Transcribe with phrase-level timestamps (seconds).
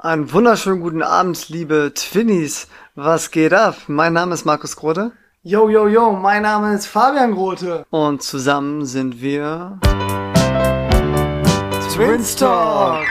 [0.00, 2.68] Einen wunderschönen guten Abend, liebe Twinnies.
[2.94, 3.74] Was geht ab?
[3.88, 5.10] Mein Name ist Markus Grote.
[5.42, 7.84] Yo, yo, yo, mein Name ist Fabian Grote.
[7.90, 9.80] Und zusammen sind wir
[11.92, 13.04] Twins Talk.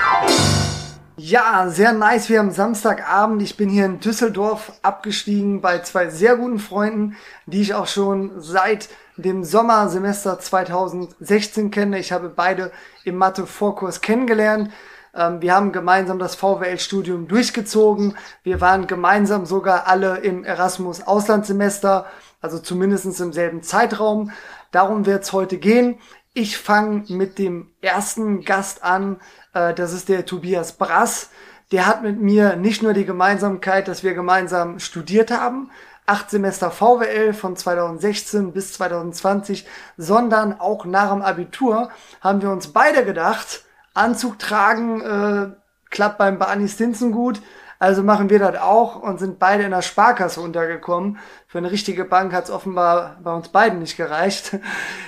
[1.17, 2.29] Ja, sehr nice.
[2.29, 3.41] Wir haben Samstagabend.
[3.41, 7.17] Ich bin hier in Düsseldorf abgestiegen bei zwei sehr guten Freunden,
[7.47, 11.99] die ich auch schon seit dem Sommersemester 2016 kenne.
[11.99, 12.71] Ich habe beide
[13.03, 14.71] im Mathe-Vorkurs kennengelernt.
[15.17, 18.15] Ähm, wir haben gemeinsam das VWL-Studium durchgezogen.
[18.43, 22.05] Wir waren gemeinsam sogar alle im Erasmus-Auslandssemester,
[22.39, 24.31] also zumindest im selben Zeitraum.
[24.71, 25.97] Darum wird es heute gehen.
[26.33, 29.19] Ich fange mit dem ersten Gast an.
[29.53, 31.31] Äh, das ist der Tobias Brass.
[31.71, 35.69] Der hat mit mir nicht nur die Gemeinsamkeit, dass wir gemeinsam studiert haben,
[36.05, 41.89] acht Semester VWL von 2016 bis 2020, sondern auch nach dem Abitur
[42.21, 43.65] haben wir uns beide gedacht,
[43.97, 45.49] Anzug tragen äh,
[45.89, 47.41] klappt beim Barney Stinson gut.
[47.79, 51.19] Also machen wir das auch und sind beide in der Sparkasse untergekommen.
[51.47, 54.57] Für eine richtige Bank hat es offenbar bei uns beiden nicht gereicht.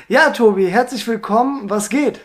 [0.08, 1.70] Ja, Tobi, herzlich willkommen.
[1.70, 2.20] Was geht?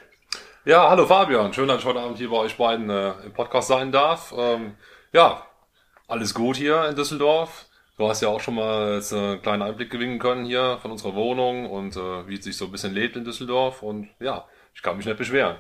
[0.64, 1.52] Ja, hallo Fabian.
[1.52, 4.32] Schön, dass ich heute Abend hier bei euch beiden äh, im Podcast sein darf.
[4.34, 4.74] Ähm,
[5.12, 5.42] ja,
[6.08, 7.66] alles gut hier in Düsseldorf.
[7.98, 11.14] Du hast ja auch schon mal jetzt einen kleinen Einblick gewinnen können hier von unserer
[11.14, 13.82] Wohnung und äh, wie es sich so ein bisschen lebt in Düsseldorf.
[13.82, 15.56] Und ja, ich kann mich nicht beschweren.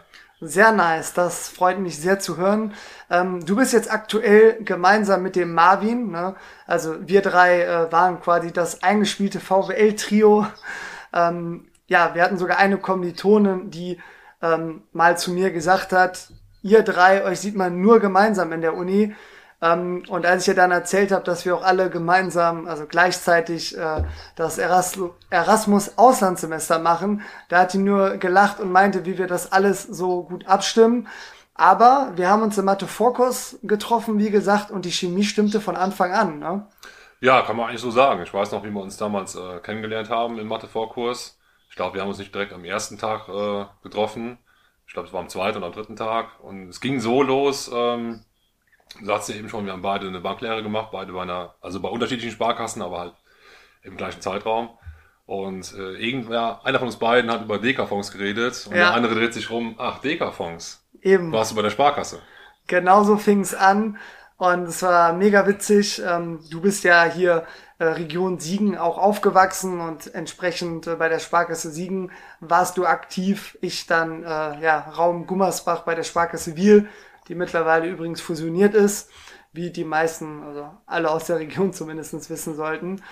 [0.46, 2.74] Sehr nice, das freut mich sehr zu hören.
[3.08, 6.34] Ähm, du bist jetzt aktuell gemeinsam mit dem Marvin, ne?
[6.66, 10.46] also wir drei äh, waren quasi das eingespielte VWL-Trio.
[11.14, 13.98] Ähm, ja, wir hatten sogar eine Kommilitonin, die
[14.42, 16.28] ähm, mal zu mir gesagt hat,
[16.60, 19.14] ihr drei, euch sieht man nur gemeinsam in der Uni.
[19.64, 23.76] Ähm, und als ich ihr dann erzählt habe, dass wir auch alle gemeinsam, also gleichzeitig
[23.76, 24.02] äh,
[24.36, 29.82] das Erasmus Auslandssemester machen, da hat die nur gelacht und meinte, wie wir das alles
[29.84, 31.08] so gut abstimmen.
[31.54, 36.12] Aber wir haben uns im Mathe-Vorkurs getroffen, wie gesagt, und die Chemie stimmte von Anfang
[36.12, 36.38] an.
[36.40, 36.66] Ne?
[37.20, 38.22] Ja, kann man eigentlich so sagen.
[38.22, 41.38] Ich weiß noch, wie wir uns damals äh, kennengelernt haben im Mathe-Vorkurs.
[41.70, 44.38] Ich glaube, wir haben uns nicht direkt am ersten Tag äh, getroffen.
[44.86, 46.40] Ich glaube, es war am zweiten oder am dritten Tag.
[46.40, 48.24] Und es ging so los, ähm,
[48.98, 51.80] Du sagst ja eben schon, wir haben beide eine Banklehre gemacht, beide bei einer, also
[51.80, 53.14] bei unterschiedlichen Sparkassen, aber halt
[53.82, 54.70] im gleichen Zeitraum.
[55.26, 58.88] Und äh, irgendwer, einer von uns beiden hat über Deka-Fonds geredet und ja.
[58.88, 60.84] der andere dreht sich rum, ach, Deka-Fonds.
[61.02, 61.32] Eben.
[61.32, 62.20] Warst du bei der Sparkasse?
[62.66, 63.98] Genau so fing es an
[64.36, 66.02] und es war mega witzig.
[66.06, 67.46] Ähm, du bist ja hier
[67.78, 73.58] äh, Region Siegen auch aufgewachsen und entsprechend äh, bei der Sparkasse Siegen warst du aktiv.
[73.60, 74.26] Ich dann äh,
[74.60, 76.88] ja Raum Gummersbach bei der Sparkasse Wiel
[77.28, 79.10] die mittlerweile übrigens fusioniert ist,
[79.52, 83.02] wie die meisten, also alle aus der Region zumindest wissen sollten.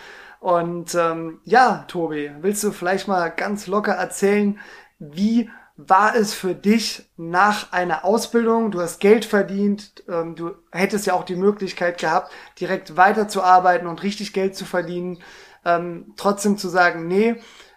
[0.41, 4.59] Und ähm, ja, Tobi, willst du vielleicht mal ganz locker erzählen,
[4.99, 8.71] wie war es für dich nach einer Ausbildung?
[8.71, 14.03] Du hast Geld verdient, ähm, du hättest ja auch die Möglichkeit gehabt, direkt weiterzuarbeiten und
[14.03, 15.19] richtig Geld zu verdienen.
[15.65, 17.37] Ähm, trotzdem zu sagen, nee,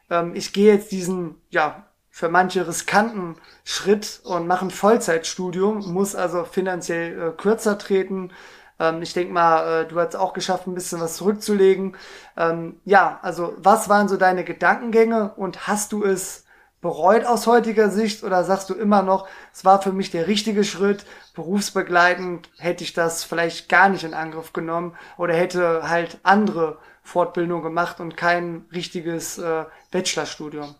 [0.09, 6.15] ähm, ich gehe jetzt diesen, ja, für manche riskanten Schritt und mache ein Vollzeitstudium, muss
[6.15, 8.31] also finanziell äh, kürzer treten.
[8.79, 11.97] Ähm, ich denke mal, äh, du hast auch geschafft, ein bisschen was zurückzulegen.
[12.37, 16.45] Ähm, ja, also was waren so deine Gedankengänge und hast du es
[16.79, 20.63] bereut aus heutiger Sicht oder sagst du immer noch, es war für mich der richtige
[20.63, 26.77] Schritt, berufsbegleitend hätte ich das vielleicht gar nicht in Angriff genommen oder hätte halt andere
[27.03, 30.75] Fortbildung gemacht und kein richtiges äh, Bachelorstudium?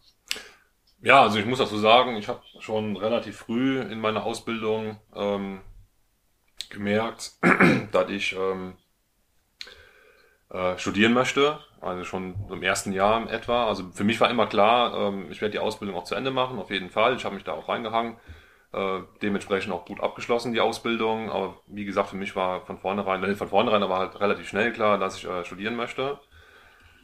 [1.06, 5.62] Ja, also ich muss dazu sagen, ich habe schon relativ früh in meiner Ausbildung ähm,
[6.72, 7.34] gemerkt,
[7.92, 8.74] dass ich ähm,
[10.50, 11.60] äh, studieren möchte.
[11.80, 13.68] Also schon im ersten Jahr etwa.
[13.68, 16.58] Also für mich war immer klar, ähm, ich werde die Ausbildung auch zu Ende machen,
[16.58, 17.16] auf jeden Fall.
[17.16, 18.18] Ich habe mich da auch reingehangen.
[18.74, 21.30] Äh, dementsprechend auch gut abgeschlossen, die Ausbildung.
[21.30, 24.74] Aber wie gesagt, für mich war von vornherein, nicht von vornherein, aber halt relativ schnell
[24.74, 26.20] klar, dass ich äh, studieren möchte.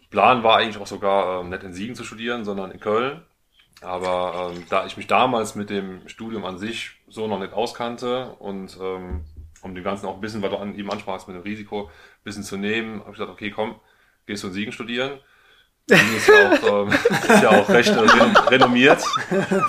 [0.09, 3.21] Plan war eigentlich auch sogar äh, nicht in Siegen zu studieren, sondern in Köln.
[3.81, 8.35] Aber ähm, da ich mich damals mit dem Studium an sich so noch nicht auskannte
[8.39, 9.25] und ähm,
[9.61, 12.23] um dem Ganzen auch ein bisschen, weil du an ihm ansprachst, mit dem Risiko ein
[12.23, 13.75] bisschen zu nehmen, habe ich gesagt, okay, komm,
[14.27, 15.19] gehst du in Siegen studieren.
[15.87, 16.89] Siegen ist ja auch, ähm,
[17.27, 17.99] ist ja auch recht äh,
[18.49, 19.01] renommiert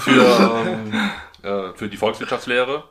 [0.00, 1.10] für, ähm,
[1.42, 2.84] äh, für die Volkswirtschaftslehre.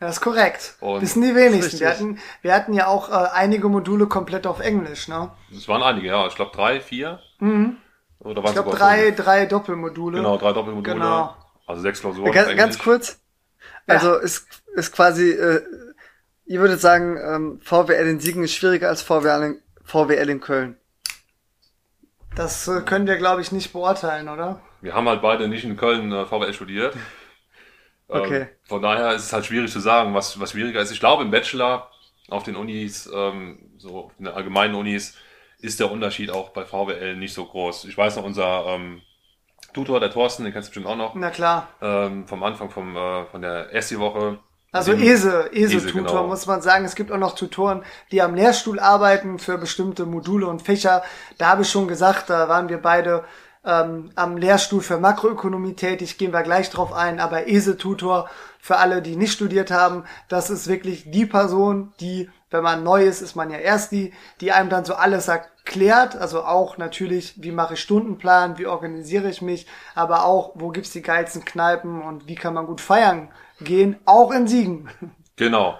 [0.00, 0.74] Das ist korrekt.
[0.80, 1.80] Und Wissen die wenigsten.
[1.80, 5.30] Wir hatten, wir hatten ja auch äh, einige Module komplett auf Englisch, ne?
[5.56, 6.26] Es waren einige, ja.
[6.26, 7.20] Ich glaube drei, vier.
[7.38, 7.76] Mhm.
[8.24, 10.18] Oder ich glaube drei, drei Doppelmodule.
[10.18, 10.94] Genau, drei Doppelmodule.
[10.94, 11.36] Genau.
[11.66, 12.32] Also sechs Klausuren.
[12.32, 13.20] Ganz, ganz kurz.
[13.86, 14.20] Also ja.
[14.20, 15.62] ist, ist quasi, äh,
[16.46, 20.76] ihr würdet sagen, ähm, VWL in Siegen ist schwieriger als VWL in, VWL in Köln.
[22.34, 24.60] Das äh, können wir, glaube ich, nicht beurteilen, oder?
[24.80, 26.96] Wir haben halt beide nicht in Köln äh, VWL studiert.
[28.08, 28.40] okay.
[28.40, 30.90] Ähm, von daher ist es halt schwierig zu sagen, was, was schwieriger ist.
[30.90, 31.90] Ich glaube, im Bachelor
[32.30, 35.14] auf den Unis, ähm, so in den allgemeinen Unis,
[35.64, 37.86] ist der Unterschied auch bei VWL nicht so groß.
[37.86, 39.00] Ich weiß noch, unser ähm,
[39.72, 41.14] Tutor, der Thorsten, den kennst du bestimmt auch noch.
[41.14, 41.68] Na klar.
[41.80, 44.38] Ähm, vom Anfang vom, äh, von der ESSI-Woche.
[44.72, 46.26] Also ESE, ESE-Tutor genau.
[46.26, 46.84] muss man sagen.
[46.84, 51.02] Es gibt auch noch Tutoren, die am Lehrstuhl arbeiten für bestimmte Module und Fächer.
[51.38, 53.24] Da habe ich schon gesagt, da waren wir beide
[53.64, 58.28] ähm, am Lehrstuhl für Makroökonomie tätig, gehen wir gleich drauf ein, aber ESE-Tutor
[58.60, 63.04] für alle, die nicht studiert haben, das ist wirklich die Person, die, wenn man neu
[63.04, 67.34] ist, ist man ja erst die, die einem dann so alles erklärt, also auch natürlich,
[67.42, 72.00] wie mache ich Stundenplan, wie organisiere ich mich, aber auch, wo gibt's die geilsten Kneipen
[72.00, 73.30] und wie kann man gut feiern
[73.60, 74.88] gehen, auch in Siegen.
[75.36, 75.78] Genau.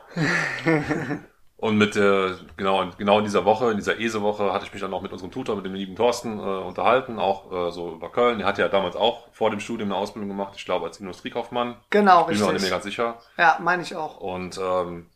[1.64, 4.92] Und mit äh, genau, genau in dieser Woche, in dieser ESE-Woche, hatte ich mich dann
[4.92, 8.36] auch mit unserem Tutor, mit dem lieben Thorsten, äh, unterhalten, auch äh, so über Köln.
[8.36, 11.76] Der hat ja damals auch vor dem Studium eine Ausbildung gemacht, ich glaube als Industriekaufmann.
[11.88, 12.42] Genau, Bin richtig.
[12.42, 13.18] mir auch nicht mehr ganz sicher.
[13.38, 14.18] Ja, meine ich auch.
[14.18, 15.06] Und ähm,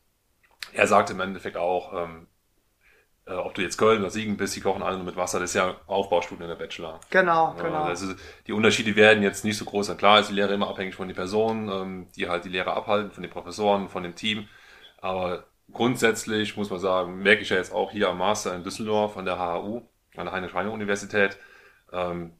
[0.72, 2.26] er sagte im Endeffekt auch, ähm,
[3.28, 5.50] äh, ob du jetzt Köln oder Siegen bist, die kochen alle nur mit Wasser, das
[5.50, 7.00] ist ja Aufbaustudien in der Bachelor.
[7.10, 7.82] Genau, genau.
[7.84, 8.14] Also
[8.46, 9.96] die Unterschiede werden jetzt nicht so groß.
[9.96, 13.10] Klar ist die Lehre immer abhängig von den Personen, ähm, die halt die Lehre abhalten,
[13.10, 14.48] von den Professoren, von dem Team.
[15.00, 19.16] Aber grundsätzlich muss man sagen, merke ich ja jetzt auch hier am Master in Düsseldorf
[19.16, 19.82] an der HHU,
[20.16, 21.36] an der Heinrich-Heine-Universität,
[21.92, 22.32] ähm,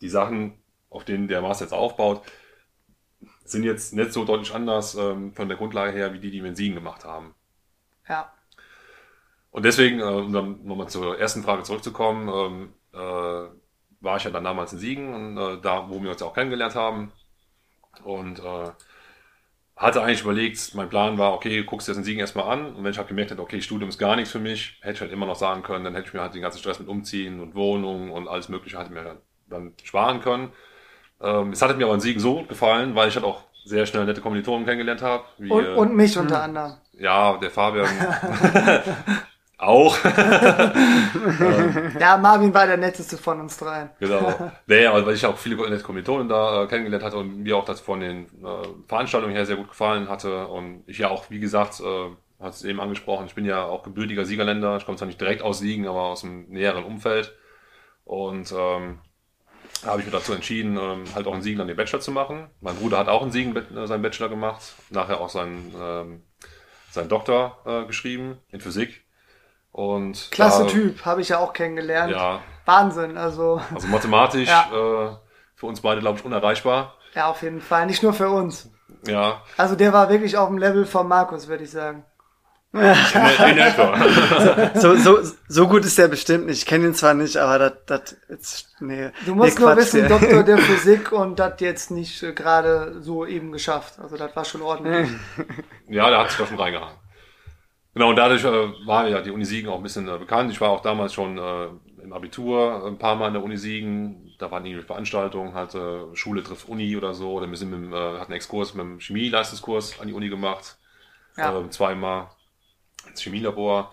[0.00, 0.58] die Sachen,
[0.90, 2.22] auf denen der Master jetzt aufbaut,
[3.52, 6.50] sind jetzt nicht so deutlich anders ähm, von der Grundlage her, wie die, die wir
[6.50, 7.34] in Siegen gemacht haben.
[8.08, 8.32] Ja.
[9.50, 13.48] Und deswegen, äh, um dann nochmal zur ersten Frage zurückzukommen, ähm, äh,
[14.00, 16.34] war ich ja dann damals in Siegen, und, äh, da, wo wir uns ja auch
[16.34, 17.12] kennengelernt haben.
[18.04, 18.70] Und äh,
[19.76, 22.74] hatte eigentlich überlegt, mein Plan war, okay, guckst dir das in Siegen erstmal an.
[22.74, 25.00] Und wenn ich halt gemerkt hätte, okay, Studium ist gar nichts für mich, hätte ich
[25.00, 27.40] halt immer noch sagen können, dann hätte ich mir halt den ganzen Stress mit Umziehen
[27.40, 30.52] und Wohnung und alles Mögliche halt mir dann, dann sparen können.
[31.22, 33.86] Ähm, es hatte mir aber in Siegen so gut gefallen, weil ich halt auch sehr
[33.86, 35.24] schnell nette Kommilitonen kennengelernt habe.
[35.38, 36.74] Wie, und, äh, und mich unter anderem.
[36.98, 37.88] Ja, der Fabian
[39.62, 39.96] auch.
[42.00, 43.90] Ja, Marvin war der netteste von uns dreien.
[44.00, 44.52] Genau.
[44.66, 47.64] Nee, aber weil ich auch viele nette Kommilitonen da äh, kennengelernt hatte und mir auch
[47.64, 50.46] das von den äh, Veranstaltungen her sehr gut gefallen hatte.
[50.48, 53.84] Und ich ja auch, wie gesagt, äh, hat es eben angesprochen, ich bin ja auch
[53.84, 54.76] gebürtiger Siegerländer.
[54.76, 57.32] Ich komme zwar nicht direkt aus Siegen, aber aus dem näheren Umfeld.
[58.04, 58.98] Und ähm,
[59.86, 62.50] habe ich mich dazu entschieden, ähm, halt auch in Siegen dann den Bachelor zu machen.
[62.60, 66.22] Mein Bruder hat auch in Siegen äh, seinen Bachelor gemacht, nachher auch seinen, ähm,
[66.90, 69.04] seinen Doktor äh, geschrieben in Physik.
[69.70, 72.12] Und Klasse da, Typ, habe ich ja auch kennengelernt.
[72.12, 74.66] Ja, Wahnsinn, also also mathematisch Ja.
[74.70, 75.16] äh,
[75.54, 76.94] für uns beide, glaube ich, unerreichbar.
[77.14, 77.86] ja, auf jeden Fall.
[77.86, 78.70] Nicht nur für uns.
[79.06, 82.04] Ja, Also der war wirklich auf dem Level von Markus, würde ich sagen.
[82.74, 84.80] in, in etwa.
[84.80, 86.58] So, so, so gut ist der bestimmt nicht.
[86.58, 89.10] Ich kenne ihn zwar nicht, aber das, das, jetzt, nee.
[89.26, 93.02] Du musst nee, nur Quatsch, wissen, Doktor der Physik und das jetzt nicht äh, gerade
[93.02, 93.98] so eben geschafft.
[93.98, 95.10] Also das war schon ordentlich.
[95.88, 96.96] Ja, der hat sich da schon reingehangen.
[97.92, 100.50] Genau, und dadurch äh, war ja die Uni Siegen auch ein bisschen äh, bekannt.
[100.50, 101.66] Ich war auch damals schon äh,
[102.02, 104.34] im Abitur ein paar Mal an der Uni Siegen.
[104.38, 107.32] Da waren irgendwie Veranstaltungen, halt äh, Schule trifft Uni oder so.
[107.32, 110.30] Oder wir sind mit, dem, äh, hatten einen Exkurs mit dem Chemieleistungskurs an die Uni
[110.30, 110.78] gemacht.
[111.36, 111.54] Ja.
[111.54, 112.28] Ähm, zweimal
[113.12, 113.92] ins Chemielabor.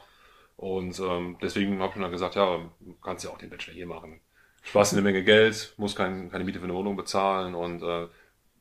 [0.57, 3.87] Und ähm, deswegen habe ich dann gesagt, ja, du kannst ja auch den Bachelor hier
[3.87, 4.19] machen.
[4.73, 8.07] Dir eine Menge Geld, musst kein, keine Miete für eine Wohnung bezahlen und äh,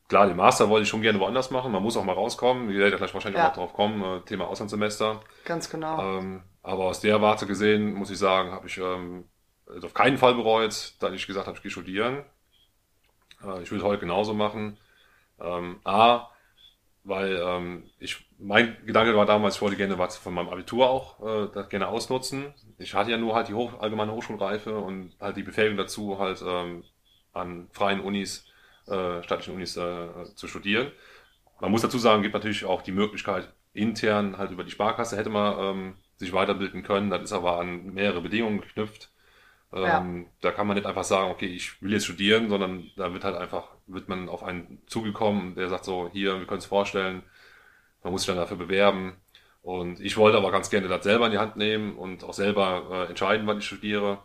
[0.09, 1.73] klar, den Master wollte ich schon gerne woanders machen.
[1.73, 2.69] Man muss auch mal rauskommen.
[2.69, 3.47] Wir werden ja gleich wahrscheinlich Ja.
[3.47, 5.21] auch noch drauf kommen, äh, Thema Auslandssemester.
[5.45, 6.19] Ganz genau.
[6.19, 9.25] Ähm, aber aus der Warte gesehen, muss ich sagen, habe ich ähm,
[9.83, 12.25] auf keinen Fall bereut, da ich gesagt habe, ich gehe studieren.
[13.45, 14.79] Äh, ich will es heute genauso machen.
[15.41, 16.29] Ähm, A,
[17.09, 21.21] weil ähm, ich mein Gedanke war damals, ich wollte gerne was von meinem Abitur auch
[21.27, 22.53] äh, das gerne ausnutzen.
[22.79, 26.43] Ich hatte ja nur halt die Hoch allgemeine Hochschulreife und halt die Befähigung dazu, halt
[26.47, 26.85] ähm,
[27.33, 28.47] an freien Unis,
[28.87, 30.93] äh, staatlichen Unis äh, zu studieren.
[31.61, 35.31] Man muss dazu sagen, gibt natürlich auch die Möglichkeit, intern halt über die Sparkasse hätte
[35.31, 37.11] man ähm, sich weiterbilden können.
[37.11, 39.11] Das ist aber an mehrere Bedingungen geknüpft.
[39.73, 43.25] Ähm, Da kann man nicht einfach sagen, okay, ich will jetzt studieren, sondern da wird
[43.25, 47.23] halt einfach, wird man auf einen zugekommen, der sagt so, hier, wir können es vorstellen,
[48.03, 49.17] man muss sich dann dafür bewerben.
[49.63, 52.87] Und ich wollte aber ganz gerne das selber in die Hand nehmen und auch selber
[53.07, 54.19] äh, entscheiden, wann ich studiere.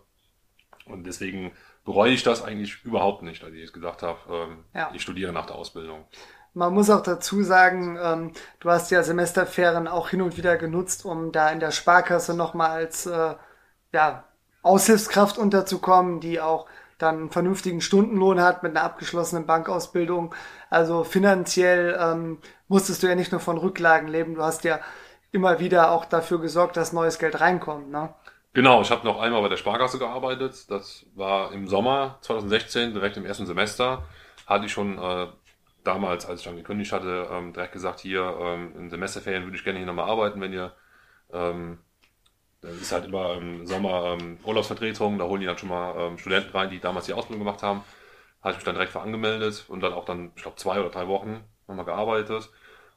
[0.85, 1.51] Und deswegen
[1.85, 4.91] bereue ich das eigentlich überhaupt nicht, dass ich jetzt gesagt habe, ähm, Ja.
[4.93, 6.05] ich studiere nach der Ausbildung.
[6.53, 11.03] Man muss auch dazu sagen, ähm, du hast ja Semesterferien auch hin und wieder genutzt,
[11.03, 13.35] um da in der Sparkasse nochmal als äh,
[13.91, 14.23] ja,
[14.63, 16.65] Aushilfskraft unterzukommen, die auch
[16.97, 20.33] dann einen vernünftigen Stundenlohn hat mit einer abgeschlossenen Bankausbildung.
[20.69, 24.79] Also finanziell ähm, musstest du ja nicht nur von Rücklagen leben, du hast ja
[25.31, 27.91] immer wieder auch dafür gesorgt, dass neues Geld reinkommt.
[27.91, 28.13] Ne?
[28.53, 30.69] Genau, ich habe noch einmal bei der Sparkasse gearbeitet.
[30.69, 34.03] Das war im Sommer 2016, direkt im ersten Semester.
[34.45, 35.27] Hatte ich schon äh,
[35.83, 39.63] damals, als ich dann gekündigt hatte, ähm, direkt gesagt, hier ähm, in Semesterferien würde ich
[39.63, 40.71] gerne hier nochmal arbeiten, wenn ihr
[41.33, 41.79] Ähm,
[42.63, 46.17] das ist halt immer im Sommer ähm, Urlaubsvertretung, da holen die dann schon mal ähm,
[46.17, 47.83] Studenten rein, die damals die Ausbildung gemacht haben.
[48.41, 50.89] Habe ich mich dann direkt für angemeldet und dann auch dann, ich glaube, zwei oder
[50.89, 52.49] drei Wochen nochmal gearbeitet.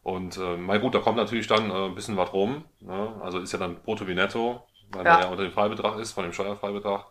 [0.03, 2.65] Und äh, mein gut, da kommt natürlich dann äh, ein bisschen was rum.
[2.81, 3.21] Ne?
[3.21, 5.13] Also ist ja dann brutto wie netto, weil ja.
[5.15, 7.07] man ja unter dem Freibetrag ist, von dem Steuerfreibetrag.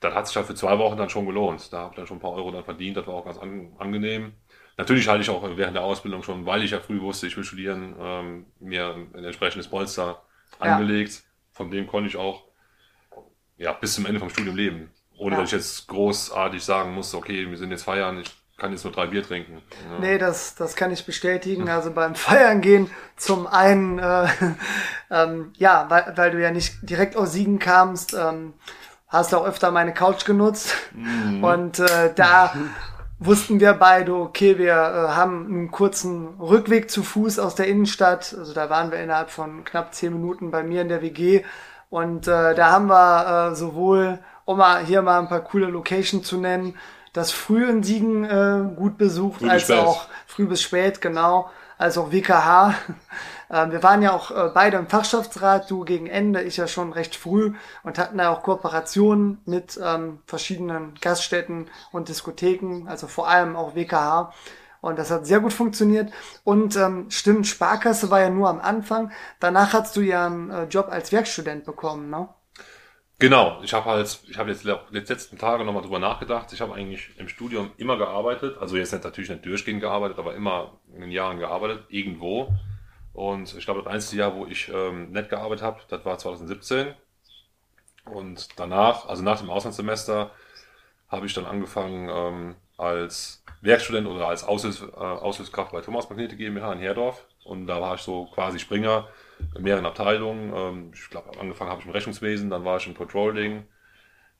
[0.00, 1.72] Das hat sich halt für zwei Wochen dann schon gelohnt.
[1.72, 3.72] Da habe ich dann schon ein paar Euro dann verdient, das war auch ganz an,
[3.78, 4.34] angenehm.
[4.76, 7.42] Natürlich halte ich auch während der Ausbildung schon, weil ich ja früh wusste, ich will
[7.42, 10.22] studieren, ähm, mir ein entsprechendes Polster
[10.62, 10.76] ja.
[10.76, 11.24] angelegt.
[11.58, 12.44] Von dem konnte ich auch
[13.56, 14.90] ja, bis zum Ende vom Studium leben.
[15.18, 15.40] Ohne ja.
[15.40, 18.92] dass ich jetzt großartig sagen musste, okay, wir sind jetzt feiern, ich kann jetzt nur
[18.92, 19.60] drei Bier trinken.
[19.90, 19.98] Ja.
[19.98, 21.68] Nee, das, das kann ich bestätigen.
[21.78, 24.28] Also beim Feiern gehen zum einen, äh,
[25.10, 28.54] ähm, ja, weil, weil du ja nicht direkt aus Siegen kamst, ähm,
[29.08, 30.76] hast du auch öfter meine Couch genutzt.
[30.94, 31.42] Mhm.
[31.42, 32.54] Und äh, da
[33.18, 38.34] wussten wir beide, okay, wir äh, haben einen kurzen Rückweg zu Fuß aus der Innenstadt.
[38.38, 41.44] Also da waren wir innerhalb von knapp zehn Minuten bei mir in der WG.
[41.90, 46.26] Und äh, da haben wir äh, sowohl, um mal hier mal ein paar coole Locations
[46.26, 46.76] zu nennen,
[47.12, 51.96] das früh in Siegen äh, gut besucht, früh als auch früh bis spät, genau, als
[51.96, 52.74] auch WKH.
[53.50, 56.92] Ähm, wir waren ja auch äh, beide im Fachschaftsrat, du gegen Ende, ich ja schon
[56.92, 63.26] recht früh und hatten da auch Kooperationen mit ähm, verschiedenen Gaststätten und Diskotheken, also vor
[63.26, 64.34] allem auch WKH.
[64.82, 66.12] Und das hat sehr gut funktioniert.
[66.44, 69.10] Und ähm, stimmt, Sparkasse war ja nur am Anfang.
[69.40, 72.28] Danach hast du ja einen äh, Job als Werkstudent bekommen, ne?
[73.20, 76.52] Genau, ich habe halt, ich habe jetzt die letzten Tage nochmal drüber nachgedacht.
[76.52, 80.36] Ich habe eigentlich im Studium immer gearbeitet, also jetzt nicht, natürlich nicht durchgehend gearbeitet, aber
[80.36, 82.52] immer in den Jahren gearbeitet, irgendwo.
[83.12, 86.94] Und ich glaube, das einzige Jahr, wo ich ähm, nicht gearbeitet habe, das war 2017.
[88.04, 90.30] Und danach, also nach dem Auslandssemester,
[91.08, 96.36] habe ich dann angefangen ähm, als Werkstudent oder als Aushilfs, äh, Aushilfskraft bei Thomas Magnete
[96.36, 97.26] GmbH in Herdorf.
[97.42, 99.08] Und da war ich so quasi Springer
[99.54, 100.52] in mehreren Abteilungen.
[100.54, 103.66] Ähm, ich glaube, angefangen habe ich im Rechnungswesen, dann war ich im Controlling,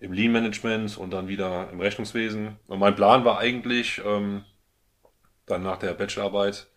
[0.00, 2.56] im Lean Management und dann wieder im Rechnungswesen.
[2.66, 4.44] Und mein Plan war eigentlich, ähm,
[5.46, 6.68] dann nach der Bachelorarbeit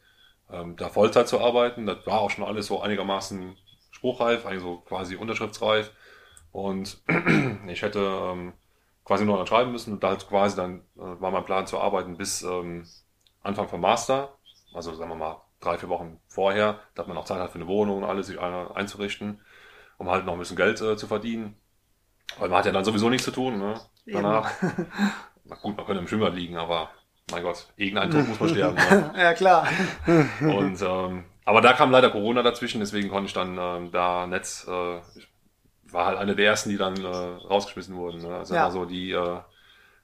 [0.49, 1.85] ähm, da Vollzeit zu arbeiten.
[1.85, 3.57] Das war auch schon alles so einigermaßen
[3.91, 5.91] spruchreif, eigentlich so quasi unterschriftsreif.
[6.51, 7.01] Und
[7.67, 8.53] ich hätte
[9.03, 11.79] quasi nur noch schreiben müssen und da halt quasi dann äh, war mein Plan zu
[11.79, 12.45] arbeiten bis
[13.43, 14.37] Anfang vom Master.
[14.73, 17.67] Also sagen wir mal drei, vier Wochen vorher, dass man auch Zeit hat für eine
[17.67, 19.39] Wohnung und alles sich einzurichten,
[19.97, 21.55] um halt noch ein bisschen Geld äh, zu verdienen.
[22.37, 23.79] Weil man hat ja dann sowieso nichts zu tun, ne?
[24.05, 24.51] Danach.
[25.45, 26.89] Na gut, man könnte im Schwimmbad liegen, aber
[27.29, 28.75] mein Gott, irgendein Tod muss man sterben.
[28.75, 29.13] Ne?
[29.17, 29.67] ja, klar.
[30.41, 34.65] Und, ähm, aber da kam leider Corona dazwischen, deswegen konnte ich dann ähm, da Netz,
[34.67, 35.27] äh, ich
[35.91, 38.21] war halt einer der ersten, die dann äh, rausgeschmissen wurden.
[38.21, 38.35] Ne?
[38.35, 38.71] Also ja.
[38.71, 39.39] so die, äh,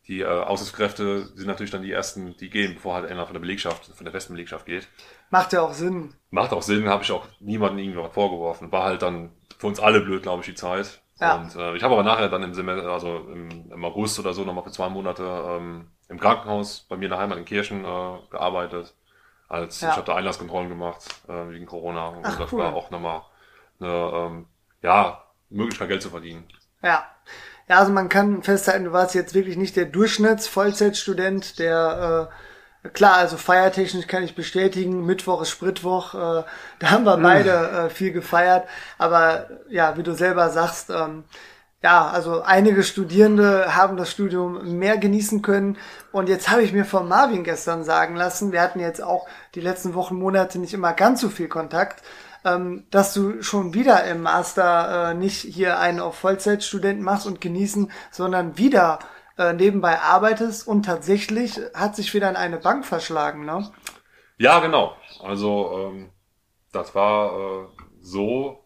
[0.08, 3.42] die äh, Aussicitskräfte sind natürlich dann die ersten, die gehen, bevor halt einer von der
[3.42, 4.88] Belegschaft, von der festen Belegschaft geht.
[5.30, 6.14] Macht ja auch Sinn.
[6.30, 8.72] Macht auch Sinn, habe ich auch niemandem irgendwas vorgeworfen.
[8.72, 11.02] War halt dann für uns alle blöd, glaube ich, die Zeit.
[11.20, 11.36] Ja.
[11.36, 14.44] Und äh, ich habe aber nachher dann im Semester, also im, im August oder so
[14.44, 18.18] nochmal für zwei Monate ähm, im Krankenhaus bei mir in der Heimat in Kirchen äh,
[18.30, 18.94] gearbeitet.
[19.50, 19.90] Als ja.
[19.90, 22.60] ich habe da Einlasskontrollen gemacht äh, wegen Corona und Ach, das cool.
[22.60, 23.22] war auch nochmal
[23.80, 24.46] eine ähm,
[24.82, 26.46] ja, Möglichkeit Geld zu verdienen.
[26.84, 27.06] Ja.
[27.70, 32.36] Ja, also man kann festhalten, du warst jetzt wirklich nicht der Durchschnitts-Vollzeitstudent, der äh,
[32.94, 36.44] klar, also feiertechnisch kann ich bestätigen, Mittwoch ist Spritwoch, äh,
[36.80, 38.68] da haben wir beide äh, viel gefeiert,
[38.98, 41.24] aber ja, wie du selber sagst, ähm,
[41.84, 45.78] ja, also einige Studierende haben das Studium mehr genießen können.
[46.12, 49.62] Und jetzt habe ich mir von Marvin gestern sagen lassen, wir hatten jetzt auch die
[49.62, 52.04] letzten Wochen, Monate nicht immer ganz so viel Kontakt,
[52.44, 57.42] ähm, dass du schon wieder im Master äh, nicht hier einen auf Vollzeitstudenten machst und
[57.42, 59.00] genießen, sondern wieder
[59.38, 63.70] äh, nebenbei arbeitest und tatsächlich hat sich wieder in eine Bank verschlagen, ne?
[64.38, 64.96] Ja, genau.
[65.22, 66.10] Also ähm,
[66.72, 67.68] das war äh,
[68.02, 68.64] so,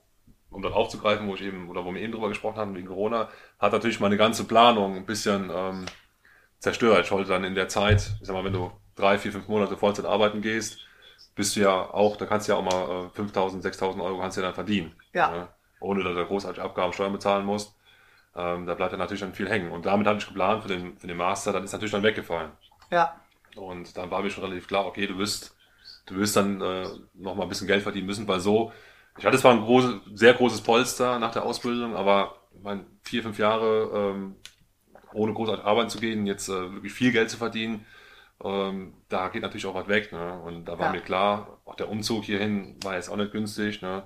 [0.49, 3.29] um das aufzugreifen, wo ich eben, oder wo wir eben drüber gesprochen haben, wegen Corona,
[3.59, 5.85] hat natürlich meine ganze Planung ein bisschen ähm,
[6.59, 7.05] zerstört.
[7.05, 9.77] Ich wollte dann in der Zeit, ich sag mal, wenn du drei, vier, fünf Monate
[9.77, 10.79] Vollzeit arbeiten gehst,
[11.35, 14.37] bist du ja auch, da kannst du ja auch mal äh, 5.000, 6.000 Euro kannst
[14.37, 14.93] du ja dann verdienen.
[15.13, 15.31] Ja.
[15.31, 15.47] Ne?
[15.79, 17.75] Ohne dass du großartig Abgaben, Steuern bezahlen musst.
[18.35, 19.71] Ähm, da bleibt ja natürlich dann viel hängen.
[19.71, 22.51] Und damit hatte ich geplant für den, für den Master, dann ist natürlich dann weggefallen.
[22.89, 23.15] Ja.
[23.55, 25.55] Und dann war mir schon relativ klar, okay, du wirst,
[26.05, 28.71] du wirst dann äh, noch mal ein bisschen Geld verdienen müssen, weil so,
[29.17, 33.37] ich hatte zwar ein großes, sehr großes Polster nach der Ausbildung, aber mein vier, fünf
[33.37, 34.35] Jahre ähm,
[35.13, 37.85] ohne großartig arbeiten zu gehen, jetzt äh, wirklich viel Geld zu verdienen,
[38.43, 40.11] ähm, da geht natürlich auch was weg.
[40.11, 40.41] Ne?
[40.41, 40.91] Und da war ja.
[40.93, 44.03] mir klar, auch der Umzug hierhin war jetzt auch nicht günstig, ne?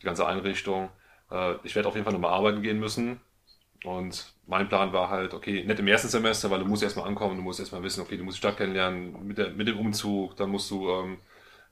[0.00, 0.90] die ganze Einrichtung.
[1.30, 3.20] Äh, ich werde auf jeden Fall nochmal arbeiten gehen müssen.
[3.84, 7.36] Und mein Plan war halt, okay, nicht im ersten Semester, weil du musst erstmal ankommen,
[7.36, 10.36] du musst erstmal wissen, okay, du musst die Stadt kennenlernen, mit, der, mit dem Umzug,
[10.36, 11.18] dann musst du ähm,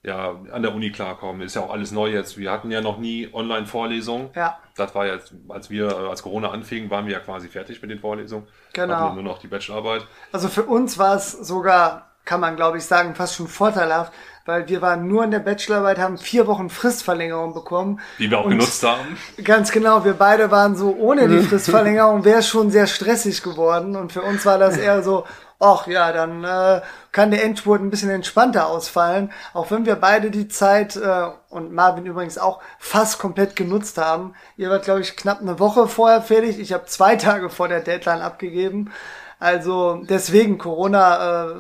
[0.03, 1.43] ja, an der Uni klarkommen.
[1.43, 2.39] Ist ja auch alles neu jetzt.
[2.39, 4.31] Wir hatten ja noch nie Online-Vorlesungen.
[4.35, 4.59] Ja.
[4.77, 7.91] Das war jetzt, als wir, äh, als Corona anfing, waren wir ja quasi fertig mit
[7.91, 8.47] den Vorlesungen.
[8.73, 8.95] Genau.
[8.95, 10.07] Hatten nur noch die Bachelorarbeit.
[10.33, 14.13] Also für uns war es sogar, kann man glaube ich sagen, fast schon vorteilhaft,
[14.49, 18.01] weil wir waren nur in der Bachelorarbeit, haben vier Wochen Fristverlängerung bekommen.
[18.19, 19.19] Die wir auch genutzt haben.
[19.45, 23.95] Ganz genau, wir beide waren so, ohne die Fristverlängerung wäre es schon sehr stressig geworden.
[23.95, 25.27] Und für uns war das eher so,
[25.61, 26.81] ach ja, dann äh,
[27.13, 29.33] kann der Endspurt ein bisschen entspannter ausfallen.
[29.53, 34.33] Auch wenn wir beide die Zeit äh, und Marvin übrigens auch fast komplett genutzt haben.
[34.57, 36.59] Ihr wart, glaube ich, knapp eine Woche vorher fertig.
[36.59, 38.93] Ich habe zwei Tage vor der Deadline abgegeben.
[39.41, 41.55] Also deswegen Corona äh,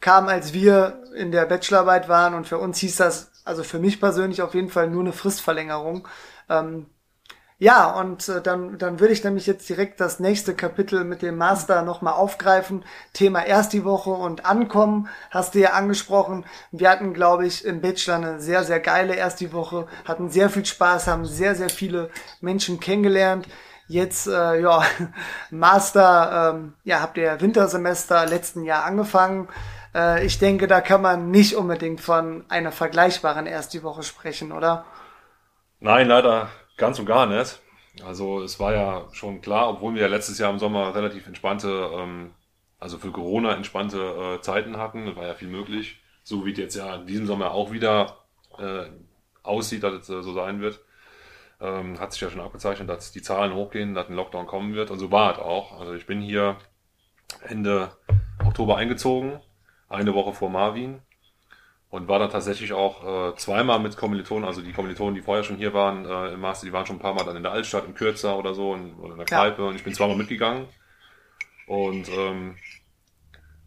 [0.00, 4.00] kam, als wir in der Bachelorarbeit waren und für uns hieß das, also für mich
[4.00, 6.06] persönlich auf jeden Fall nur eine Fristverlängerung.
[6.48, 6.86] Ähm,
[7.60, 11.36] ja, und äh, dann, dann würde ich nämlich jetzt direkt das nächste Kapitel mit dem
[11.36, 12.84] Master nochmal aufgreifen.
[13.14, 16.44] Thema erst die Woche und Ankommen hast du ja angesprochen.
[16.70, 20.50] Wir hatten, glaube ich, im Bachelor eine sehr, sehr geile erst die Woche, hatten sehr
[20.50, 23.48] viel Spaß, haben sehr, sehr viele Menschen kennengelernt.
[23.88, 24.82] Jetzt, äh, ja,
[25.50, 29.48] Master, ähm, ja, habt ihr Wintersemester letzten Jahr angefangen.
[29.98, 34.52] Äh, ich denke, da kann man nicht unbedingt von einer vergleichbaren erst die Woche sprechen,
[34.52, 34.84] oder?
[35.80, 37.60] Nein, leider ganz und gar nicht.
[38.04, 41.90] Also es war ja schon klar, obwohl wir ja letztes Jahr im Sommer relativ entspannte,
[41.92, 42.32] ähm,
[42.78, 46.76] also für Corona entspannte äh, Zeiten hatten, war ja viel möglich, so wie es jetzt
[46.76, 48.18] ja in diesem Sommer auch wieder
[48.56, 48.84] äh,
[49.42, 50.80] aussieht, dass es äh, so sein wird.
[51.60, 54.92] Ähm, hat sich ja schon abgezeichnet, dass die Zahlen hochgehen, dass ein Lockdown kommen wird
[54.92, 55.80] und so war es auch.
[55.80, 56.56] Also ich bin hier
[57.42, 57.90] Ende
[58.46, 59.40] Oktober eingezogen,
[59.88, 61.02] eine Woche vor Marvin
[61.90, 65.56] und war dann tatsächlich auch äh, zweimal mit Kommilitonen, also die Kommilitonen, die vorher schon
[65.56, 67.86] hier waren äh, im Master, die waren schon ein paar Mal dann in der Altstadt,
[67.86, 69.52] im Kürzer oder so in, oder in der Ja.
[69.52, 70.68] Kneipe und ich bin zweimal mitgegangen
[71.66, 72.56] und ähm,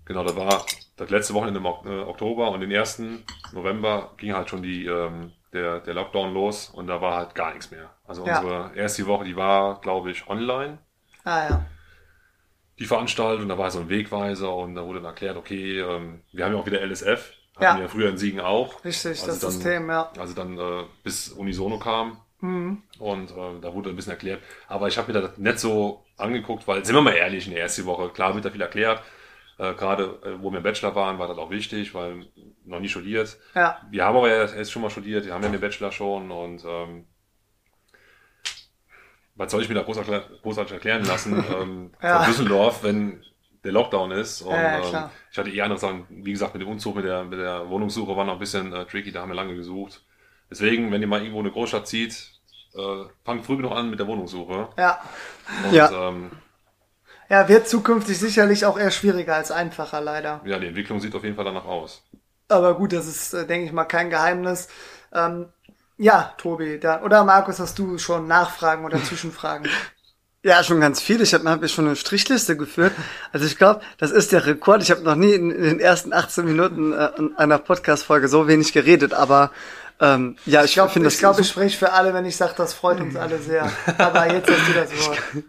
[0.06, 0.66] genau, das war
[0.98, 5.34] das letzte Wochenende im äh, Oktober und den ersten November ging halt schon die ähm,
[5.54, 7.94] der, der Lockdown los und da war halt gar nichts mehr.
[8.06, 8.26] Also Ja.
[8.26, 10.80] unsere erste Woche, die war, glaube ich, online
[11.26, 11.62] Ah ja.
[12.82, 16.44] Die Veranstaltung, da war so ein Wegweiser und da wurde dann erklärt, okay, ähm, wir
[16.46, 17.76] haben ja auch wieder LSF, hatten Ja.
[17.76, 18.84] wir ja früher in Siegen auch.
[18.84, 20.12] Richtig, Also das dann- System, ja.
[20.18, 22.82] Also dann äh, bis Unisono kam Mhm.
[22.98, 24.42] und äh, da wurde ein bisschen erklärt.
[24.68, 27.62] Aber ich habe mir das nicht so angeguckt, weil, sind wir mal ehrlich, in der
[27.62, 29.02] ersten Woche, klar wird da viel erklärt.
[29.60, 32.26] Äh, Gerade äh, wo wir im Bachelor waren, war das auch wichtig, weil
[32.66, 33.38] noch nie studiert.
[33.54, 36.32] Ja, Wir haben aber ja jetzt schon mal studiert, wir haben ja den Bachelor schon
[36.32, 37.06] und ähm,
[39.42, 42.20] was soll ich mir da großartig, erklären lassen ähm, Ja.
[42.20, 43.24] von Düsseldorf, wenn
[43.64, 44.42] der Lockdown ist.
[44.42, 47.06] Und, Ja, ja, ähm, ich hatte eher andere Sachen, wie gesagt, mit dem Umzug, mit
[47.06, 50.04] der, mit der Wohnungssuche war noch ein bisschen äh, tricky, da haben wir lange gesucht.
[50.50, 52.32] Deswegen, wenn ihr mal irgendwo in eine Großstadt zieht,
[52.76, 54.70] äh, fangt früh genug an mit der Wohnungssuche.
[54.78, 55.00] ja.
[55.64, 56.10] Und Ja.
[56.10, 56.32] ähm,
[57.30, 60.42] Ja, wird zukünftig sicherlich auch eher schwieriger als einfacher, leider.
[60.46, 62.04] ja, die Entwicklung sieht auf jeden Fall danach aus.
[62.50, 64.68] Aber gut, das ist, äh, denke ich mal, kein Geheimnis.
[65.14, 65.48] Ähm,
[66.02, 69.68] ja, Tobi, da, oder Markus, hast du schon Nachfragen oder Zwischenfragen?
[70.44, 71.22] Ja, schon ganz viel.
[71.22, 72.94] Ich habe hab schon eine Strichliste geführt.
[73.32, 74.82] Also ich glaube, das ist der Rekord.
[74.82, 78.48] Ich habe noch nie in, in den ersten 18 Minuten äh, in einer Podcast-Folge so
[78.48, 79.52] wenig geredet, aber
[80.00, 82.38] ähm, ja, ich, Ich glaube, finde das ich, glaub, ich spreche für alle, wenn ich
[82.38, 83.72] sage, das freut uns alle sehr.
[84.00, 85.20] Aber jetzt hast du das Wort.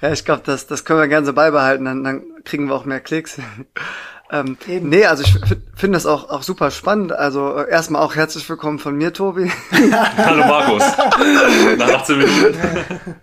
[0.00, 2.86] Ja, ich glaube, das, das können wir gerne so beibehalten, dann, dann kriegen wir auch
[2.86, 3.38] mehr Klicks.
[4.32, 4.88] Ähm, Eben.
[4.88, 5.34] nee, also ich
[5.76, 7.12] finde das auch, auch super spannend.
[7.12, 9.50] Also äh, erstmal auch herzlich willkommen von mir, Tobi.
[10.16, 10.82] Hallo Markus.
[11.76, 12.58] Nach 18 Minuten.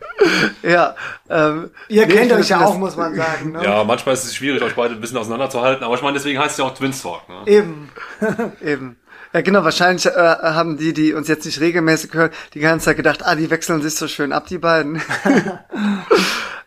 [0.62, 0.96] ja,
[1.28, 3.54] ähm, Ihr nee, kennt euch ja auch, muss man sagen.
[3.54, 3.64] Ne?
[3.64, 6.52] Ja, manchmal ist es schwierig, euch beide ein bisschen auseinanderzuhalten, aber ich meine, deswegen heißt
[6.52, 7.28] es ja auch Twins Talk.
[7.28, 7.42] Ne?
[7.48, 7.90] Eben.
[8.64, 8.98] Eben.
[9.34, 12.98] Ja, genau, wahrscheinlich äh, haben die, die uns jetzt nicht regelmäßig hören, die ganze Zeit
[12.98, 15.02] gedacht, ah, die wechseln sich so schön ab, die beiden.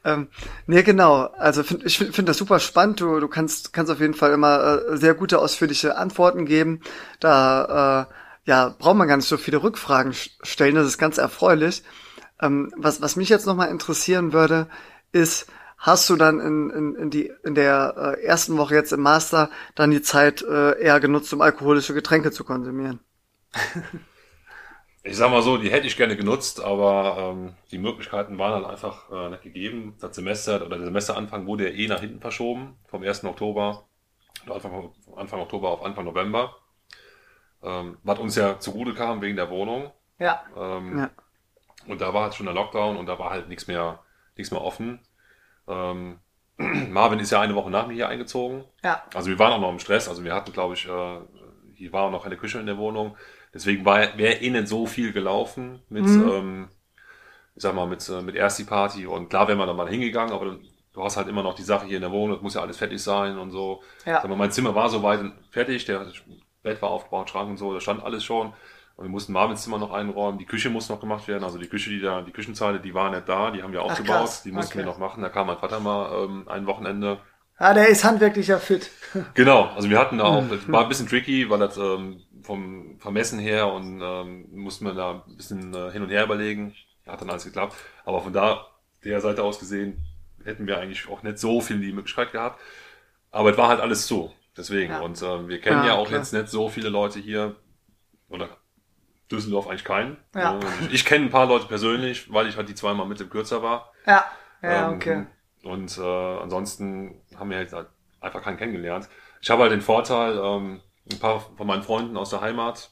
[0.05, 0.29] Ähm,
[0.67, 1.27] nee, genau.
[1.38, 3.01] Also find, ich finde find das super spannend.
[3.01, 6.81] Du, du kannst, kannst auf jeden Fall immer äh, sehr gute, ausführliche Antworten geben.
[7.21, 10.75] Da äh, ja, braucht man gar nicht so viele Rückfragen stellen.
[10.75, 11.83] Das ist ganz erfreulich.
[12.41, 14.69] Ähm, was, was mich jetzt nochmal interessieren würde,
[15.12, 15.47] ist,
[15.79, 19.51] hast du dann in, in, in, die, in der äh, ersten Woche jetzt im Master
[19.75, 23.01] dann die Zeit äh, eher genutzt, um alkoholische Getränke zu konsumieren?
[25.05, 28.67] Ich sag mal so, die hätte ich gerne genutzt, aber ähm, die Möglichkeiten waren halt
[28.67, 29.97] einfach äh, nicht gegeben.
[30.01, 33.25] Das Semester oder der Semesteranfang wurde ja eh nach hinten verschoben, vom 1.
[33.25, 33.85] Oktober,
[34.49, 36.57] Anfang, Anfang Oktober auf Anfang November.
[37.65, 39.91] Ähm, was uns ja zugute kam wegen der Wohnung.
[40.19, 40.43] Ja.
[40.57, 41.11] Ähm, Ja.
[41.88, 43.99] Und da war halt schon der Lockdown und da war halt nichts mehr,
[44.37, 45.01] nichts mehr offen.
[45.67, 46.21] Ähm,
[46.57, 48.65] Marvin ist ja eine Woche nach mir hier eingezogen.
[48.85, 49.03] Ja.
[49.15, 50.09] Also wir waren auch noch im Stress.
[50.09, 51.19] Also wir hatten, glaube ich, äh,
[51.75, 53.17] hier war auch noch eine Küche in der Wohnung.
[53.55, 56.23] Deswegen war wäre eh nicht so viel gelaufen mit, Mhm.
[56.27, 56.69] ähm,
[57.55, 59.07] ich sag mal, mit, äh, mit Ersti Party.
[59.07, 60.61] Und klar wäre man dann mal hingegangen, aber dann,
[60.95, 62.79] du hast halt immer noch die Sache hier in der Wohnung, das muss ja alles
[62.79, 63.83] fertig sein und so.
[64.07, 64.21] Ja.
[64.23, 66.07] Sag mal, mein Zimmer war soweit fertig, der
[66.62, 68.55] Bett war aufgebaut, Schrank und so, da stand alles schon.
[68.97, 71.69] Und wir mussten Marvins Zimmer noch einräumen, die Küche muss noch gemacht werden, also die
[71.69, 74.43] Küche, die da, die Küchenzeile, die war nicht da, die haben wir Ach, aufgebaut, krass.
[74.43, 74.79] die mussten Okay.
[74.79, 75.23] wir noch machen.
[75.23, 77.19] Da kam mein Vater mal ähm, ein Wochenende.
[77.57, 78.91] Ah, der ist handwerklich ja fit.
[79.35, 83.39] Genau, also wir hatten da auch, war ein bisschen tricky, weil das ähm, vom Vermessen
[83.39, 86.75] her und ähm, mussten wir da ein bisschen äh, hin und her überlegen.
[87.07, 87.77] Hat dann alles geklappt.
[88.05, 88.67] Aber von da,
[89.05, 90.05] der Seite aus gesehen,
[90.45, 92.61] hätten wir eigentlich auch nicht so viel die Möglichkeit gehabt.
[93.31, 94.33] Aber es war halt alles so.
[94.57, 94.93] Deswegen.
[94.93, 95.01] Ja.
[95.01, 96.21] Und ähm, wir kennen Ja, ja, auch klar.
[96.21, 97.57] jetzt nicht so viele Leute hier.
[98.29, 98.49] Oder
[99.31, 100.19] Düsseldorf eigentlich keinen.
[100.35, 100.59] Ja.
[100.83, 103.63] Ich, ich kenne ein paar Leute persönlich, weil ich halt die zweimal mit dem Kürzer
[103.63, 103.93] war.
[104.07, 104.25] Ja,
[104.63, 105.27] ja, Ähm, okay.
[105.63, 107.73] Und äh, ansonsten haben wir halt
[108.21, 109.09] einfach keinen kennengelernt.
[109.41, 112.91] Ich habe halt den Vorteil, ähm, ein paar von meinen Freunden aus der Heimat,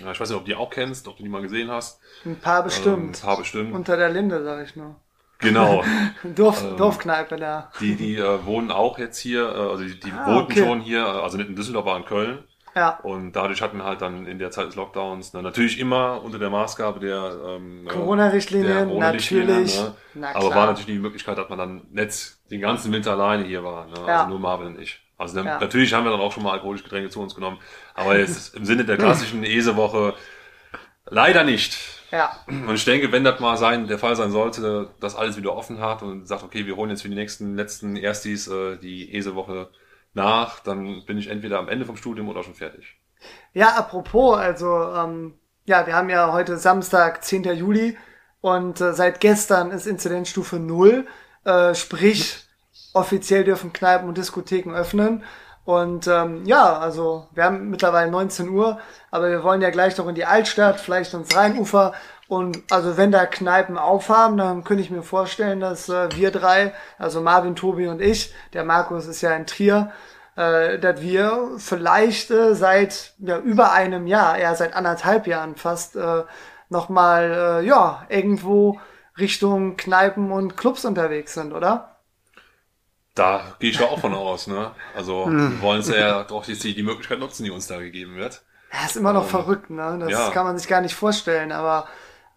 [0.00, 2.00] ja, ich weiß nicht, ob du die auch kennst, ob du die mal gesehen hast.
[2.24, 3.18] Ein paar Ähm, bestimmt.
[3.18, 3.74] ein paar bestimmt.
[3.74, 4.96] Unter der Linde, sag ich nur.
[5.38, 5.82] Genau.
[6.34, 7.70] Dorf, Ähm, Dorfkneipe da.
[7.80, 10.64] Die, die äh, wohnen auch jetzt hier, äh, also die, die Ah, wohnten okay.
[10.64, 12.44] schon hier, äh, also nicht in Düsseldorf, aber in Köln.
[12.74, 13.00] Ja.
[13.02, 16.38] Und dadurch hatten wir halt dann in der Zeit des Lockdowns ne, natürlich immer unter
[16.38, 19.80] der Maßgabe der ähm, äh, Corona-Richtlinien, Corona-Richtlinien, natürlich.
[19.80, 19.94] Ne?
[20.14, 23.64] Na Aber war natürlich die Möglichkeit, dass man dann nicht den ganzen Winter alleine hier
[23.64, 23.86] war.
[23.86, 23.94] Ne?
[24.06, 24.18] Ja.
[24.20, 25.00] Also nur Marvin und ich.
[25.20, 25.60] Also dann, Ja.
[25.60, 27.58] natürlich haben wir dann auch schon mal alkoholische Getränke zu uns genommen.
[27.94, 30.14] Aber jetzt im Sinne der klassischen Esewoche
[31.06, 31.76] leider nicht.
[32.10, 32.32] Ja.
[32.48, 35.80] Und ich denke, wenn das mal sein, der Fall sein sollte, dass alles wieder offen
[35.80, 39.70] hat und sagt, okay, wir holen jetzt für die nächsten letzten Erstis äh, die Esewoche
[40.12, 42.96] nach, dann bin ich entweder am Ende vom Studium oder schon fertig.
[43.52, 45.34] Ja, apropos, also, ähm,
[45.66, 47.44] ja, wir haben ja heute Samstag, 10.
[47.54, 47.96] Juli
[48.40, 51.06] und äh, seit gestern ist Inzidenzstufe 0,
[51.44, 52.44] äh, sprich,
[52.92, 55.22] offiziell dürfen Kneipen und Diskotheken öffnen.
[55.64, 60.08] Und ähm, ja, also wir haben mittlerweile 19 Uhr, aber wir wollen ja gleich noch
[60.08, 61.92] in die Altstadt, vielleicht ins Rheinufer.
[62.28, 66.72] Und also wenn da Kneipen aufhaben, dann könnte ich mir vorstellen, dass äh, wir drei,
[66.98, 69.92] also Marvin, Tobi und ich, der Markus ist ja in Trier,
[70.36, 75.96] äh, dass wir vielleicht äh, seit ja, über einem Jahr, eher seit anderthalb Jahren fast,
[75.96, 76.22] äh,
[76.68, 78.80] nochmal, äh, ja, irgendwo
[79.18, 81.89] Richtung Kneipen und Clubs unterwegs sind, oder?
[83.14, 84.74] Da gehe ich ja auch von aus, ne?
[84.94, 88.16] Also wir wollen es ja doch jetzt die, die Möglichkeit nutzen, die uns da gegeben
[88.16, 88.42] wird.
[88.72, 89.98] Ja, ist immer noch Ähm, verrückt, ne?
[90.00, 90.30] Das ja.
[90.30, 91.88] kann man sich gar nicht vorstellen, aber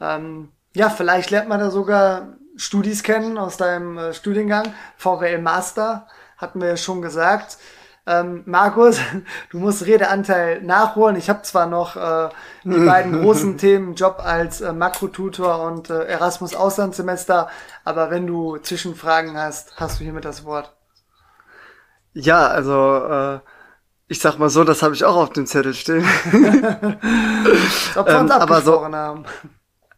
[0.01, 4.73] ähm, ja, vielleicht lernt man da sogar Studis kennen aus deinem äh, Studiengang.
[4.97, 6.07] VWL Master,
[6.37, 7.57] hatten wir ja schon gesagt.
[8.05, 8.99] Ähm, Markus,
[9.51, 11.15] du musst Redeanteil nachholen.
[11.15, 12.29] Ich habe zwar noch äh,
[12.63, 17.49] die beiden großen Themen, Job als äh, Makrotutor und äh, Erasmus Auslandssemester,
[17.85, 20.73] aber wenn du Zwischenfragen hast, hast du hiermit das Wort.
[22.13, 23.39] Ja, also äh,
[24.07, 26.05] ich sag mal so, das habe ich auch auf dem Zettel stehen.
[27.95, 29.25] Ob wir Ähm, uns aber so- haben.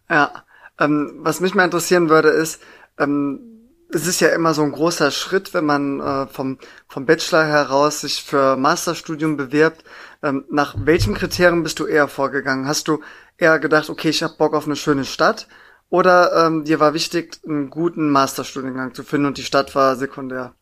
[0.10, 0.32] Ja,
[0.80, 2.62] ähm, was mich mal interessieren würde, ist,
[3.00, 3.55] ähm,
[3.94, 8.02] es ist ja immer so ein großer Schritt, wenn man äh, vom, vom Bachelor heraus
[8.02, 9.84] sich für Masterstudium bewirbt.
[10.24, 12.68] Ähm, nach welchem Kriterium bist du eher vorgegangen?
[12.68, 13.02] Hast du
[13.38, 15.48] eher gedacht, okay, ich habe Bock auf eine schöne Stadt?
[15.90, 20.56] Oder ähm, dir war wichtig, einen guten Masterstudiengang zu finden und die Stadt war sekundär?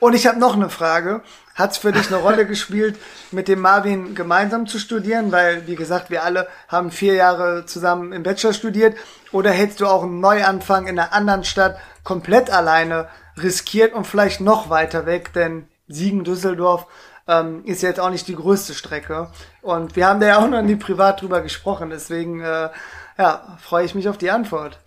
[0.00, 1.22] Und ich habe noch eine Frage.
[1.54, 2.98] Hat es für dich eine Rolle gespielt,
[3.30, 5.30] mit dem Marvin gemeinsam zu studieren?
[5.30, 8.96] Weil, wie gesagt, wir alle haben vier Jahre zusammen im Bachelor studiert.
[9.30, 14.40] Oder hättest du auch einen Neuanfang in einer anderen Stadt komplett alleine riskiert und vielleicht
[14.40, 15.32] noch weiter weg?
[15.32, 16.86] Denn Siegen, Düsseldorf
[17.26, 19.30] ähm, ist jetzt auch nicht die größte Strecke.
[19.62, 21.90] Und wir haben da ja auch noch nie privat drüber gesprochen.
[21.90, 22.70] Deswegen äh,
[23.18, 24.78] ja, freue ich mich auf die Antwort.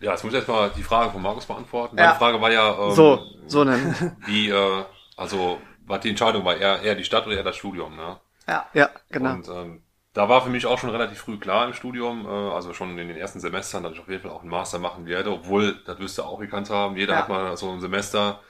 [0.00, 1.98] Ja, jetzt muss ich erstmal die Frage von Markus beantworten.
[1.98, 2.06] Ja.
[2.06, 4.16] Meine Frage war ja, ähm, So, so nennen.
[4.26, 4.84] wie, äh,
[5.16, 8.18] also, was die Entscheidung war, eher, eher die Stadt oder eher das Studium, ne?
[8.46, 8.66] Ja.
[8.74, 9.32] Ja, genau.
[9.32, 9.82] Und ähm,
[10.14, 13.08] da war für mich auch schon relativ früh klar im Studium, äh, also schon in
[13.08, 15.98] den ersten Semestern, dass ich auf jeden Fall auch einen Master machen werde, obwohl, das
[15.98, 17.20] wirst du auch gekannt haben, jeder Ja.
[17.20, 18.40] hat mal so ein Semester,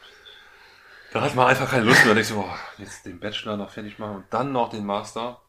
[1.12, 3.70] da hat man einfach keine Lust mehr, da denkst du, boah, jetzt den Bachelor noch
[3.70, 5.40] fertig machen und dann noch den Master.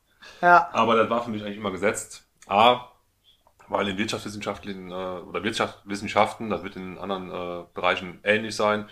[0.42, 2.28] Ja, Aber das war für mich eigentlich immer gesetzt.
[2.48, 2.88] A,
[3.70, 8.90] weil in Wirtschaftswissenschaften äh, oder Wirtschaftswissenschaften, das wird in anderen äh, Bereichen ähnlich sein,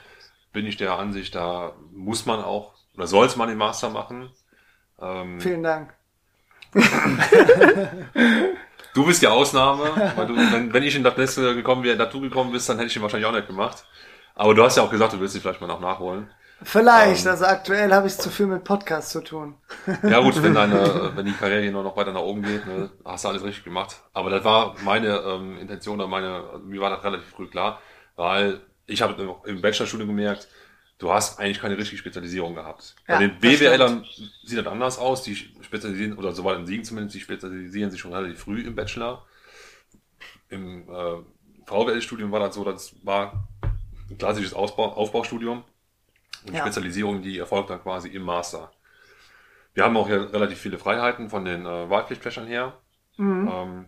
[0.53, 4.31] bin ich der Ansicht, da muss man auch oder sollte man den Master machen.
[4.99, 5.96] Ähm, vielen Dank.
[8.93, 12.21] du bist die Ausnahme, weil du, wenn, wenn ich in das Letzte gekommen wäre, dazu
[12.21, 13.83] gekommen bist, dann hätte ich den wahrscheinlich auch nicht gemacht.
[14.35, 16.29] Aber du hast ja auch gesagt, du willst ihn vielleicht mal noch nachholen.
[16.63, 17.31] Vielleicht, Ähm.
[17.31, 19.55] also aktuell habe ich zu viel mit Podcasts zu tun.
[20.03, 23.25] Ja gut, wenn deine, wenn die Karriere hier noch weiter nach oben geht, ne, hast
[23.25, 23.95] du alles richtig gemacht.
[24.13, 27.79] Aber das war meine ähm, Intention, oder meine, mir war das relativ früh klar,
[28.15, 30.47] weil ich habe im Bachelorstudium gemerkt,
[30.99, 32.95] du hast eigentlich keine richtige Spezialisierung gehabt.
[33.07, 34.05] Ja, Bei den BWLern
[34.43, 38.13] sieht das anders aus, die spezialisieren, oder soweit in Siegen zumindest, die spezialisieren sich schon
[38.13, 39.25] relativ früh im Bachelor.
[40.49, 41.17] Im äh,
[41.65, 43.47] VWL-Studium war das so, das war
[44.09, 45.63] ein klassisches Ausbau, Aufbaustudium.
[46.45, 46.61] Und die Ja.
[46.61, 48.71] Spezialisierung, die erfolgt dann quasi im Master.
[49.73, 52.73] wir haben auch hier relativ viele Freiheiten von den äh, Wahlpflichtfächern her.
[53.17, 53.47] Mhm.
[53.51, 53.85] Ähm,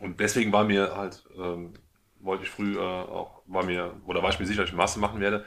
[0.00, 1.74] und deswegen war mir halt, ähm,
[2.20, 5.00] wollte ich früh äh, auch, war mir, oder war ich mir sicher, dass ich Master
[5.00, 5.44] machen werde.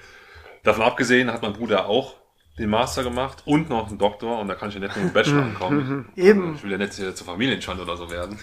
[0.64, 2.16] Davon abgesehen hat mein Bruder auch
[2.60, 5.14] den Master gemacht und noch einen Doktor und da kann ich ja nicht nur einen
[5.14, 6.10] Bachelor ankommen.
[6.16, 6.56] Eben.
[6.56, 8.38] Ich will ja nicht zur Familienschande oder so werden.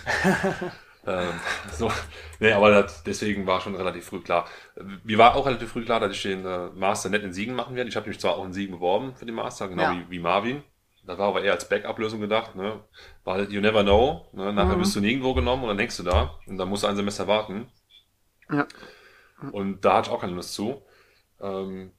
[1.06, 1.28] ähm,
[1.72, 1.92] so.
[2.40, 4.46] Nee, aber das, deswegen war schon relativ früh klar.
[5.04, 7.76] Mir war auch relativ früh klar, dass ich den äh, Master nicht in Siegen machen
[7.76, 7.90] werde.
[7.90, 9.92] Ich habe mich zwar auch in Siegen beworben für den Master, genau Ja.
[9.92, 10.62] wie, wie Marvin.
[11.06, 12.80] Das war aber eher als Backup-Lösung gedacht, ne?
[13.24, 14.52] Weil you never know, ne?
[14.52, 14.80] Nachher Mhm.
[14.80, 17.26] bist du nirgendwo genommen und dann hängst du da und dann musst du ein Semester
[17.26, 17.68] warten.
[18.50, 18.66] Ja.
[19.52, 20.82] Und da hatte ich auch keine Lust zu.
[21.40, 21.92] Ähm,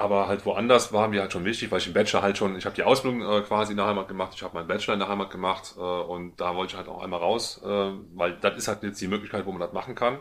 [0.00, 2.64] aber halt woanders war mir halt schon wichtig, weil ich im Bachelor halt schon, ich
[2.64, 5.10] habe die Ausbildung äh, quasi in der Heimat gemacht, ich habe meinen Bachelor in der
[5.10, 8.68] Heimat gemacht äh, und da wollte ich halt auch einmal raus, äh, weil das ist
[8.68, 10.20] halt jetzt die Möglichkeit, wo man das machen kann.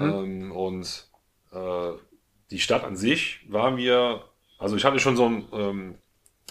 [0.00, 1.06] Ähm, und
[1.52, 1.92] äh,
[2.50, 4.24] die Stadt an sich war mir,
[4.58, 5.98] also ich hatte schon so eine ähm,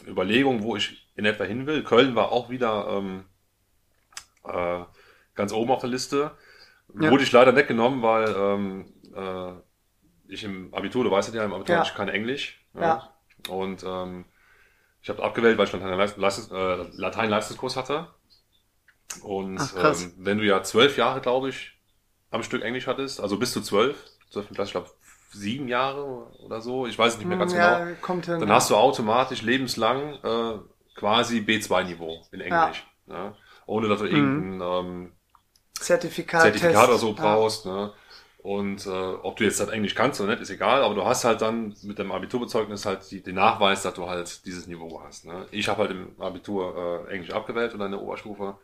[0.08, 1.84] Überlegung, wo ich in etwa hin will.
[1.84, 3.24] Köln war auch wieder ähm,
[4.44, 4.84] äh,
[5.34, 6.32] ganz oben auf der Liste.
[7.00, 7.10] Ja.
[7.10, 9.54] Wurde ich leider nicht genommen, weil ähm, äh,
[10.28, 11.82] ich im Abitur, du weißt ja, im Abitur Ja.
[11.82, 12.60] hatte ich kein Englisch.
[12.74, 13.10] Ja.
[13.50, 14.26] Und ähm,
[15.02, 18.08] ich habe abgewählt, weil ich Latein- Leistungs- äh, Latein-Leistungskurs hatte.
[19.24, 21.72] Und Ach, ähm, wenn du ja zwölf Jahre, glaube ich,
[22.32, 24.90] am Stück Englisch hattest, also bis zu zwölf, zwölf Klasse, ich glaube
[25.32, 26.04] sieben Jahre
[26.44, 28.40] oder so, ich weiß es nicht mehr ganz Hm, ja, genau, hin.
[28.40, 30.60] dann hast du automatisch lebenslang äh,
[30.96, 32.86] quasi B2-Niveau in Englisch.
[33.06, 33.36] Ne?
[33.68, 35.12] Ohne dass du irgendein ähm,
[35.74, 37.14] Zertifikat, Zertifikat oder so Ja.
[37.14, 37.66] brauchst.
[37.66, 37.94] Ne?
[38.46, 41.26] Und äh, ob du jetzt halt Englisch kannst oder nicht, ist egal, aber du hast
[41.26, 45.26] halt dann mit dem Abiturbezeugnis halt die, den Nachweis, dass du halt dieses Niveau hast.
[45.26, 45.48] Ne?
[45.50, 48.56] Ich habe halt im Abitur äh, Englisch abgewählt in der Oberstufe.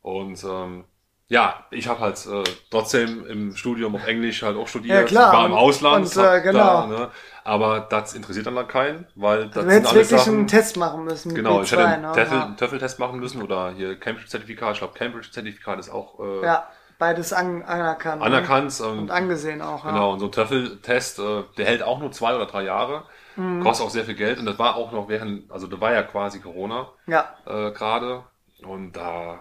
[0.00, 0.84] Und ähm,
[1.28, 4.96] ja, ich habe halt äh, trotzdem im Studium auf Englisch halt auch studiert.
[5.00, 5.32] Ja, klar.
[5.34, 6.16] War im Und- Ausland.
[6.16, 6.58] und, äh, genau.
[6.58, 7.10] Da, ne?
[7.44, 10.76] Aber das interessiert dann halt keinen, weil das Du sind hättest wirklich Sachen, einen Test
[10.78, 11.34] machen müssen.
[11.34, 12.16] Genau, B2, ich hätte einen ne?
[12.16, 12.54] Ja.
[12.56, 14.72] Töffeltest machen müssen oder hier Cambridge-Zertifikat.
[14.72, 16.66] Ich glaube, Cambridge-Zertifikat ist auch äh, ja,
[17.00, 18.20] beides an, anerkannt.
[18.20, 18.26] ne?
[18.26, 18.80] anerkannt.
[18.84, 19.84] ähm, Und angesehen auch.
[19.84, 19.90] Ja.
[19.90, 23.02] Genau, und so ein Töffeltest, äh, der hält auch nur zwei oder drei Jahre,
[23.36, 23.62] Mhm.
[23.62, 26.02] kostet auch sehr viel Geld und das war auch noch während, also da war ja
[26.02, 28.24] quasi Corona Ja, äh, gerade
[28.64, 29.40] und da,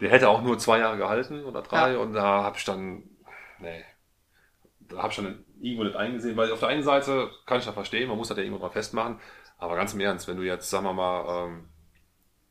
[0.00, 1.98] der hätte auch nur zwei Jahre gehalten oder drei Ja.
[1.98, 3.02] und da habe ich dann,
[3.58, 3.84] nee,
[4.80, 7.74] da habe ich dann irgendwo nicht eingesehen, weil auf der einen Seite kann ich das
[7.74, 9.18] verstehen, man muss das ja irgendwo mal festmachen,
[9.58, 11.68] aber ganz im Ernst, wenn du jetzt, sagen wir mal, ähm,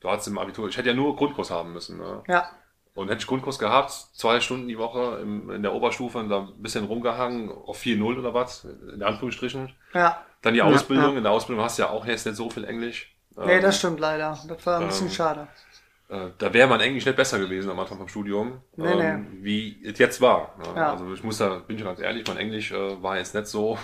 [0.01, 2.23] du hattest im Abitur, ich hätte ja nur Grundkurs haben müssen, ne?
[2.27, 2.49] ja,
[2.97, 6.39] Und hätte ich Grundkurs gehabt, zwei Stunden die Woche im, in der Oberstufe und da
[6.41, 9.73] ein bisschen rumgehangen, auf 4-0 oder was, in Anführungsstrichen.
[9.93, 10.23] ja.
[10.41, 11.17] Dann die Ja, Ausbildung, ja.
[11.17, 13.13] in der Ausbildung hast du ja auch jetzt nicht so viel Englisch.
[13.35, 14.37] Nee, Ähm, das stimmt leider.
[14.47, 15.47] Das war ein bisschen ähm, schade.
[16.09, 19.81] äh, da wäre mein Englisch nicht besser gewesen am Anfang vom Studium, Nee, ähm, wie
[19.83, 20.55] es jetzt war.
[20.59, 20.65] Ne?
[20.75, 20.91] Ja.
[20.93, 23.77] Also ich muss da, bin schon ganz ehrlich, mein Englisch äh, war jetzt nicht so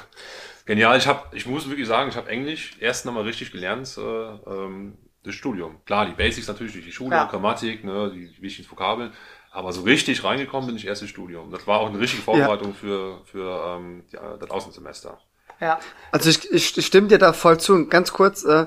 [0.66, 0.98] genial.
[0.98, 4.98] Ich habe, ich muss wirklich sagen, ich habe Englisch erst nochmal richtig gelernt, äh, ähm,
[5.24, 5.78] das Studium.
[5.86, 7.26] Klar, die Basics natürlich durch die Schule, Ja.
[7.26, 9.12] Grammatik, ne, die wichtigen Vokabeln.
[9.52, 11.52] Aber so richtig reingekommen bin ich erst im Studium.
[11.52, 15.20] Das war auch eine richtige Vorbereitung für, für ähm, ja, das Außensemester.
[15.60, 15.80] Ja,
[16.12, 17.74] Also ich, ich, ich stimme dir da voll zu.
[17.74, 18.66] Und Ganz kurz, äh,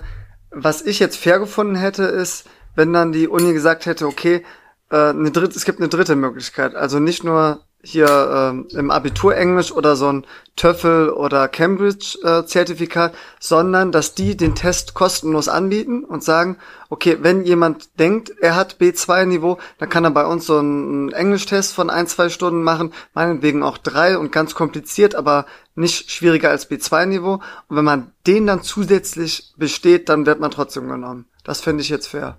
[0.50, 4.44] was ich jetzt fair gefunden hätte, ist, wenn dann die Uni gesagt hätte, okay,
[4.90, 6.74] äh, eine dritte, es gibt eine dritte Möglichkeit.
[6.76, 13.92] Also nicht nur hier ähm, im Abitur Englisch oder so ein TOEFL oder Cambridge-Zertifikat, sondern
[13.92, 16.56] dass die den Test kostenlos anbieten und sagen,
[16.88, 21.74] okay, wenn jemand denkt, er hat B2-Niveau, dann kann er bei uns so einen Englischtest
[21.74, 25.46] von ein, zwei Stunden machen, meinetwegen auch drei und ganz kompliziert, aber
[25.76, 27.34] nicht schwieriger als B2-Niveau.
[27.68, 31.26] Und wenn man den dann zusätzlich besteht, dann wird man trotzdem genommen.
[31.44, 32.38] Das finde ich jetzt fair.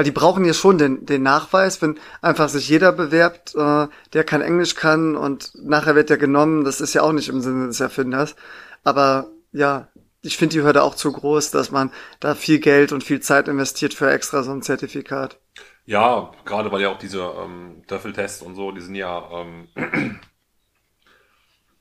[0.00, 4.24] Weil die brauchen ja schon den, den Nachweis, wenn einfach sich jeder bewerbt, äh, der
[4.24, 7.66] kein Englisch kann und nachher wird er genommen, das ist ja auch nicht im Sinne
[7.66, 8.34] des Erfinders.
[8.82, 9.88] Aber ja,
[10.22, 13.46] ich finde die Hürde auch zu groß, dass man da viel Geld und viel Zeit
[13.46, 15.38] investiert für extra so ein Zertifikat.
[15.84, 19.68] Ja, gerade weil ja auch diese ähm, Töffeltests und so, die sind ja ähm,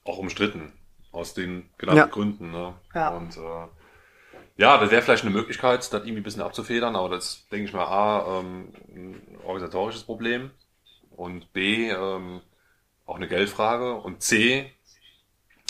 [0.03, 0.73] auch umstritten
[1.13, 2.05] aus den genannten Ja.
[2.07, 2.51] Gründen.
[2.51, 2.73] Ne?
[2.93, 3.15] Ja.
[3.15, 3.67] Und äh,
[4.59, 7.73] ja, das wäre vielleicht eine Möglichkeit, das irgendwie ein bisschen abzufedern, aber das denke ich
[7.73, 10.51] mal A, ähm, ein organisatorisches Problem
[11.15, 12.41] und B, ähm,
[13.05, 14.69] auch eine Geldfrage und C,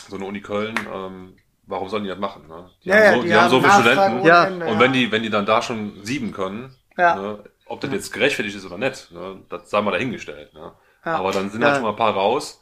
[0.08, 1.36] so eine Uni Köln, ähm,
[1.68, 2.48] warum sollen die das machen?
[2.48, 2.72] Ne?
[2.84, 4.26] Die ja, haben so, die haben so viele Studenten.
[4.26, 4.46] Ja.
[4.46, 7.16] Ende, Und wenn die, wenn die dann da schon sieben können, Ja.
[7.16, 10.52] ne, ob das jetzt gerechtfertigt ist oder nicht, ne, das sei mal dahingestellt.
[10.56, 10.72] Ne.
[11.06, 11.16] Ja.
[11.16, 11.68] Aber dann sind Ja.
[11.68, 12.60] halt schon mal ein paar raus.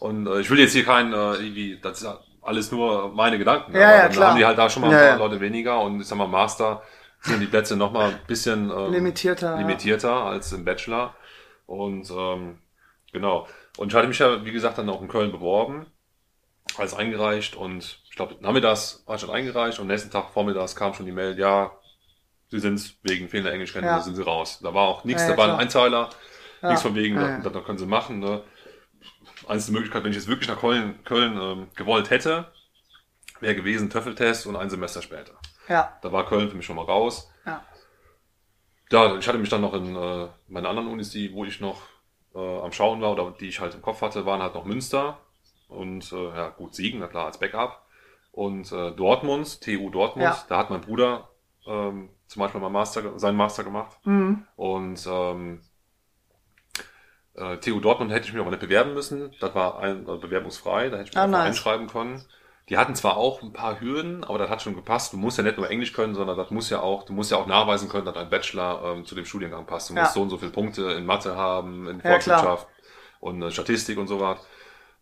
[0.00, 2.08] Und äh, ich will jetzt hier keinen, äh, irgendwie, das ist
[2.42, 3.74] alles nur meine Gedanken.
[3.74, 4.30] Ja, aber ja, dann klar.
[4.30, 5.18] haben die halt da schon mal ein paar.
[5.18, 6.82] Leute weniger und ich sag mal, Master
[7.20, 11.14] sind die Plätze noch mal ein bisschen ähm, Limitierter, limitierter als im Bachelor.
[11.66, 12.58] Und ähm,
[13.12, 13.46] genau.
[13.76, 15.86] Und ich hatte mich ja, wie gesagt, dann auch in Köln beworben.
[16.76, 21.06] alles eingereicht und ich glaube, nachmittags war schon eingereicht und nächsten Tag vormittags kam schon
[21.06, 21.70] die Mail, ja,
[22.50, 24.02] sie sind's wegen fehlender Englischkenntnisse, Ja.
[24.02, 24.60] sind sie raus.
[24.62, 25.68] Da war auch nichts, Ja, ja, da war ein
[26.62, 26.68] Ja.
[26.68, 28.18] nichts von wegen, Ja, das, das können sie machen.
[28.20, 28.42] Ne?
[29.48, 32.50] Einzige Möglichkeit, wenn ich jetzt wirklich nach Köln, Köln ähm, gewollt hätte,
[33.40, 35.32] wäre gewesen Töffeltest und ein Semester später.
[35.68, 37.30] Ja, Da war Köln für mich schon mal raus.
[37.46, 37.62] ja.
[38.90, 41.82] Ja, ich hatte mich dann noch in äh, meinen anderen Unis, die, wo ich noch
[42.34, 45.18] äh, am Schauen war oder die ich halt im Kopf hatte, waren halt noch Münster
[45.68, 47.82] und äh, ja gut, Siegen, na klar, als Backup.
[48.32, 50.42] Und äh, Dortmund, TU Dortmund, Ja.
[50.48, 51.28] da hat mein Bruder
[51.66, 53.98] ähm, zum Beispiel mal Master, seinen Master gemacht.
[54.04, 54.46] Mhm.
[54.56, 55.60] Und ähm,
[57.38, 59.32] äh, TU Dortmund hätte ich mich aber nicht bewerben müssen.
[59.40, 61.46] Das war ein, äh, bewerbungsfrei, da hätte ich mich Ah, einfach nice.
[61.48, 62.24] einschreiben können.
[62.68, 65.14] Die hatten zwar auch ein paar Hürden, aber das hat schon gepasst.
[65.14, 67.38] Du musst ja nicht nur Englisch können, sondern das muss ja auch, du musst ja
[67.38, 69.88] auch nachweisen können, dass dein Bachelor ähm, zu dem Studiengang passt.
[69.88, 70.02] Du Ja.
[70.02, 72.10] musst so und so viele Punkte in Mathe haben, in Ja.
[72.10, 72.66] Volkswirtschaft
[73.20, 74.38] und äh, Statistik und so was.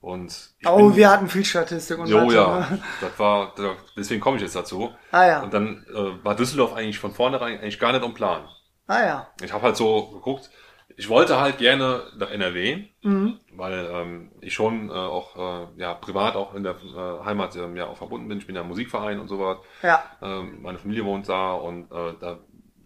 [0.00, 2.82] Und Oh, bin- wir hatten viel Statistik und Jo, Mathe, ja, ne?
[3.00, 3.52] das war,
[3.96, 4.94] deswegen komme ich jetzt dazu.
[5.10, 8.48] Ah ja, Und dann äh, war Düsseldorf eigentlich von vornherein eigentlich gar nicht am Plan.
[8.86, 9.26] ah ja.
[9.42, 10.50] Ich habe halt so geguckt,
[10.96, 13.38] ich wollte halt gerne nach NRW, Mhm.
[13.52, 17.76] weil ähm, ich schon äh, auch äh, ja privat auch in der äh, Heimat ähm,
[17.76, 18.38] ja auch verbunden bin.
[18.38, 19.58] Ich bin ja im Musikverein und so was.
[19.82, 22.40] Ja, Ähm, meine Familie wohnt da und äh, da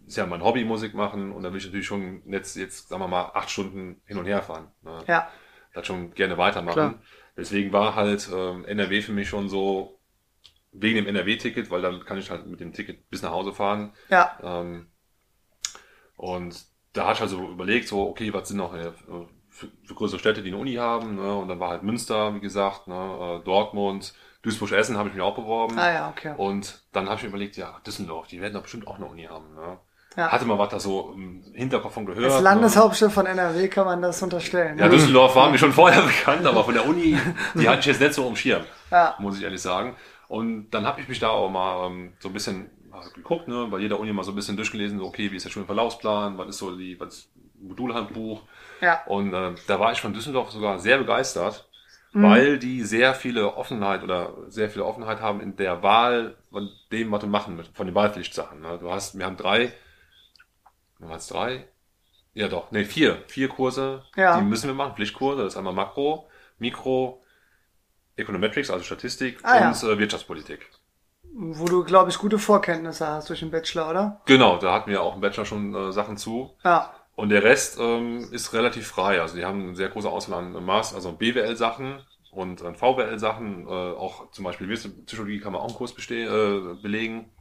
[0.05, 3.01] ist ja mein Hobby Musik machen und da will ich natürlich schon jetzt, jetzt sagen
[3.01, 4.71] wir mal, acht Stunden hin und her fahren.
[4.81, 4.99] Ne?
[5.07, 5.29] ja,
[5.73, 6.73] Das schon gerne weitermachen.
[6.73, 7.01] Klar.
[7.37, 9.99] Deswegen war halt ähm, NRW für mich schon so
[10.73, 13.93] wegen dem NRW-Ticket, weil dann kann ich halt mit dem Ticket bis nach Hause fahren.
[14.09, 14.87] ja, Ähm,
[16.17, 18.91] und da hatte ich also überlegt, so, okay, was sind noch äh,
[19.49, 21.35] für, für größere Städte, die eine Uni haben, ne?
[21.35, 23.39] Und dann war halt Münster, wie gesagt, ne?
[23.41, 25.77] äh, Dortmund, Duisburg-Essen habe ich mich auch beworben.
[25.77, 26.33] ah ja, okay.
[26.37, 29.23] Und dann habe ich mir überlegt, ja, Düsseldorf, die werden doch bestimmt auch eine Uni
[29.23, 29.53] haben.
[29.53, 29.77] Ne?
[30.17, 30.31] Ja.
[30.31, 32.25] Hatte mal was da so im Hinterkopf von gehört.
[32.25, 32.41] Als ne?
[32.41, 34.77] Landeshauptstadt von NRW kann man das unterstellen.
[34.79, 34.89] Ja?
[34.89, 37.17] Düsseldorf war mir schon vorher bekannt, aber von der Uni,
[37.53, 39.15] die hatte ich jetzt nicht so im Schirm, Ja.
[39.19, 39.95] muss ich ehrlich sagen.
[40.27, 42.69] Und dann habe ich mich da auch mal ähm, so ein bisschen
[43.03, 45.45] mal geguckt, ne, bei jeder Uni mal so ein bisschen durchgelesen, so, okay, wie ist
[45.45, 48.43] der Schulverlaufsplan, was ist so die, was ist Modulhandbuch.
[48.81, 51.67] Ja, Und äh, da war ich von Düsseldorf sogar sehr begeistert,
[52.13, 52.23] Mhm.
[52.23, 57.09] weil die sehr viele Offenheit oder sehr viele Offenheit haben in der Wahl von dem,
[57.09, 58.59] was du machen möchtest, von den Wahlpflichtsachen.
[58.59, 58.77] Ne?
[58.81, 59.71] Du hast, wir haben drei,
[60.99, 61.67] waren es drei?
[62.33, 64.37] Ja doch, nee, vier, vier Kurse, Ja.
[64.37, 67.23] die müssen wir machen, Pflichtkurse, das ist einmal Makro, Mikro,
[68.15, 69.69] Econometrics, also Statistik Ah, ja.
[69.69, 70.69] und äh, Wirtschaftspolitik.
[71.33, 74.21] Wo du, glaube ich, gute Vorkenntnisse hast durch den Bachelor, oder?
[74.25, 76.55] Genau, da hatten wir auch im Bachelor schon äh, Sachen zu.
[76.63, 79.21] Ja, Und der Rest ähm, ist relativ frei.
[79.21, 81.99] Also die haben eine sehr große Auswahl an Maß, also BWL-Sachen
[82.31, 83.67] und an VWL-Sachen.
[83.67, 84.67] Äh, auch zum Beispiel
[85.05, 87.31] Psychologie kann man auch einen Kurs äh, belegen.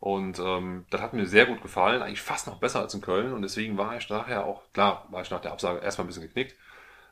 [0.00, 3.32] Und ähm, das hat mir sehr gut gefallen, eigentlich fast noch besser als in Köln.
[3.32, 6.24] Und deswegen war ich nachher auch, klar, war ich nach der Absage erstmal ein bisschen
[6.24, 6.54] geknickt,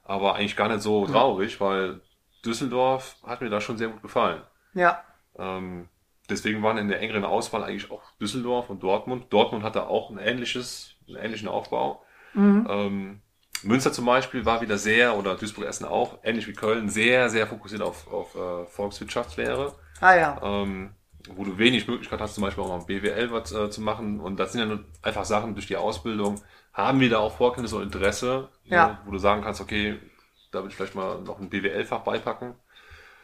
[0.05, 2.03] aber eigentlich gar nicht so traurig, weil
[2.45, 4.43] Düsseldorf hat mir da schon sehr gut gefallen.
[4.75, 5.03] ja,
[5.39, 5.89] Ähm,
[6.31, 9.27] deswegen waren in der engeren Auswahl eigentlich auch Düsseldorf und Dortmund.
[9.33, 12.03] Dortmund hatte auch ein ähnliches, einen ähnlichen Aufbau.
[12.35, 12.67] mhm.
[12.69, 13.21] Ähm,
[13.65, 17.81] Münster zum Beispiel war wieder sehr, oder Duisburg-Essen auch, ähnlich wie Köln, sehr, sehr fokussiert
[17.81, 20.91] auf, auf äh, Volkswirtschaftslehre, ah ja, ähm,
[21.31, 24.19] wo du wenig Möglichkeit hast, zum Beispiel auch mal BWL was äh, zu machen.
[24.19, 26.41] Und das sind ja nur einfach Sachen durch die Ausbildung.
[26.73, 28.87] Haben wir da auch Vorkenntnisse und Interesse, Ja.
[28.89, 30.01] ne, wo du sagen kannst, okay,
[30.51, 32.55] da will ich vielleicht mal noch ein BWL-Fach beipacken.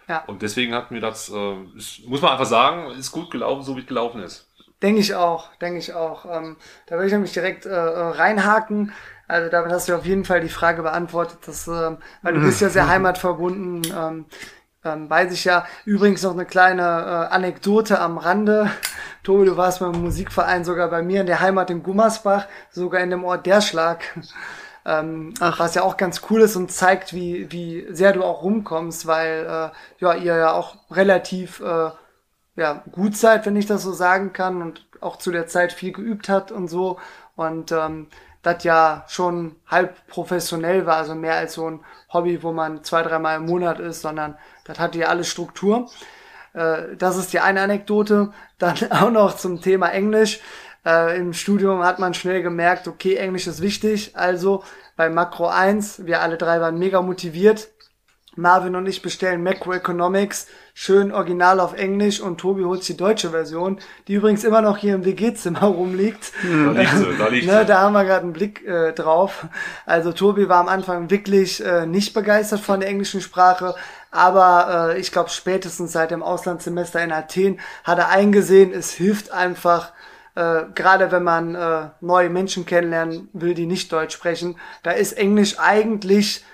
[0.09, 0.25] Ja.
[0.27, 3.77] Und deswegen hat mir das, äh, ist, muss man einfach sagen, ist gut gelaufen, so
[3.77, 4.47] wie es gelaufen ist.
[4.83, 6.25] denke ich auch, denke ich auch.
[6.25, 8.93] Ähm, da würde ich nämlich direkt äh, äh, reinhaken.
[9.27, 12.61] Also damit hast du auf jeden Fall die Frage beantwortet, dass, ähm, weil du bist
[12.63, 13.93] ja sehr heimatverbunden.
[13.95, 14.25] Ähm,
[14.85, 15.67] ähm, weiß ich ja.
[15.85, 18.71] Übrigens noch eine kleine äh, Anekdote am Rande.
[19.25, 23.11] Tobi, du warst beim Musikverein sogar bei mir in der Heimat in Gummersbach, sogar in
[23.11, 24.05] dem Ort Derschlag.
[24.89, 29.07] Ähm, was ja auch ganz cool ist und zeigt, wie, wie sehr du auch rumkommst,
[29.07, 31.91] weil äh, ja, ihr ja auch relativ äh,
[32.57, 35.93] ja, gut seid, wenn ich das so sagen kann, und auch zu der Zeit viel
[35.93, 36.99] geübt hat und so.
[37.37, 38.07] Und ähm,
[38.43, 43.03] das ja schon halb professionell war, also mehr als so ein Hobby, wo man zwei,
[43.03, 45.91] dreimal im Monat ist, sondern das hatte ja alles Struktur.
[46.55, 48.33] Äh, das ist die eine Anekdote.
[48.59, 50.41] Dann auch noch zum Thema Englisch.
[50.85, 54.17] Äh, Im Studium hat man schnell gemerkt, okay, Englisch ist wichtig.
[54.17, 54.65] Also
[54.97, 57.69] bei Makro 1, wir alle drei waren mega motiviert.
[58.39, 63.81] Marvin und ich bestellen Macroeconomics, schön original auf Englisch und Tobi holt die deutsche Version,
[64.07, 66.33] die übrigens immer noch hier im WG-Zimmer rumliegt.
[66.43, 69.47] Da liegt sie, da liegt Ne, da haben wir gerade einen Blick äh, drauf.
[69.87, 73.75] Also Tobi war am Anfang wirklich äh, nicht begeistert von der englischen Sprache,
[74.13, 79.33] aber äh, ich glaube spätestens seit dem Auslandssemester in Athen hat er eingesehen, es hilft
[79.33, 79.93] einfach,
[80.39, 85.15] äh, gerade wenn man äh, neue Menschen kennenlernen will, die nicht Deutsch sprechen, da ist
[85.15, 86.45] Englisch eigentlich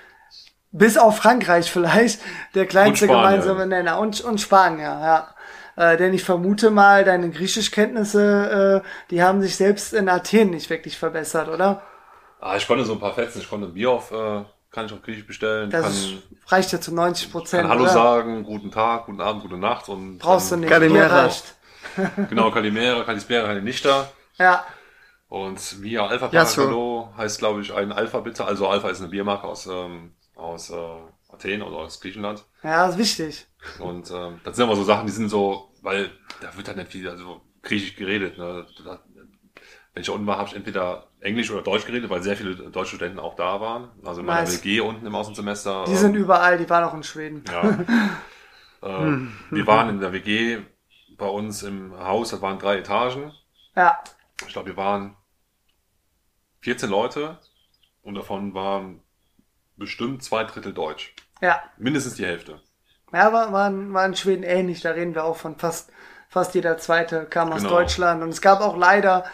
[0.77, 2.21] Bis auf Frankreich vielleicht,
[2.55, 4.01] der kleinste gemeinsame Nenner.
[4.01, 5.29] Und, und Spanien, ja.
[5.77, 10.71] Äh, denn ich vermute mal, deine Griechischkenntnisse, äh, die haben sich selbst in Athen nicht
[10.71, 11.83] wirklich verbessert, oder?
[12.41, 13.41] Ah, ich konnte so ein paar Fetzen.
[13.41, 15.71] Ich konnte ein Bier auf, äh, kann ich auf Griechisch bestellen.
[15.71, 17.63] Das kann, reicht ja zu 90 Prozent.
[17.63, 17.93] kann Hallo oder?
[17.93, 19.89] sagen, guten Tag, guten Abend, gute Nacht.
[19.89, 20.71] Und Brauchst du nicht.
[20.71, 21.07] Kalimera.
[21.07, 21.54] Dir reicht.
[22.31, 24.09] Genau, Kalimera, Kalispera, Kalinicta.
[24.39, 24.65] Ja,
[25.29, 26.45] Und Via Alpha Ja.
[26.45, 28.45] Paracalo heißt, glaube ich, ein Alpha bitte.
[28.45, 30.75] Also Alpha ist eine Biermarke aus, ähm, aus äh,
[31.33, 32.45] Athen oder aus Griechenland.
[32.63, 33.47] ja, ist wichtig.
[33.79, 36.11] Und ähm, das sind aber so Sachen, die sind so, weil
[36.41, 38.37] da wird halt nicht viel, also griechisch geredet.
[38.39, 38.67] Ne?
[38.85, 39.01] Da,
[39.95, 42.97] wenn ich unten war, habe ich entweder Englisch oder Deutsch geredet, weil sehr viele deutsche
[42.97, 43.91] Studenten auch da waren.
[44.05, 44.63] Also in meiner Nice.
[44.65, 45.85] WG unten im Außensemester.
[45.87, 47.45] Die ähm, sind überall, die waren auch in Schweden.
[47.51, 47.63] Ja.
[48.83, 49.17] äh,
[49.51, 50.59] wir waren in der WG
[51.17, 53.33] bei uns im Haus, das waren drei Etagen.
[53.77, 53.99] Ja,
[54.47, 55.17] Ich glaube, wir waren
[56.61, 57.39] 14 Leute
[58.03, 59.01] und davon waren
[59.77, 61.15] bestimmt zwei Drittel Deutsch.
[61.41, 61.63] ja.
[61.77, 62.61] Mindestens die Hälfte.
[63.13, 64.81] Ja, war, war, in- war in Schweden ähnlich.
[64.81, 65.91] Da reden wir auch von fast,
[66.29, 67.75] fast jeder zweite kam aus Genau.
[67.77, 68.23] Deutschland.
[68.23, 69.25] Und es gab auch leider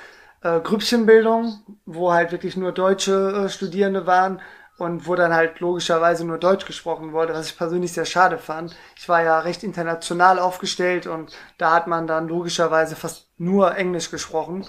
[0.43, 4.41] äh, Grüppchenbildung, wo halt wirklich nur deutsche äh, Studierende waren
[4.81, 8.75] und wo dann halt logischerweise nur Deutsch gesprochen wurde, was ich persönlich sehr schade fand.
[8.97, 14.11] Ich war ja recht international aufgestellt und da hat man dann logischerweise fast nur Englisch
[14.11, 14.67] gesprochen.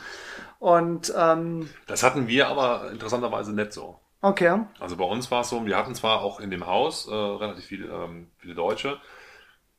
[0.59, 3.99] Und ähm, Das hatten wir aber interessanterweise nicht so.
[4.21, 7.13] okay, Also bei uns war es so, wir hatten zwar auch in dem Haus äh,
[7.13, 8.99] relativ viele, ähm, viele Deutsche.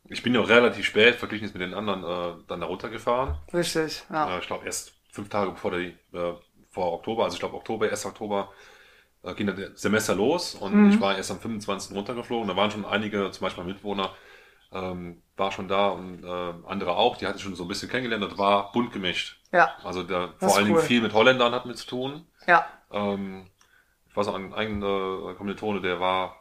[0.08, 3.36] Ich bin ja auch relativ spät, verglichen jetzt mit den anderen, äh, dann da runtergefahren.
[3.52, 4.34] richtig, ja.
[4.36, 6.32] Äh, ich glaube erst fünf Tage bevor die, äh,
[6.70, 8.06] vor Oktober, also ich glaube Oktober, 1.
[8.06, 8.50] Oktober,
[9.22, 10.88] äh, ging das Semester los und Mhm.
[10.88, 11.96] ich war erst am 25.
[11.96, 12.48] runtergeflogen.
[12.48, 14.14] Da waren schon einige, zum Beispiel mein Mitwohner,
[14.72, 17.90] ähm, war schon da und äh, andere auch, die hatte ich schon so ein bisschen
[17.90, 18.24] kennengelernt.
[18.24, 19.40] Das war bunt gemischt.
[19.52, 20.82] Ja, Also da, Das vor allen Dingen cool.
[20.88, 22.26] viel mit Holländern hat mit zu tun.
[22.46, 23.48] ja, Ähm,
[24.08, 26.36] ich weiß noch, ein, ein äh, Kommilitone, der war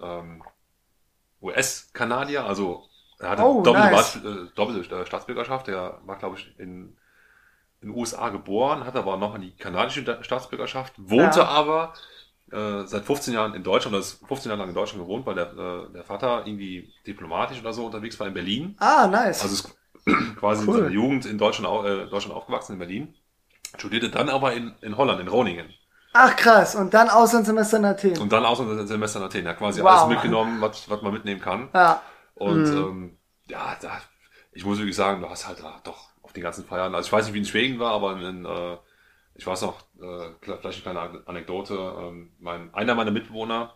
[0.00, 0.42] ähm,
[1.40, 2.88] US-Kanadier, also
[3.18, 4.16] er hatte Oh, doppelte, nice.
[4.16, 5.66] Äh, doppelte äh, Staatsbürgerschaft.
[5.68, 6.96] Der war, glaube ich, in
[7.82, 11.46] in den USA geboren, hat aber noch die kanadische Staatsbürgerschaft, wohnte Ja.
[11.46, 11.94] aber
[12.52, 15.34] äh, seit 15 Jahren in Deutschland, oder ist 15 Jahre lang in Deutschland gewohnt, weil
[15.36, 18.76] der, äh, der Vater irgendwie diplomatisch oder so unterwegs war in Berlin.
[18.80, 19.42] Ah, nice.
[19.42, 19.76] Also ist
[20.38, 20.74] quasi Cool.
[20.76, 23.14] in seiner Jugend in Deutschland, äh, Deutschland aufgewachsen, in Berlin.
[23.78, 25.72] Studierte dann aber in, in Holland, in Groningen.
[26.12, 28.18] Ach krass, und dann Auslandssemester in Athen.
[28.18, 29.46] Und dann Auslandssemester in Athen.
[29.46, 29.88] Ja, quasi Wow.
[29.90, 31.68] alles mitgenommen, was, was man mitnehmen kann.
[31.72, 32.02] Ja,
[32.34, 32.76] Und Mhm.
[32.76, 34.00] ähm, ja, da,
[34.52, 37.12] ich muss wirklich sagen, du hast halt da doch auf den ganzen Feiern, also ich
[37.12, 38.76] weiß nicht, wie in Schweden war, aber in, äh,
[39.34, 43.74] ich weiß noch, äh, vielleicht eine kleine Ane- Anekdote, ähm, mein, einer meiner Mitbewohner,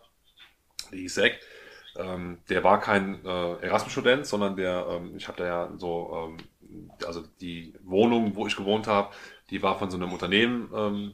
[0.91, 1.39] der Zack,
[1.97, 6.91] ähm, der war kein äh, Erasmus-Student, sondern der, ähm, ich habe da ja so, ähm,
[7.05, 9.13] also die Wohnung, wo ich gewohnt habe,
[9.49, 11.13] die war von so einem Unternehmen ähm,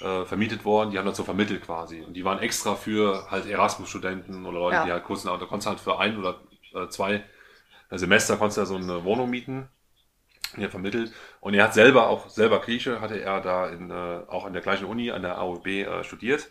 [0.00, 2.02] äh, vermietet worden, die haben so vermittelt quasi.
[2.02, 4.84] Und die waren extra für halt Erasmus-Studenten oder Leute, Ja.
[4.84, 6.40] die halt kurz nach, da konntest du halt für ein oder
[6.74, 7.24] äh, zwei
[7.90, 9.68] Semester konntest du ja so eine Wohnung mieten.
[10.62, 11.12] Er vermittelt.
[11.40, 14.62] Und er hat selber, auch selber Grieche, hatte er da in, äh, auch an der
[14.62, 16.48] gleichen Uni, an der AOB äh, studiert.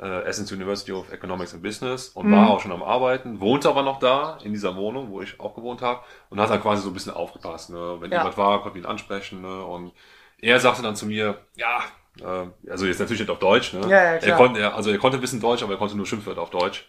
[0.00, 2.32] Äh, Essence University of Economics and Business und Mhm.
[2.32, 5.54] war auch schon am Arbeiten, wohnte aber noch da, in dieser Wohnung, wo ich auch
[5.54, 7.70] gewohnt habe und hat dann quasi so ein bisschen aufgepasst.
[7.70, 7.96] Ne?
[8.00, 8.18] Wenn Ja.
[8.18, 9.40] jemand war, konnte ihn ansprechen.
[9.40, 9.64] Ne?
[9.64, 9.92] Und
[10.40, 11.80] er sagte dann zu mir, ja,
[12.20, 13.82] äh, also jetzt natürlich nicht auf Deutsch, ne?
[13.82, 14.30] Ja, ja, klar.
[14.32, 16.50] er konnte, er, also er konnte ein bisschen Deutsch, aber er konnte nur Schimpfwörter auf
[16.50, 16.88] Deutsch.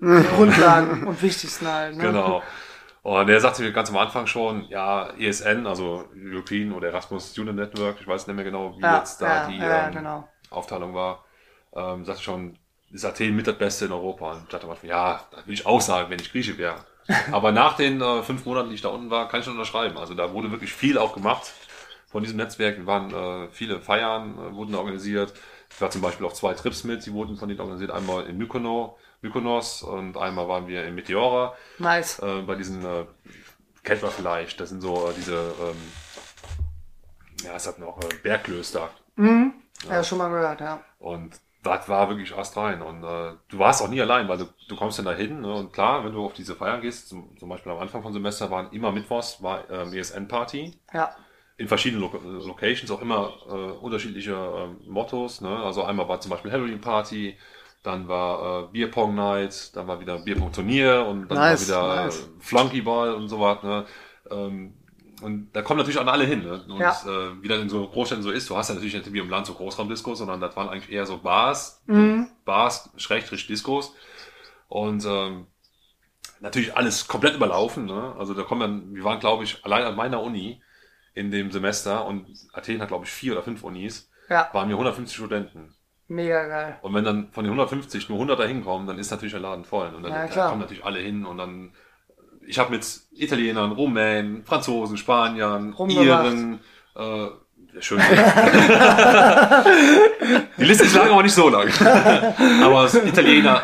[0.00, 1.96] die Grundlagen und wichtigsten halt.
[1.96, 2.02] Ne?
[2.02, 2.42] Genau.
[3.04, 7.56] Und er sagte mir ganz am Anfang schon, ja, ESN, also European oder Erasmus Student
[7.58, 10.28] Network, ich weiß nicht mehr genau, wie Ja, jetzt da ja, die ja, ähm, genau.
[10.50, 11.24] Aufteilung war,
[11.74, 12.58] ähm, sagte schon,
[12.92, 14.32] ist Athen mit das Beste in Europa.
[14.32, 16.86] Und ich dachte Anfang, ja, das will ich auch sagen, wenn ich Grieche wäre.
[17.30, 19.98] Aber nach den äh, fünf Monaten, die ich da unten war, kann ich schon unterschreiben.
[19.98, 21.52] Also da wurde wirklich viel auch gemacht
[22.06, 22.78] von diesem Netzwerk.
[22.78, 23.12] Wir waren
[23.46, 25.34] äh, viele Feiern, äh, wurden organisiert.
[25.70, 27.90] Ich war zum Beispiel auf zwei Trips mit, die wurden von denen organisiert.
[27.90, 28.92] Einmal in Mykonos,
[29.24, 32.20] Mykonos und einmal waren wir in Meteora Nice.
[32.20, 33.04] äh, bei diesen äh,
[33.82, 35.76] kennt man vielleicht, das sind so äh, diese ähm,
[37.44, 39.54] ja, es hat noch äh, Bergklöster Mhm.
[39.88, 40.80] Ja, schon mal gehört, ja.
[40.98, 44.76] und das war wirklich astrein und äh, du warst auch nie allein, weil du, du
[44.76, 45.52] kommst dann da hin ne?
[45.54, 48.50] und klar, wenn du auf diese Feiern gehst, zum, zum Beispiel am Anfang vom Semester
[48.50, 51.14] waren immer Mittwochs war ähm, ESN-Party Ja,
[51.56, 52.10] in verschiedenen Lo
[52.44, 55.40] Locations, auch immer äh, unterschiedliche ähm, Mottos.
[55.40, 55.48] Ne?
[55.48, 57.38] Also einmal war zum Beispiel Halloween Party,
[57.84, 62.04] dann war äh, Bierpong Night, dann war wieder Bierpong Turnier und dann Nice, war wieder
[62.06, 62.20] nice.
[62.20, 63.62] äh, Flunkyball und so was.
[63.62, 63.84] Ne?
[64.30, 64.74] Ähm,
[65.22, 66.42] und da kommen natürlich auch alle hin.
[66.42, 66.64] Ne?
[66.68, 66.90] Und Ja.
[67.06, 69.30] äh, wie das in so Großstädten so ist, du hast ja natürlich nicht wie im
[69.30, 72.28] Land so Großraumdiskos, sondern das waren eigentlich eher so Bars, Mhm.
[72.44, 73.94] Bars, Schrägstrich Diskos.
[74.68, 75.46] Und ähm,
[76.40, 77.84] natürlich alles komplett überlaufen.
[77.86, 78.14] Ne?
[78.18, 80.62] Also da kommen dann, wir waren, glaube ich, allein an meiner Uni
[81.14, 84.48] in dem Semester und Athen hat, glaube ich, vier oder fünf Unis, ja.
[84.52, 85.73] waren wir 150 Studenten.
[86.08, 86.78] Mega geil.
[86.82, 89.64] Und wenn dann von den 150 nur 100 da hinkommen, dann ist natürlich der Laden
[89.64, 89.88] voll.
[89.96, 90.48] Und dann Ja, da klar.
[90.50, 91.72] kommen natürlich alle hin und dann,
[92.46, 96.04] ich habe mit Italienern, Rumänen, Franzosen, Spaniern, Rumgemacht.
[96.26, 96.60] Iren,
[96.96, 97.28] äh,
[97.80, 98.00] schön.
[100.58, 101.68] Die Liste ist lang, aber nicht so lang.
[102.62, 103.62] aber es- Italiener,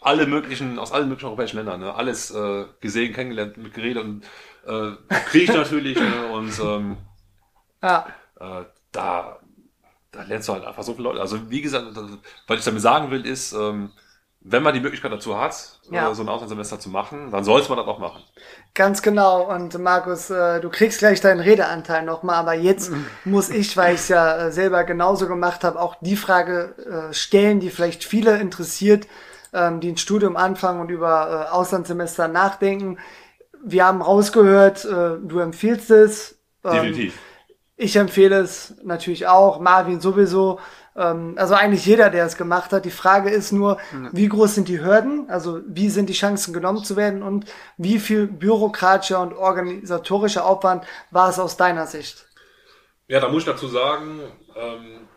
[0.00, 1.94] alle möglichen, aus allen möglichen europäischen Ländern, ne?
[1.94, 4.24] alles äh, gesehen, kennengelernt, mit geredet und
[4.66, 4.92] äh,
[5.26, 6.26] Krieg natürlich ne?
[6.32, 6.96] und ähm,
[7.82, 8.06] Ja,
[8.40, 9.38] äh, da,
[10.12, 11.20] da lernst du halt einfach so viele Leute.
[11.20, 11.86] Also wie gesagt,
[12.46, 13.90] was ich damit sagen will, ist, ähm,
[14.44, 16.10] wenn man die Möglichkeit dazu hat, Ja.
[16.10, 18.22] äh, so ein Auslandssemester zu machen, dann sollte man das auch machen.
[18.74, 19.48] ganz genau.
[19.54, 22.90] Und Markus, äh, du kriegst gleich deinen Redeanteil nochmal, aber jetzt
[23.24, 27.60] muss ich, weil ich es ja äh, selber genauso gemacht habe, auch die Frage stellen,
[27.60, 29.06] die vielleicht viele interessiert,
[29.52, 32.98] ähm, die ein Studium anfangen und über Auslandssemester nachdenken.
[33.64, 36.36] Wir haben rausgehört, du empfiehlst es.
[36.64, 37.14] Ähm, Definitiv.
[37.76, 40.60] Ich empfehle es natürlich auch, Marvin sowieso.
[40.94, 42.84] Ähm, also eigentlich jeder, der es gemacht hat.
[42.84, 43.78] Die Frage ist nur,
[44.12, 45.28] wie groß sind die Hürden?
[45.30, 47.46] Also wie sind die Chancen genommen zu werden und
[47.76, 52.26] wie viel bürokratischer und organisatorischer Aufwand war es aus deiner Sicht?
[53.08, 54.20] Ja, da muss ich dazu sagen,
[54.54, 55.08] ähm,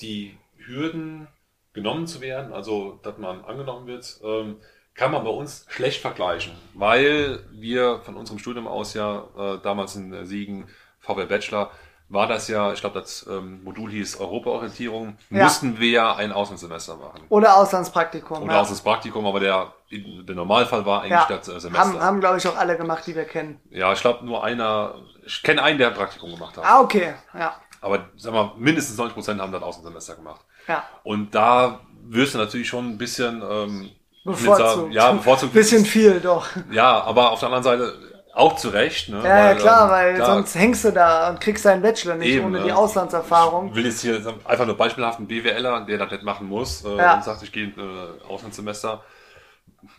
[0.00, 1.28] die Hürden
[1.72, 4.56] genommen zu werden, also dass man angenommen wird, ähm,
[4.96, 9.96] kann man bei uns schlecht vergleichen, weil wir von unserem Studium aus ja äh, damals
[9.96, 10.68] in Siegen
[11.00, 11.70] VW Bachelor
[12.08, 15.44] war das ja, ich glaube, das ähm, Modul hieß Europaorientierung, Ja.
[15.44, 17.22] mussten wir ja ein Auslandssemester machen.
[17.30, 18.44] Oder Auslandspraktikum.
[18.44, 18.60] Oder ja.
[18.60, 21.26] Auslandspraktikum, aber der, der Normalfall war eigentlich ja.
[21.28, 21.84] das äh, Semester.
[21.84, 23.60] Haben, haben glaube ich, auch alle gemacht, die wir kennen.
[23.70, 24.94] Ja, ich glaube nur einer,
[25.24, 26.64] ich kenne einen, der ein Praktikum gemacht hat.
[26.64, 27.14] Ah, okay.
[27.36, 27.56] Ja.
[27.80, 30.42] Aber sag mal, mindestens 90 Prozent haben das Außensemester gemacht.
[30.68, 30.84] Ja.
[31.02, 33.90] Und da wirst du natürlich schon ein bisschen ähm,
[34.26, 34.68] Bevorzugt.
[34.68, 35.52] sagen, ja, bevorzugt.
[35.52, 36.46] Bisschen viel, doch.
[36.70, 37.94] Ja, aber auf der anderen Seite
[38.34, 39.08] auch zu Recht.
[39.08, 39.22] Ne?
[39.24, 42.28] Ja, ja, klar, ähm, weil klar, sonst hängst du da und kriegst deinen Bachelor nicht
[42.28, 42.64] Eben, ohne ne?
[42.64, 43.68] die Auslandserfahrung.
[43.70, 46.96] Ich will jetzt hier einfach nur beispielhaft einen BWLer, der das nicht machen muss äh,
[46.98, 47.14] Ja.
[47.14, 49.02] und sagt, ich gehe in äh, Auslandssemester.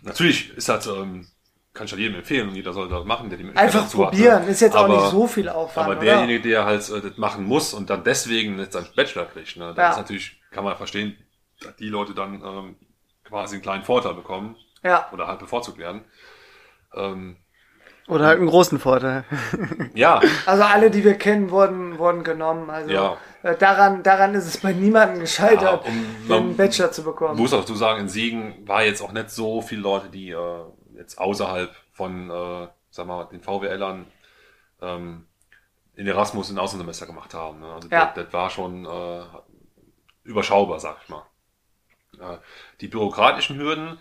[0.02, 1.28] Natürlich ist das, ähm,
[1.74, 3.94] kann ich ja jedem empfehlen und jeder soll das machen, der die Möglichkeit Einfach hat,
[3.98, 4.04] ne?
[4.06, 4.48] probieren.
[4.48, 6.06] Ist jetzt auch Aber- nicht so viel Aufwand, Aber oder?
[6.06, 9.68] derjenige, der halt äh, das machen muss und dann deswegen jetzt seinen Bachelor kriegt, ne,
[9.70, 9.90] das Ja.
[9.92, 11.16] ist natürlich, kann man verstehen,
[11.62, 12.76] dass die Leute dann ähm,
[13.28, 15.08] quasi einen kleinen Vorteil bekommen Ja.
[15.12, 16.04] oder halt bevorzugt werden.
[16.96, 17.38] Ähm,
[18.08, 19.26] Oder halt einen großen Vorteil.
[19.94, 22.70] ja, Also alle, die wir kennen, wurden, wurden genommen.
[22.70, 23.18] Also Ja.
[23.44, 25.92] äh, daran, daran ist es bei niemandem gescheitert, Ja,
[26.36, 27.38] um- den Bachelor zu bekommen.
[27.38, 30.64] muss auch dazu sagen, in Siegen war jetzt auch nicht so viele Leute, die äh,
[30.96, 34.06] jetzt außerhalb von, äh, sag mal, den VWLern
[34.82, 35.28] ähm,
[35.96, 37.60] in Erasmus ein Außensemester gemacht haben.
[37.60, 37.74] Ne?
[37.74, 38.06] Also Ja.
[38.16, 39.24] das, das war schon äh,
[40.24, 41.24] überschaubar, sag ich mal.
[42.82, 43.98] Die bürokratischen Hürden,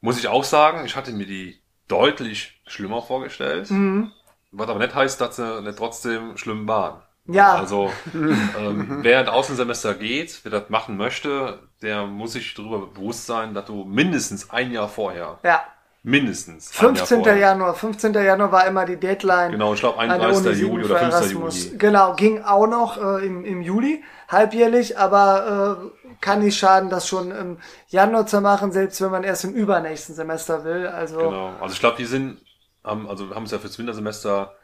[0.00, 3.70] muss ich auch sagen, ich hatte mir die deutlich schlimmer vorgestellt.
[3.70, 4.12] Mhm.
[4.50, 7.02] Was aber nicht heißt, dass sie nicht trotzdem schlimm waren.
[7.26, 7.56] Ja.
[7.56, 13.26] Also, ähm, wer ein Außensemester geht, wer das machen möchte, der muss sich darüber bewusst
[13.26, 15.62] sein, dass du mindestens ein Jahr vorher, Ja.
[16.02, 17.18] mindestens ein Jahr 15.
[17.18, 17.74] vorher, Januar.
[17.74, 18.14] 15.
[18.14, 19.52] Januar war immer die Deadline.
[19.52, 20.46] Genau, ich glaube an der 31.
[20.46, 21.12] Uni Siegen Juli oder 5.
[21.12, 21.64] Erasmus.
[21.66, 21.78] Juli.
[21.78, 27.08] Genau, ging auch noch äh, im, im Juli, halbjährlich, aber äh, kann nicht schaden, das
[27.08, 27.58] schon im
[27.88, 30.86] Januar zu machen, selbst wenn man erst im übernächsten Semester will.
[30.86, 31.52] Also Genau.
[31.60, 32.40] Also ich glaube, die sind,
[32.84, 34.54] haben, also haben es ja fürs Wintersemester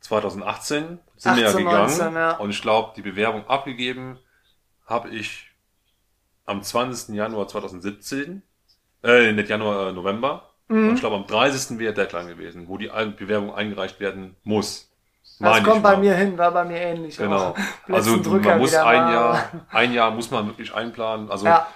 [0.00, 1.96] 2018 sind wir ja 18, gegangen.
[1.98, 2.36] 19, ja.
[2.36, 4.18] Und ich glaube, die Bewerbung abgegeben
[4.86, 5.50] habe ich
[6.44, 7.14] am 20.
[7.14, 8.42] Januar 2017.
[9.02, 10.50] Äh, nicht Januar, äh, November.
[10.68, 10.88] Mhm.
[10.88, 11.78] Und ich glaube, am 30.
[11.78, 14.85] wäre Deadline gewesen, wo die Bewerbung eingereicht werden muss.
[15.38, 15.98] Das kommt bei mal.
[15.98, 17.16] mir hin, war bei mir ähnlich.
[17.16, 17.54] Genau.
[17.92, 19.12] Also Drücker man muss ein.
[19.12, 21.30] Jahr, ein Jahr muss man wirklich einplanen.
[21.30, 21.66] Also Ja,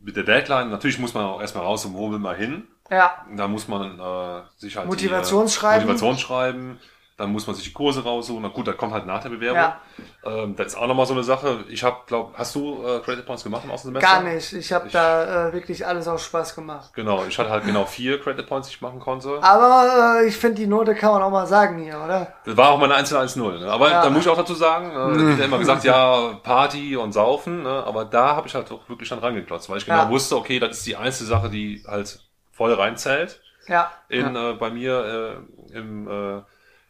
[0.00, 2.68] mit der Deadline, natürlich muss man auch erstmal raus, wo will man hin.
[2.90, 5.80] ja, Da muss man äh, sich halt Motivationsschreiben.
[5.80, 6.78] Die, äh, Motivationsschreiben.
[7.16, 8.42] Dann muss man sich die Kurse raussuchen.
[8.42, 9.62] Na gut, das kommt halt nach der Bewerbung.
[9.62, 9.80] Ja.
[10.24, 11.64] Ähm, das ist auch nochmal so eine Sache.
[11.68, 14.10] Ich habe, glaube, hast du äh, Credit Points gemacht im Außensemester?
[14.10, 14.52] gar nicht.
[14.52, 16.92] Ich habe da äh, wirklich alles aus Spaß gemacht.
[16.94, 19.38] Genau, ich hatte halt genau vier Credit Points, die ich machen konnte.
[19.42, 22.34] Aber äh, ich finde, die Note kann man auch mal sagen hier, oder?
[22.44, 23.60] Das war auch meine 1 1-0.
[23.60, 23.70] Ne?
[23.70, 24.02] Aber Ja.
[24.02, 27.62] da muss ich auch dazu sagen, äh, wird ja immer gesagt, ja, Party und Saufen.
[27.62, 27.84] Ne?
[27.86, 30.08] Aber da habe ich halt auch wirklich dann rangeklotzt, weil ich genau Ja.
[30.10, 32.18] wusste, okay, das ist die einzige Sache, die halt
[32.50, 33.40] voll reinzählt.
[33.68, 35.38] Ja, in, äh, bei mir
[35.72, 36.42] äh, im, äh,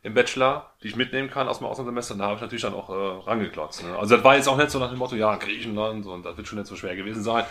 [0.04, 2.14] im Bachelor, die ich mitnehmen kann aus dem Auslandssemester.
[2.14, 3.82] Da habe ich natürlich dann auch äh, rangeklotzt.
[3.84, 3.98] Ne?
[3.98, 6.46] Also das war jetzt auch nicht so nach dem Motto, ja, Griechenland und das wird
[6.46, 7.44] schon nicht so schwer gewesen sein.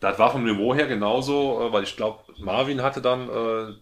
[0.00, 3.74] Das war vom Niveau her genauso, äh, weil ich glaube, Marvin hatte dann äh,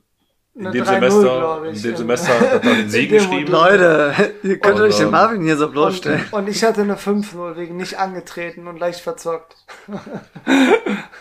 [0.58, 1.82] in dem 3-0, Semester, glaub in ich.
[1.82, 3.52] dem Semester hat dann den Sieg geschrieben.
[3.52, 6.24] Leute, ihr könnt Und, euch den Marvin hier so Und, bloßstellen.
[6.30, 9.54] und ich hatte eine 5-0 wegen nicht angetreten und leicht verzockt.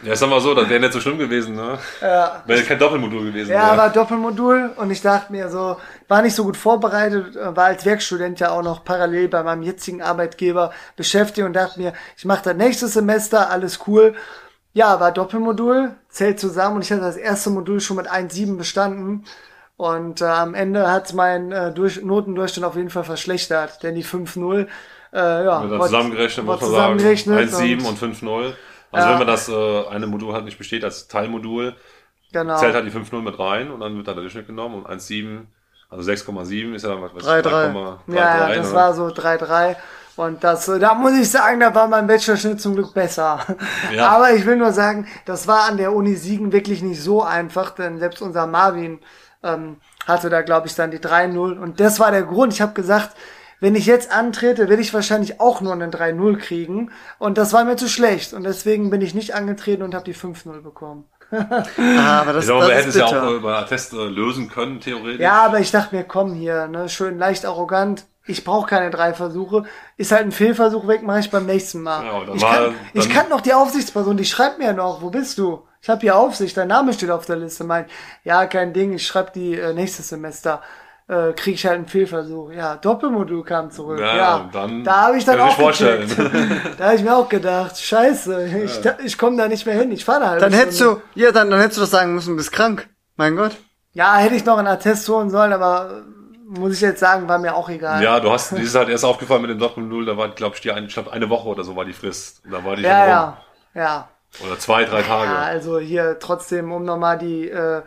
[0.03, 1.77] Ja, sag mal so, das wäre nicht so schlimm gewesen, ne?
[2.01, 2.43] Ja.
[2.45, 3.51] Wäre kein Doppelmodul gewesen.
[3.51, 5.77] Ja, war Doppelmodul und ich dachte mir so,
[6.07, 9.63] war nicht so gut vorbereitet, äh, war als Werkstudent ja auch noch parallel bei meinem
[9.63, 14.15] jetzigen Arbeitgeber beschäftigt und dachte mir, ich mache das nächste Semester, alles cool.
[14.75, 19.23] Ja, war Doppelmodul, zählt zusammen und ich hatte das erste Modul schon mit 1,7 bestanden.
[19.77, 24.03] Und äh, am Ende hat mein äh, durch, Notendurchstand auf jeden Fall verschlechtert, denn die
[24.03, 24.67] 5-0,
[25.13, 26.99] äh, ja, Wird dann zusammengerechnet, muss man sagen.
[26.99, 28.53] zusammengerechnet 1,7 und 5,0.
[28.91, 29.11] Also Ja.
[29.13, 31.75] wenn man das äh, eine Modul halt nicht besteht als Teilmodul,
[32.33, 32.57] genau.
[32.57, 35.47] zählt halt die 5,0 mit rein und dann wird dann der Durchschnitt genommen und 1,7,
[35.89, 37.99] also 6,7 ist ja dann was, was 3,3.
[38.07, 38.75] 3,3, Ja, ja, das ne?
[38.75, 39.77] war so 3-3.
[40.17, 43.39] Und das, da muss ich sagen, da war mein Bachelorschnitt zum Glück besser.
[43.93, 44.09] Ja.
[44.09, 47.71] Aber ich will nur sagen, das war an der Uni Siegen wirklich nicht so einfach,
[47.71, 48.99] denn selbst unser Marvin
[49.43, 51.59] ähm, hatte da, glaube ich, dann die 3-0.
[51.59, 52.53] Und das war der Grund.
[52.53, 53.15] Ich habe gesagt,
[53.59, 56.91] wenn ich jetzt antrete, werde ich wahrscheinlich auch nur einen 3-0 kriegen.
[57.19, 58.33] Und das war mir zu schlecht.
[58.33, 61.05] Und deswegen bin ich nicht angetreten und habe die 5-0 bekommen.
[61.31, 64.79] Ah, aber das, Ich glaube, das hätte ist es ja auch über Attest lösen können,
[64.79, 65.19] theoretisch.
[65.19, 68.05] Ja, aber ich dachte mir, komm hier, ne, schön leicht arrogant.
[68.27, 69.63] Ich brauche keine drei Versuche.
[69.97, 72.05] Ist halt ein Fehlversuch weg, mache ich beim nächsten Mal.
[72.05, 75.01] Ja, ich, war- kann, dann- ich kann noch die Aufsichtsperson, die schreibt mir ja noch,
[75.01, 75.63] wo bist du?
[75.81, 77.63] Ich habe hier Aufsicht, dein Name steht auf der Liste.
[77.63, 77.85] Mein,
[78.23, 80.61] ja, kein Ding, ich schreibe die äh, nächstes Semester.
[81.07, 82.49] Äh, kriege ich halt einen Fehlversuch.
[82.51, 83.99] Ja, Doppelmodul kam zurück.
[83.99, 86.07] Ja, Ja, dann da habe ich dann kann ich auch mir vorstellen.
[86.09, 86.31] gecheckt.
[86.79, 89.91] da habe ich mir auch gedacht, scheiße, ich, da- ich komme da nicht mehr hin.
[89.91, 90.41] Ich fahre da halt.
[90.41, 92.89] Dann hättest du, ja, dann, dann hättest du doch sagen müssen, du bist krank.
[93.17, 93.51] Mein Gott.
[93.93, 96.01] Ja, hätte ich noch einen Attest holen sollen, aber äh,
[96.47, 98.03] muss ich jetzt sagen, war mir auch egal.
[98.03, 100.61] Ja, du hast, dir ist halt erst aufgefallen mit dem Doppel-Null, da war, glaube ich,
[100.61, 102.43] die ich glaub, eine Woche oder so war die Frist.
[102.45, 103.37] Und Da war die ja, ja.
[103.73, 104.09] ja.
[104.45, 105.31] Oder zwei, drei Tage.
[105.31, 107.81] Ja, also hier trotzdem, um nochmal die, äh,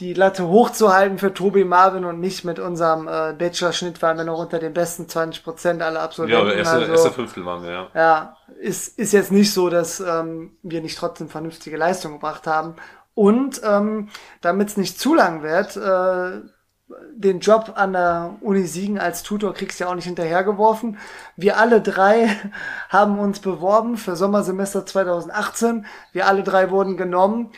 [0.00, 4.38] die Latte hochzuhalten für Tobi Marvin und mich mit unserem äh, Bachelor-Schnitt waren wir noch
[4.38, 6.40] unter den besten 20 Prozent aller Ja, Absolventen.
[6.40, 7.88] aber erste, also, erste Fünftel waren wir, ja.
[7.94, 12.74] ja, ist, ist jetzt nicht so, dass ähm, wir nicht trotzdem vernünftige Leistung gebracht haben.
[13.14, 14.08] Und ähm,
[14.40, 16.40] damit es nicht zu lang wird, äh,
[17.14, 20.98] den Job an der Uni Siegen als Tutor kriegst du ja auch nicht hinterhergeworfen.
[21.36, 22.28] Wir alle drei
[22.88, 25.86] haben uns beworben für Sommersemester 2018.
[26.12, 27.50] Wir alle drei wurden genommen.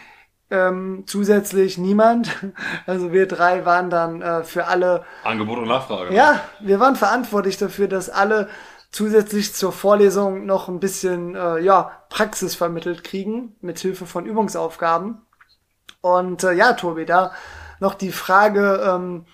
[0.50, 2.30] Ähm, zusätzlich niemand.
[2.86, 6.14] Also wir drei waren dann äh, für alle Angebot und Nachfrage.
[6.14, 8.48] ja, wir waren verantwortlich dafür, dass alle
[8.90, 15.22] zusätzlich zur Vorlesung noch ein bisschen äh, ja, Praxis vermittelt kriegen, mit Hilfe von Übungsaufgaben.
[16.00, 17.32] Und äh, ja, Tobi, da
[17.80, 19.26] noch die Frage, ähm,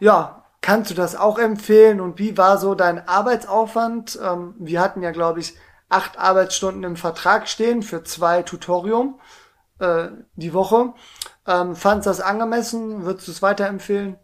[0.00, 4.18] ja, kannst du das auch empfehlen und wie war so dein Arbeitsaufwand?
[4.22, 5.54] Ähm, wir hatten ja, glaube ich,
[5.88, 9.20] acht Arbeitsstunden im Vertrag stehen für zwei Tutorium
[9.80, 10.94] äh, die Woche.
[11.46, 13.04] Ähm, fandst du das angemessen?
[13.04, 14.18] Würdest du es weiterempfehlen?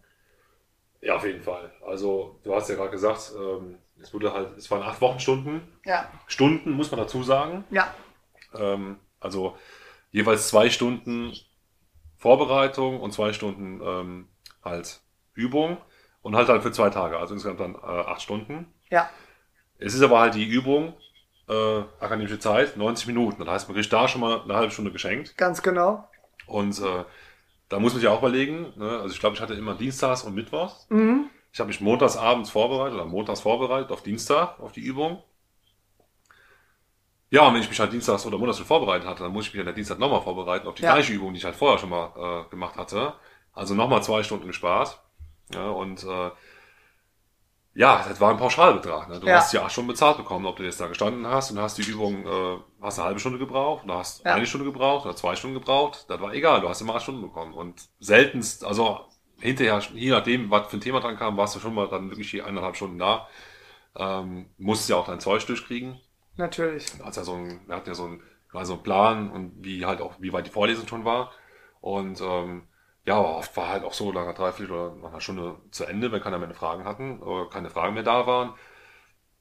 [1.01, 1.71] Ja, auf jeden Fall.
[1.85, 5.61] Also, du hast ja gerade gesagt, ähm, es wurde halt, es waren acht Wochenstunden.
[5.83, 7.63] Ja, Stunden, muss man dazu sagen.
[7.69, 7.95] ja,
[8.55, 9.57] Ähm, also
[10.11, 11.33] jeweils zwei Stunden
[12.25, 14.27] Vorbereitung und zwei Stunden ähm,
[14.63, 15.01] halt
[15.35, 15.77] Übung
[16.23, 18.73] und halt dann für zwei Tage, also insgesamt dann äh, acht Stunden.
[18.89, 19.07] ja.
[19.77, 20.93] Es ist aber halt die Übung,
[21.47, 23.45] äh, akademische Zeit, 90 Minuten.
[23.45, 25.37] Das heißt, man kriegt da schon mal eine halbe Stunde geschenkt.
[25.37, 26.07] Ganz genau.
[26.47, 27.03] Und äh,
[27.69, 29.01] da muss man sich auch überlegen, ne?
[29.01, 30.87] also ich glaube, ich hatte immer Dienstags und Mittwochs.
[30.89, 31.29] Mhm.
[31.53, 35.21] Ich habe mich montags abends vorbereitet oder montags vorbereitet auf Dienstag, auf die Übung.
[37.31, 39.53] Ja, und wenn ich mich halt dienstags oder montags schon vorbereitet hatte, dann muss ich
[39.53, 40.93] mich an der Dienstag nochmal vorbereiten auf die Ja.
[40.93, 43.13] gleiche Übung, die ich halt vorher schon mal äh, gemacht hatte.
[43.53, 45.01] Also nochmal zwei Stunden gespart.
[45.53, 46.31] Ja, und äh,
[47.73, 49.09] ja, das war ein Pauschalbetrag.
[49.09, 49.19] Ne?
[49.19, 49.35] Du Ja.
[49.35, 51.81] hast ja auch schon bezahlt bekommen, ob du jetzt da gestanden hast und hast die
[51.89, 54.35] Übung, äh, hast eine halbe Stunde gebraucht, oder hast Ja.
[54.35, 56.05] eine Stunde gebraucht oder zwei Stunden gebraucht.
[56.07, 57.53] Das war egal, du hast immer acht Stunden bekommen.
[57.53, 58.99] Und seltenst, also
[59.39, 62.31] hinterher, je nachdem, was für ein Thema dran kam, warst du schon mal dann wirklich
[62.31, 63.27] die eineinhalb Stunden da.
[63.97, 65.99] Ähm, musstest ja auch dein Zeug durchkriegen.
[66.37, 66.97] Natürlich.
[66.97, 69.63] Da hat's ja so ein, wir hatten ja so einen, quasi so einen Plan und
[69.63, 71.31] wie halt auch, wie weit die Vorlesung schon war.
[71.81, 72.67] Und ähm,
[73.05, 76.11] ja, aber oft war halt auch so einer Dreiviertel oder nach einer Stunde zu Ende,
[76.11, 78.53] wenn keiner mehr Fragen hatten oder keine Fragen mehr da waren.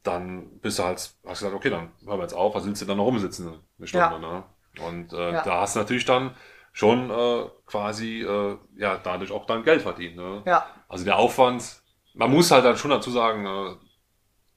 [0.03, 2.87] Dann bist du halt, hast gesagt, okay, dann hören wir jetzt auf, was willst du
[2.87, 3.61] dann noch rumsitzen?
[3.79, 4.19] Eine Stunde, Ja.
[4.19, 4.45] ne?
[4.83, 5.43] Und äh, Ja.
[5.43, 6.37] da hast du natürlich dann
[6.73, 10.17] schon äh, quasi äh, ja dadurch auch dann Geld verdient.
[10.17, 10.43] Ne?
[10.45, 11.83] Ja, Also der Aufwand,
[12.15, 13.77] man muss halt dann schon dazu sagen, äh,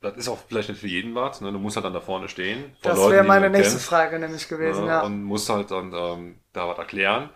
[0.02, 1.42] das ist auch vielleicht nicht für jeden was.
[1.42, 1.52] Ne?
[1.52, 2.76] Du musst halt dann da vorne stehen.
[2.84, 4.92] das wäre meine nächste kennst, Frage nämlich gewesen, ne?
[4.92, 5.02] ja.
[5.02, 7.30] Und musst halt dann ähm, da was erklären,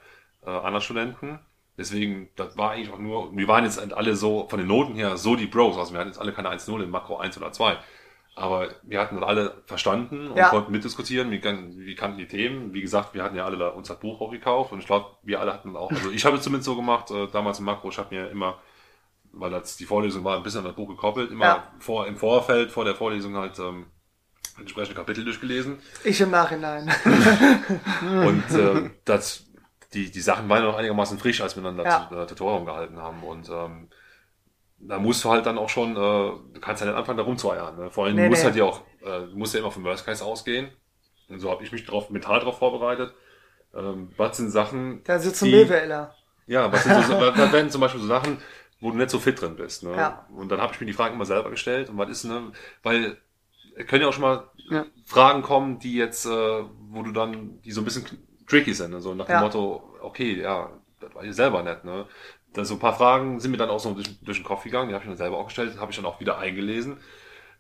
[0.46, 1.40] äh, anderen Studenten.
[1.78, 5.18] Deswegen, das war eigentlich auch nur, wir waren jetzt alle so, von den Noten her,
[5.18, 5.78] so die Bros.
[5.78, 7.78] Also wir hatten jetzt alle keine 1-0 in Makro 1 oder 2.
[8.36, 10.50] Aber wir hatten das alle verstanden und Ja.
[10.50, 12.74] konnten mitdiskutieren, wir, wir kannten die Themen.
[12.74, 15.40] Wie gesagt, wir hatten ja alle da unser Buch auch gekauft und ich glaube, wir
[15.40, 17.98] alle hatten auch, also ich habe es zumindest so gemacht, äh, damals im Makro, ich
[17.98, 18.58] habe mir immer,
[19.34, 21.74] weil das die Vorlesung war, ein bisschen an das Buch gekoppelt, immer Ja.
[21.80, 23.88] vor, im Vorfeld, vor der Vorlesung halt ähm,
[24.60, 25.80] entsprechende Kapitel durchgelesen.
[26.04, 26.92] Ich im Nachhinein.
[28.02, 29.46] Und ähm, das,
[29.94, 32.24] die, die Sachen waren noch einigermaßen frisch, als wir dann das Ja.
[32.24, 33.24] äh, Tutorium gehalten haben.
[33.24, 33.90] Und ähm,
[34.80, 35.96] da musst du halt dann auch schon, äh,
[36.54, 37.78] du kannst ja nicht anfangen, da rumzueiern.
[37.78, 37.92] Ne?
[37.92, 38.48] Vor allem, Nee, du musst nee.
[38.48, 40.70] halt ja auch, äh, du musst ja immer vom Worst Case ausgehen.
[41.30, 43.14] Und so habe ich mich drauf, mental drauf vorbereitet.
[43.74, 46.14] Ähm, was sind Sachen, Da sitzt ein BWLer.
[46.48, 48.38] ja, was sind so, was wären zum Beispiel so Sachen,
[48.82, 49.84] wo du nicht so fit drin bist.
[49.84, 49.96] Ne?
[49.96, 50.28] Ja.
[50.36, 51.90] Und dann habe ich mir die Fragen immer selber gestellt.
[51.90, 52.52] Und was ist, ne,
[52.84, 53.18] weil
[53.76, 54.86] es können ja auch schon mal Ja.
[55.06, 56.30] Fragen kommen, die jetzt, äh,
[56.90, 58.06] wo du dann, die so ein bisschen
[58.48, 58.92] tricky sind.
[58.92, 59.00] Ne?
[59.02, 59.42] So nach dem Ja.
[59.42, 60.70] Motto, okay, ja,
[61.00, 61.84] das war ich selber nicht.
[61.86, 62.06] Ne?
[62.54, 64.90] Da so ein paar Fragen sind mir dann auch so durch, durch den Kopf gegangen,
[64.90, 66.98] die habe ich dann selber auch gestellt, habe ich dann auch wieder eingelesen.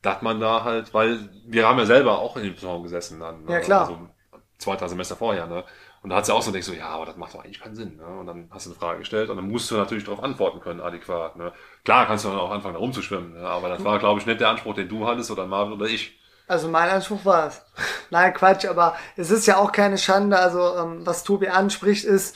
[0.02, 3.46] Dass man da halt, weil wir haben ja selber auch in dem Tutorium gesessen dann.
[3.46, 3.52] ne?
[3.54, 3.82] Ja, klar.
[3.82, 4.10] Also
[4.58, 5.64] zwei, drei Semester vorher, ne?
[6.04, 7.76] Und da hat sie auch so denkst so, ja, aber das macht doch eigentlich keinen
[7.76, 8.06] Sinn, ne?
[8.06, 10.82] Und dann hast du eine Frage gestellt und dann musst du natürlich darauf antworten können,
[10.82, 11.54] adäquat, ne?
[11.84, 13.42] Klar kannst du dann auch anfangen, da rumzuschwimmen, ne?
[13.42, 16.20] Aber das war, glaube ich, nicht der Anspruch, den du hattest oder Marvin oder ich.
[16.48, 17.64] Also mein Anspruch war es.
[18.10, 20.40] Nein, Quatsch, aber es ist ja auch keine Schande.
[20.40, 22.36] Also ähm, was Tobi anspricht ist,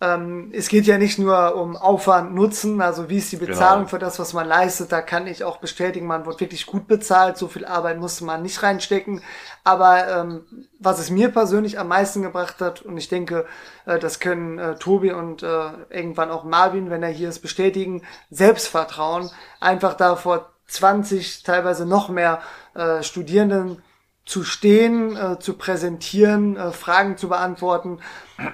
[0.00, 3.88] ähm, es geht ja nicht nur um Aufwand, Nutzen, also wie ist die Bezahlung Genau.
[3.88, 4.92] für das, was man leistet.
[4.92, 7.38] Da kann ich auch bestätigen, man wird wirklich gut bezahlt.
[7.38, 9.22] So viel Arbeit musste man nicht reinstecken.
[9.64, 10.44] Aber ähm,
[10.78, 13.46] was es mir persönlich am meisten gebracht hat, und ich denke,
[13.86, 18.02] äh, das können äh, Tobi und äh, irgendwann auch Marvin, wenn er hier ist, bestätigen,
[18.30, 19.30] Selbstvertrauen.
[19.60, 22.40] Einfach da vor 20, teilweise noch mehr
[22.74, 23.82] äh, Studierenden
[24.26, 28.00] zu stehen, äh, zu präsentieren, äh, Fragen zu beantworten.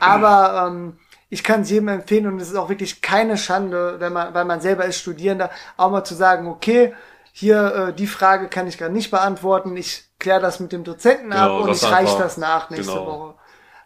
[0.01, 0.99] Aber ähm,
[1.33, 4.45] ich kann es jedem empfehlen und es ist auch wirklich keine Schande, wenn man, weil
[4.45, 6.93] man selber ist Studierender, auch mal zu sagen, okay,
[7.33, 11.33] hier äh, die Frage kann ich gerade nicht beantworten, ich kläre das mit dem Dozenten
[11.33, 13.07] Genau, ab und ich reiche das nach nächste genau.
[13.07, 13.35] Woche.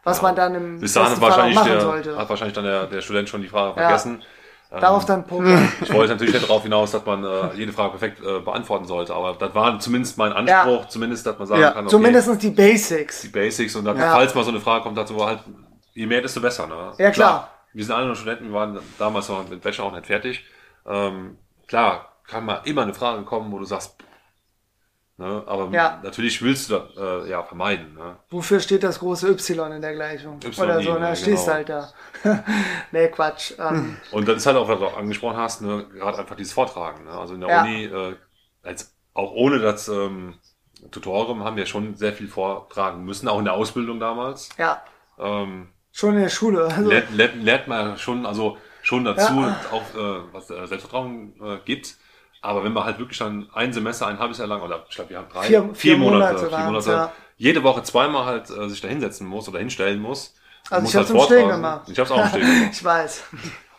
[0.02, 0.22] Was Ja.
[0.24, 2.16] man dann im Bis dahin wahrscheinlich, machen der, sollte.
[2.18, 3.86] hat wahrscheinlich dann der, der Student schon die Frage Ja.
[3.86, 4.22] vergessen.
[4.80, 5.58] Darauf dann Poker.
[5.82, 9.14] Ich wollte natürlich nicht darauf hinaus, dass man äh, jede Frage perfekt äh, beantworten sollte,
[9.14, 12.50] aber das war zumindest mein Anspruch, zumindest, dass man sagen Ja, kann, okay, Zumindest die
[12.50, 13.22] Basics.
[13.22, 14.12] die Basics und dann, Ja.
[14.12, 15.40] falls mal so eine Frage kommt, dazu halt,
[15.96, 16.66] je mehr, desto besser.
[16.66, 16.92] Ne?
[16.98, 17.50] Ja, klar.
[17.72, 20.44] Wir sind alle noch Studenten, wir waren damals noch mit Bachelor auch nicht fertig.
[20.86, 23.96] Ähm, klar, kann mal immer eine Frage kommen, wo du sagst,
[25.16, 25.42] ne?
[25.46, 26.00] aber Ja.
[26.02, 27.94] natürlich willst du das äh, ja vermeiden.
[27.94, 28.16] Ne?
[28.30, 30.38] Wofür steht das große Y in der Gleichung?
[30.42, 31.16] Y, Oder so, ja, ne?
[31.16, 31.54] Stehst genau.
[31.56, 31.92] halt da.
[32.92, 33.52] nee, Quatsch.
[33.58, 35.86] Ähm, Und das ist halt auch, was du auch angesprochen hast, ne?
[35.92, 37.04] gerade einfach dieses Vortragen.
[37.04, 37.10] Ne?
[37.10, 37.62] Also in der Ja.
[37.62, 38.16] Uni, äh,
[38.62, 40.34] als, auch ohne das ähm,
[40.90, 44.50] Tutorium haben wir schon sehr viel vortragen müssen, auch in der Ausbildung damals.
[44.58, 44.82] ja,
[45.18, 46.64] Ähm, schon in der Schule.
[46.66, 49.60] Also, lernt, lernt, lernt man schon, also schon dazu, Ja.
[49.72, 51.94] auch äh, was äh, Selbstvertrauen äh, gibt.
[52.42, 55.10] Aber wenn man halt wirklich dann ein Semester, ein halbes Jahr lang, oder ich glaube,
[55.10, 57.12] wir haben drei, Vier- vier Monate vier waren's, Monate ja.
[57.38, 60.34] jede Woche zweimal halt äh, sich da hinsetzen muss oder hinstellen muss.
[60.70, 61.40] Also muss ich hab's im vortragen.
[61.40, 61.88] Stehen gemacht.
[61.90, 62.70] Ich habe es auch im Stehen gemacht.
[62.72, 63.24] ich weiß.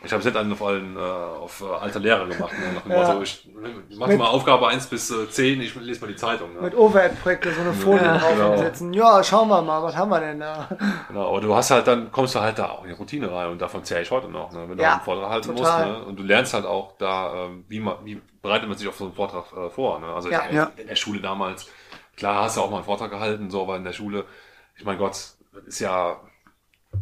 [0.03, 2.53] Ich habe es nicht auf allen äh, auf äh, alte Lehrer gemacht.
[2.59, 2.71] Ne?
[2.71, 2.97] Nach dem Ja.
[3.13, 3.49] Motto, ich
[3.97, 6.53] mache mal Aufgabe 1 bis äh, 10, ich lese mal die Zeitung.
[6.53, 6.61] Ne?
[6.61, 8.57] Mit Overhead-Projektor so eine Folie Ja, drauf genau.
[8.57, 8.93] setzen.
[8.93, 10.69] Ja, schauen wir mal, was haben wir denn da?
[11.07, 13.49] Genau, aber du hast halt dann, kommst du halt da auch in die Routine rein
[13.49, 14.69] und davon zähle ich heute noch, ne?
[14.69, 15.87] wenn du Ja, einen Vortrag halten total.
[15.87, 15.99] musst.
[16.01, 16.05] Ne?
[16.05, 19.05] Und du lernst halt auch da, ähm, wie, man, wie bereitet man sich auf so
[19.05, 19.99] einen Vortrag äh, vor.
[19.99, 20.07] Ne?
[20.13, 20.41] Also Ja.
[20.41, 20.71] in, Ja.
[20.77, 21.67] in der Schule damals,
[22.15, 24.25] klar hast du auch mal einen Vortrag gehalten, so, aber in der Schule,
[24.75, 25.15] ich mein Gott,
[25.65, 26.17] ist ja,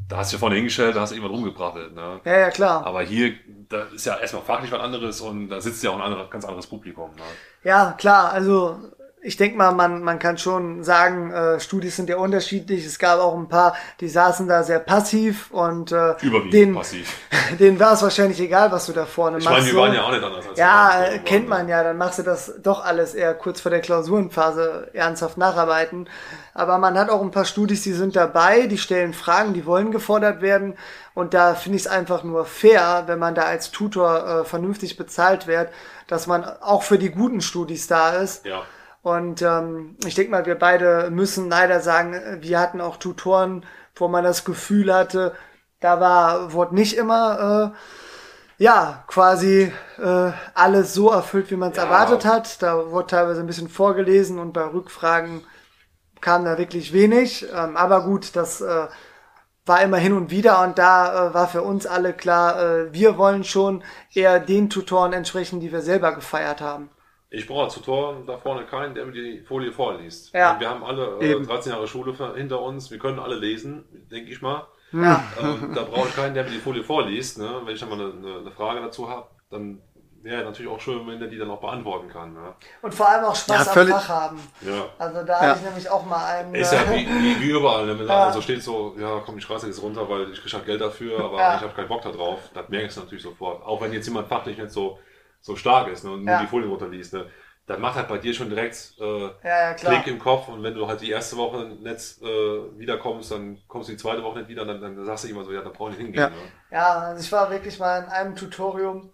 [0.08, 1.96] da hast du ja vorne hingestellt, da hast du irgendwas rumgebrabbelt.
[1.96, 2.22] Ne?
[2.24, 2.86] Ja, ja, klar.
[2.86, 3.34] Aber hier,
[3.70, 6.46] da ist ja erstmal fachlich was anderes und da sitzt ja auch ein anderes, ganz
[6.46, 7.12] anderes Publikum.
[7.16, 7.24] Ne?
[7.64, 8.80] Ja, klar, also
[9.26, 12.86] ich denke mal, man, man kann schon sagen, äh, Studis sind ja unterschiedlich.
[12.86, 17.18] Es gab auch ein paar, die saßen da sehr passiv und äh, Überwiegend denen, passiv.
[17.60, 19.56] denen war es wahrscheinlich egal, was du da vorne Ich machst.
[19.58, 19.80] meine, wir so.
[19.80, 22.24] waren ja auch nicht anders als Ja, die äh, kennt man ja, dann machst du
[22.24, 26.08] das doch alles eher kurz vor der Klausurenphase ernsthaft nacharbeiten.
[26.54, 29.92] Aber man hat auch ein paar Studis, die sind dabei, die stellen Fragen, die wollen
[29.92, 30.76] gefordert werden.
[31.16, 34.98] Und da finde ich es einfach nur fair, wenn man da als Tutor äh, vernünftig
[34.98, 35.70] bezahlt wird,
[36.08, 38.46] dass man auch für die guten Studis da ist.
[38.46, 38.62] Ja.
[39.06, 43.64] Und ähm, ich denke mal, wir beide müssen leider sagen, äh, wir hatten auch Tutoren,
[43.95, 45.36] wo man das Gefühl hatte,
[45.80, 47.74] da war, wurde nicht immer
[48.58, 51.84] äh, ja quasi äh, alles so erfüllt, wie man es Ja.
[51.84, 52.64] erwartet hat.
[52.64, 55.43] Da wurde teilweise ein bisschen vorgelesen und bei Rückfragen
[56.20, 57.45] kam da wirklich wenig.
[57.56, 58.88] Ähm, aber gut, das äh,
[59.68, 63.20] war immer hin und wieder und da äh, war für uns alle klar, äh, wir
[63.20, 63.84] wollen schon
[64.16, 66.89] eher den Tutoren entsprechen, die wir selber gefeiert haben.
[67.30, 70.34] Ich brauche als Tutor da vorne keinen, der mir die Folie vorliest.
[70.34, 70.60] Ja.
[70.60, 71.46] Wir haben alle äh, Eben.
[71.46, 74.68] 13 Jahre Schule hinter uns, wir können alle lesen, denke ich mal.
[74.92, 75.24] Ja.
[75.42, 77.40] Ähm, da brauche ich keinen, der mir die Folie vorliest.
[77.40, 77.62] Ne?
[77.66, 79.82] Wenn ich dann mal eine, eine, eine Frage dazu habe, dann
[80.24, 82.34] ja, natürlich auch schön, wenn der die dann auch beantworten kann.
[82.34, 82.56] Ne?
[82.82, 84.40] Und vor allem auch Spaß Ja, am Fach haben.
[84.62, 84.86] Ja.
[84.98, 85.40] Also da Ja.
[85.50, 86.56] hatte ich nämlich auch mal einen.
[86.56, 88.00] Ist ja äh, wie, wie, wie überall, ne?
[88.00, 88.28] wenn Ja.
[88.28, 90.82] da so steht so, ja komm, ich reiße jetzt runter, weil ich krieg halt Geld
[90.82, 91.56] dafür, aber Ja.
[91.58, 92.40] ich habe keinen Bock da drauf.
[92.54, 93.64] Das merkst du natürlich sofort.
[93.66, 94.98] Auch wenn jetzt jemand fachlich nicht so,
[95.46, 96.12] so stark ist ne?
[96.12, 96.41] und nur Ja.
[96.41, 97.28] die Folien runterliest, ne?
[97.68, 99.74] dann macht halt bei dir schon direkt äh, ja.
[99.74, 103.89] Klick im Kopf und wenn du halt die erste Woche nicht äh, wiederkommst, dann kommst
[103.89, 105.91] du die zweite Woche nicht wieder, dann, dann sagst du immer so, ja, da brauche
[105.91, 106.22] ich nicht hingehen.
[106.22, 106.30] Ja.
[106.30, 106.36] Ne?
[106.72, 109.12] Ja, also ich war wirklich mal in einem Tutorium.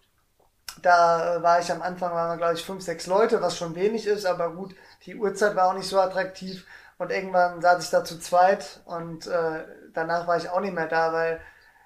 [0.81, 4.07] Da war ich am Anfang, waren wir glaube ich fünf, sechs Leute, was schon wenig
[4.07, 4.73] ist, aber gut,
[5.05, 6.65] die Uhrzeit war auch nicht so attraktiv.
[6.97, 10.87] Und irgendwann saß ich da zu zweit und äh, danach war ich auch nicht mehr
[10.87, 11.41] da, weil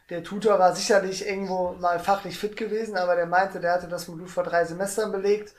[0.10, 4.08] der Tutor war sicherlich irgendwo mal fachlich fit gewesen, aber der meinte, der hatte das
[4.08, 5.53] Modul vor drei Semestern belegt,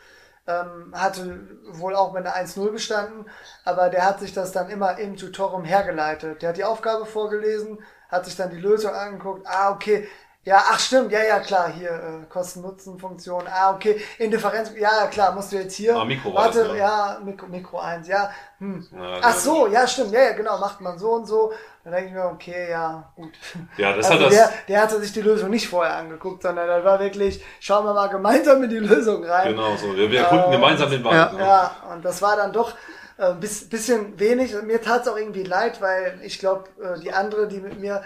[0.47, 3.26] ähm, hatte wohl auch mit einer 1-0 bestanden,
[3.64, 6.42] aber der hat sich das dann immer im Tutorium hergeleitet.
[6.42, 10.07] Der hat die Aufgabe vorgelesen, hat sich dann die Lösung angeguckt, ah, okay,
[10.47, 15.34] ja, ach stimmt, ja, ja, klar, hier, äh, Kosten-Nutzen-Funktion, ah, okay, Indifferenz, ja, ja, klar,
[15.34, 16.78] musst du jetzt hier, Ah, Mikro war warte, das, ne?
[16.78, 18.30] ja, Mikro, Mikro 1, ja,
[18.61, 18.86] hm.
[18.92, 19.40] Ja, ach ja.
[19.40, 22.26] so, ja, stimmt, ja, ja, genau, macht man so und so, dann denke ich mir,
[22.26, 23.32] okay, ja, gut.
[23.76, 24.38] Ja, das also hat das.
[24.38, 27.92] der, der hatte sich die Lösung nicht vorher angeguckt, sondern das war wirklich, schauen wir
[27.94, 29.49] mal gemeinsam in die Lösung rein.
[29.53, 29.94] Genau so.
[29.97, 31.14] Wir, wir erkunden Äh, gemeinsam den Wald.
[31.14, 31.32] ja.
[31.32, 31.38] Ne?
[31.40, 32.72] Ja, und das war dann doch
[33.18, 34.55] äh, ein bis, bisschen wenig.
[34.57, 37.78] Und mir tat es auch irgendwie leid, weil ich glaube, äh, die andere, die mit
[37.78, 38.03] mir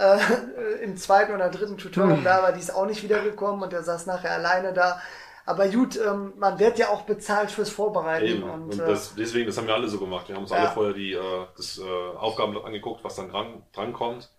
[0.00, 3.82] äh, im zweiten oder dritten Tutorium da war, die ist auch nicht wiedergekommen und der
[3.82, 5.00] saß nachher alleine da.
[5.46, 8.26] Aber gut, ähm, man wird ja auch bezahlt fürs Vorbereiten.
[8.26, 8.42] Eben.
[8.44, 10.28] Und, Und, äh, das, deswegen, das haben wir alle so gemacht.
[10.28, 10.58] Wir haben uns Ja.
[10.58, 11.82] alle vorher die, äh, das äh,
[12.16, 14.30] Aufgabenblatt angeguckt, was dann dran, dran kommt.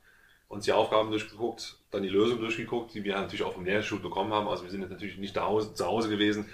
[0.48, 4.34] Uns die Aufgaben durchgeguckt, dann die Lösung durchgeguckt, die wir natürlich auch vom Lehrstuhl bekommen
[4.34, 4.48] haben.
[4.50, 6.50] Also wir sind jetzt natürlich nicht zu Hause, zu Hause gewesen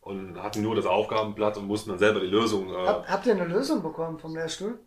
[0.00, 2.72] und hatten nur das Aufgabenblatt und mussten dann selber die Lösung.
[2.72, 4.78] Äh, hab, habt ihr eine Lösung bekommen vom Lehrstuhl?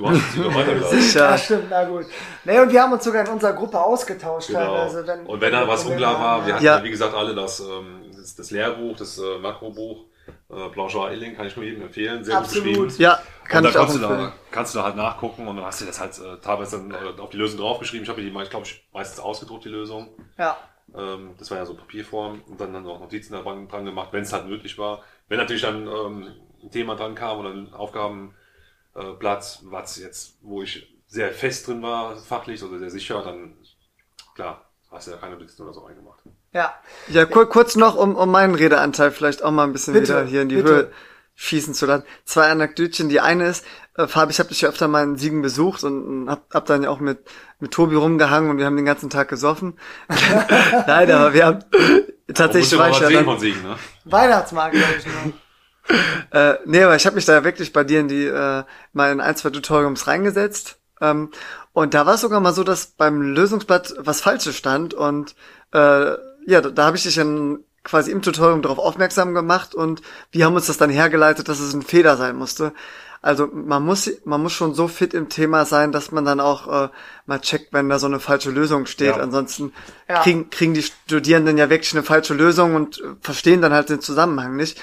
[0.00, 0.90] Du hast es wieder weitergeleitet.
[1.02, 1.30] Sicher.
[1.30, 2.06] Ja, stimmt, na gut.
[2.44, 4.60] Nee, und wir haben uns sogar in unserer Gruppe ausgetauscht Genau.
[4.60, 5.06] teilweise.
[5.06, 6.78] Wenn, und wenn dann was unklar war, wir hatten Ja.
[6.78, 6.84] ja.
[6.84, 10.04] wie gesagt alle das, ähm, das, das Lehrbuch, das äh, Makrobuch,
[10.50, 12.64] äh, Blanchard Illing, kann ich nur jedem empfehlen, sehr Absolut.
[12.66, 13.02] gut beschrieben.
[13.02, 14.26] Ja, kann und ich da auch kannst, du empfehlen.
[14.30, 16.90] da, kannst du da halt nachgucken und dann hast du das halt äh, teilweise dann
[16.92, 18.04] äh, auf die Lösung draufgeschrieben.
[18.04, 20.08] Ich habe die, ich glaube, meistens ausgedruckt, die Lösung.
[20.38, 20.56] ja.
[20.92, 24.08] Ähm, das war ja so Papierform und dann, dann noch Notizen da dran, dran gemacht,
[24.10, 25.02] wenn es halt möglich war.
[25.28, 26.26] Wenn natürlich dann ähm,
[26.64, 27.50] ein Thema dran kam oder
[28.94, 33.54] ein Aufgabenblatt, was jetzt, wo ich sehr fest drin war, fachlich oder sehr sicher, dann
[34.34, 36.20] klar, hast du ja keine Notizen oder so reingemacht.
[36.52, 36.74] Ja,
[37.08, 40.24] Ja, kur kurz noch, um, um meinen Redeanteil vielleicht auch mal ein bisschen Bitte, wieder
[40.24, 40.68] hier in die bitte.
[40.68, 40.92] Höhe
[41.36, 42.04] schießen zu lassen.
[42.24, 43.08] Zwei Anekdötchen.
[43.08, 43.64] Die eine ist,
[43.96, 46.82] äh, Fabi, ich habe dich ja öfter mal in Siegen besucht und hab, hab dann
[46.82, 47.18] ja auch mit,
[47.60, 49.78] mit Tobi rumgehangen und wir haben den ganzen Tag gesoffen.
[50.08, 51.64] Nein, aber wir haben
[52.34, 53.76] tatsächlich war ich mal ja dann, von Siegen, ne?
[54.04, 55.32] Weihnachtsmarkt, glaube ich noch.
[56.32, 59.20] äh, nee, aber ich habe mich da wirklich bei dir in die äh, mal in
[59.20, 60.78] ein, zwei Tutoriums reingesetzt.
[61.00, 61.30] Ähm,
[61.72, 65.34] und da war es sogar mal so, dass beim Lösungsblatt was Falsches stand und
[65.72, 66.10] äh,
[66.46, 70.44] ja, da, da habe ich dich dann quasi im Tutorium darauf aufmerksam gemacht und wir
[70.44, 72.72] haben uns das dann hergeleitet, dass es ein Fehler sein musste.
[73.22, 76.84] Also man muss man muss schon so fit im Thema sein, dass man dann auch
[76.84, 76.88] äh,
[77.26, 79.16] mal checkt, wenn da so eine falsche Lösung steht.
[79.16, 79.22] Ja.
[79.22, 79.72] Ansonsten
[80.08, 80.22] Ja.
[80.22, 84.00] kriegen kriegen die Studierenden ja wirklich eine falsche Lösung und äh, verstehen dann halt den
[84.00, 84.80] Zusammenhang nicht.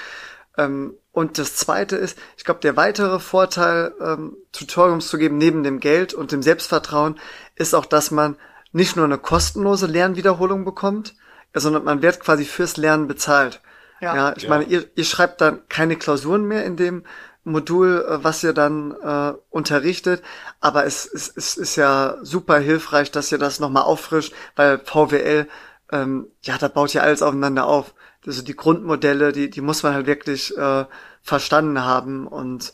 [0.58, 5.62] Ähm, und das zweite ist, ich glaube, der weitere Vorteil, ähm, Tutoriums zu geben, neben
[5.62, 7.18] dem Geld und dem Selbstvertrauen,
[7.56, 8.36] ist auch, dass man
[8.72, 11.14] nicht nur eine kostenlose Lernwiederholung bekommt,
[11.54, 13.60] sondern man wird quasi fürs Lernen bezahlt.
[14.00, 14.14] Ja.
[14.14, 14.50] Ja, ich Ja.
[14.50, 17.04] meine, ihr, ihr schreibt dann keine Klausuren mehr in dem
[17.44, 20.22] Modul, äh, was ihr dann äh, unterrichtet,
[20.60, 25.48] aber es, es, es ist ja super hilfreich, dass ihr das nochmal auffrischt, weil VWL,
[25.90, 27.94] ähm, ja, da baut ja alles aufeinander auf.
[28.26, 30.84] Also die Grundmodelle, die, die muss man halt wirklich äh,
[31.22, 32.72] verstanden haben und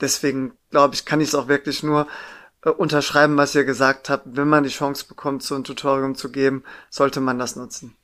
[0.00, 2.06] deswegen glaube ich, kann ich es auch wirklich nur
[2.62, 4.24] äh, unterschreiben, was ihr gesagt habt.
[4.26, 7.96] Wenn man die Chance bekommt, so ein Tutorium zu geben, sollte man das nutzen.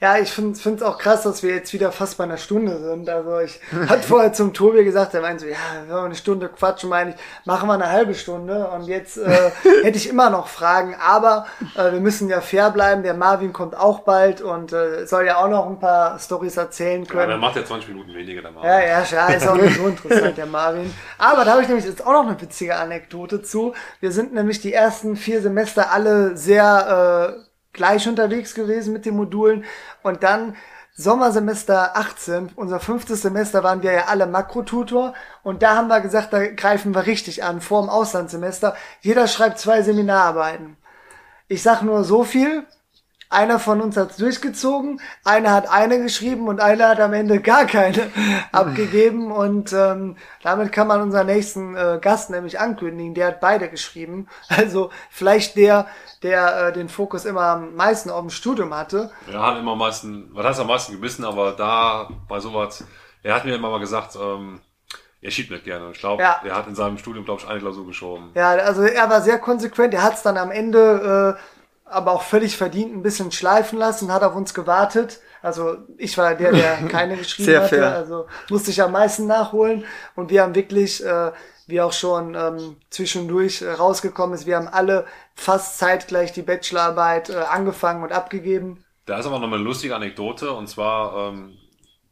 [0.00, 3.10] Ja, ich finde es auch krass, dass wir jetzt wieder fast bei einer Stunde sind.
[3.10, 6.48] Also ich hatte vorher zum Tobi gesagt, er meinte so, ja, wenn wir eine Stunde
[6.48, 8.68] quatschen, meine ich, machen wir eine halbe Stunde.
[8.68, 9.50] Und jetzt äh,
[9.82, 13.02] hätte ich immer noch Fragen, aber äh, wir müssen ja fair bleiben.
[13.02, 17.02] Der Marvin kommt auch bald und äh, soll ja auch noch ein paar Stories erzählen
[17.02, 17.30] Ja, können.
[17.30, 18.62] dann macht er 20 Minuten weniger, der Mann.
[18.64, 20.94] Ja, ja, ja, ist auch nicht so interessant, der Marvin.
[21.18, 23.74] Aber da habe ich nämlich jetzt auch noch eine witzige Anekdote zu.
[23.98, 27.47] Wir sind nämlich die ersten vier Semester alle sehr äh,
[27.78, 29.64] gleich unterwegs gewesen mit den Modulen.
[30.02, 30.54] Und dann
[30.94, 35.14] Sommersemester 18, unser fünftes Semester, waren wir ja alle Makrotutor.
[35.42, 38.76] Und da haben wir gesagt, da greifen wir richtig an, vor dem Auslandssemester.
[39.00, 40.76] Jeder schreibt zwei Seminararbeiten.
[41.46, 42.66] Ich sag nur so viel.
[43.30, 47.66] Einer von uns hat's durchgezogen, einer hat eine geschrieben und einer hat am Ende gar
[47.66, 48.10] keine
[48.52, 49.30] abgegeben.
[49.32, 53.14] Und ähm, damit kann man unseren nächsten äh, Gast nämlich ankündigen.
[53.14, 54.28] Der hat beide geschrieben.
[54.48, 55.86] Also vielleicht der,
[56.22, 59.10] der äh, den Fokus immer am meisten auf dem Studium hatte.
[59.30, 62.84] Er hat immer am meisten, was heißt am meisten gebissen, aber da bei sowas,
[63.22, 64.60] er hat mir immer mal gesagt, ähm,
[65.20, 65.90] er schiebt nicht gerne.
[65.92, 66.40] Ich glaube, Ja.
[66.44, 68.30] er hat in seinem Studium, glaube ich, eine Klausur geschoben.
[68.34, 69.92] Ja, also er war sehr konsequent.
[69.94, 71.40] Er hat's dann am Ende äh,
[71.90, 75.20] aber auch völlig verdient ein bisschen schleifen lassen, hat auf uns gewartet.
[75.42, 77.76] Also ich war der, der keine geschrieben Sehr hatte.
[77.76, 77.94] fair.
[77.94, 79.84] Also musste ich am meisten nachholen.
[80.14, 81.32] Und wir haben wirklich, äh,
[81.66, 87.30] wie auch schon ähm, zwischendurch äh, rausgekommen ist, wir haben alle fast zeitgleich die Bachelorarbeit
[87.30, 88.84] äh, angefangen und abgegeben.
[89.06, 91.57] Da ist aber noch eine lustige Anekdote und zwar, ähm,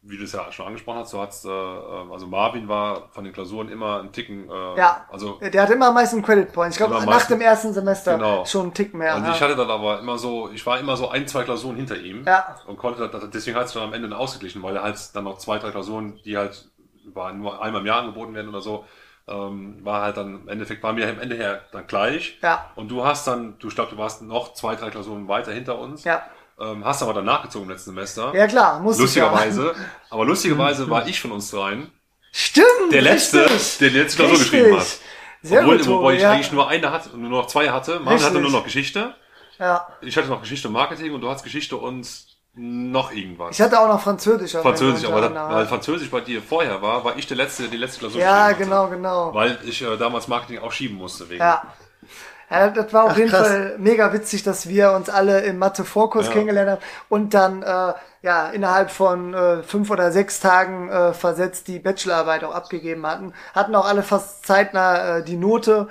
[0.09, 3.23] wie du es ja schon angesprochen hast, du hast, äh, ähm, also Marvin war von
[3.23, 6.75] den Klausuren immer ein Ticken, äh, Ja, also der hat immer am meisten Credit Points.
[6.75, 8.45] Ich glaube, nach dem ersten Semester Genau.
[8.45, 9.15] schon einen Tick mehr.
[9.15, 9.31] Und ja.
[9.31, 12.23] ich hatte dann aber immer so, ich war immer so ein, zwei Klausuren hinter ihm.
[12.25, 12.55] Ja.
[12.67, 15.37] Und konnte das, deswegen hat es dann am Ende ausgeglichen, weil er halt dann noch
[15.37, 16.69] zwei, drei Klausuren, die halt
[17.13, 18.85] war nur einmal im Jahr angeboten werden oder so,
[19.27, 22.37] ähm, war halt dann im Endeffekt, war mir am Ende her dann gleich.
[22.41, 22.71] Ja.
[22.75, 26.03] Und du hast dann, du glaubst, du warst noch zwei, drei Klausuren weiter hinter uns.
[26.03, 26.23] Ja.
[26.59, 28.33] Ähm, hast aber dann nachgezogen im letzten Semester.
[28.35, 29.25] ja klar, muss ich ja.
[29.29, 29.75] Lustigerweise.
[30.09, 31.91] Aber lustigerweise war ich von uns dreien
[32.31, 32.65] Stimmt.
[32.91, 33.77] der Letzte, richtig.
[33.79, 34.51] der die letzte Klausur Richtig.
[34.51, 34.87] geschrieben hat.
[35.43, 36.31] Sehr Obwohl, gut, Tobi, ich ja.
[36.31, 37.99] eigentlich nur eine hatte, nur noch zwei hatte.
[37.99, 39.13] Marvin hatte nur noch Geschichte.
[39.59, 39.87] Ja.
[40.01, 42.07] Ich hatte noch Geschichte und Marketing und du hast Geschichte und
[42.55, 43.51] noch irgendwas.
[43.51, 44.51] Ich hatte auch noch Französisch.
[44.53, 45.67] Französisch, aber unter weil.
[45.67, 48.69] Französisch bei dir vorher war, war ich der letzte, der die letzte Klausur Ja, geschrieben
[48.71, 48.95] genau, hatte.
[48.95, 49.33] genau.
[49.33, 51.39] Weil ich äh, damals Marketing auch schieben musste wegen.
[51.41, 51.61] Ja.
[52.49, 53.47] Ja, das war auf Ach, jeden krass.
[53.47, 56.31] Fall mega witzig, dass wir uns alle im Mathe-Vorkurs Ja.
[56.33, 61.67] kennengelernt haben und dann äh, ja innerhalb von äh, fünf oder sechs Tagen äh, versetzt
[61.67, 63.33] die Bachelorarbeit auch abgegeben hatten.
[63.53, 65.89] Hatten auch alle fast zeitnah äh, die Note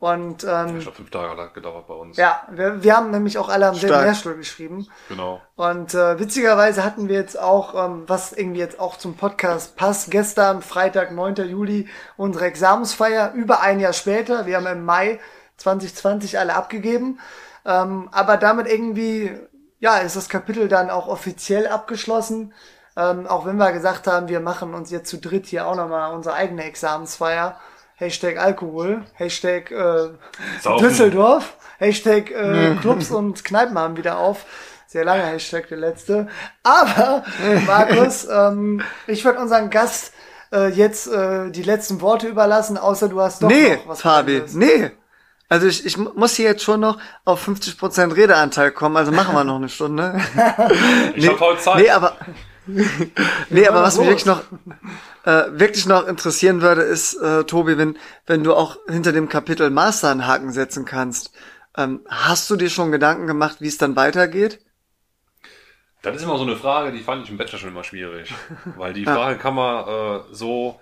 [0.00, 2.16] und ähm, Ich glaube, fünf Tage hat gedauert bei uns.
[2.16, 4.00] ja, wir, wir haben nämlich auch alle am selben.
[4.00, 4.86] Lehrstuhl geschrieben.
[5.08, 5.40] Genau.
[5.56, 10.10] Und äh, witzigerweise hatten wir jetzt auch, ähm, was irgendwie jetzt auch zum Podcast passt,
[10.12, 11.34] gestern, Freitag, 9.
[11.48, 14.46] Juli, unsere Examensfeier, über ein Jahr später.
[14.46, 15.18] Wir haben im Mai
[15.58, 17.20] 2020 alle abgegeben.
[17.64, 19.38] Ähm, aber damit irgendwie,
[19.80, 22.54] ja, ist das Kapitel dann auch offiziell abgeschlossen.
[22.96, 26.14] Ähm, auch wenn wir gesagt haben, wir machen uns jetzt zu dritt hier auch nochmal
[26.14, 27.58] unsere eigene Examensfeier.
[27.94, 30.10] Hashtag Alkohol, Hashtag äh,
[30.60, 30.84] Saufen.
[30.84, 34.44] Düsseldorf, Hashtag äh, Clubs und Kneipen haben wieder auf.
[34.86, 36.28] Sehr langer Hashtag, der letzte.
[36.62, 37.24] Aber,
[37.66, 40.12] Markus, ähm, ich würde unseren Gast
[40.52, 44.36] äh, jetzt äh, die letzten Worte überlassen, außer du hast doch nee, noch was Fabi,
[44.36, 44.54] Spannendes.
[44.54, 44.90] nee.
[45.48, 49.34] Also ich, ich mu- muss hier jetzt schon noch auf 50% Redeanteil kommen, also machen
[49.34, 50.20] wir noch eine Stunde.
[51.14, 51.76] Ich hab heute Zeit.
[51.82, 52.16] Nee, aber
[53.50, 54.06] nee, aber mal was mich los.
[54.08, 54.42] wirklich noch
[55.24, 57.96] äh, wirklich noch interessieren würde, ist, äh, Tobi, wenn
[58.26, 61.32] wenn du auch hinter dem Kapitel Master einen Haken setzen kannst,
[61.76, 64.60] ähm, hast du dir schon Gedanken gemacht, wie es dann weitergeht?
[66.02, 68.32] Das ist immer so eine Frage, die fand ich im Bachelor schon immer schwierig.
[68.76, 70.80] Weil die Frage kann man äh, so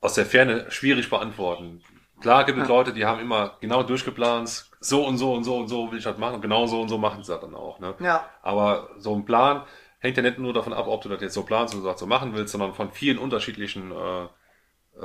[0.00, 1.82] aus der Ferne schwierig beantworten.
[2.20, 5.68] Klar gibt es Leute, die haben immer genau durchgeplant, so und so und so und
[5.68, 7.78] so will ich das machen und genau so und so machen sie das dann auch.
[7.80, 7.94] Ne?
[8.00, 8.28] Ja.
[8.42, 9.62] Aber so ein Plan
[9.98, 12.34] hängt ja nicht nur davon ab, ob du das jetzt so planst und so machen
[12.34, 14.26] willst, sondern von vielen unterschiedlichen äh,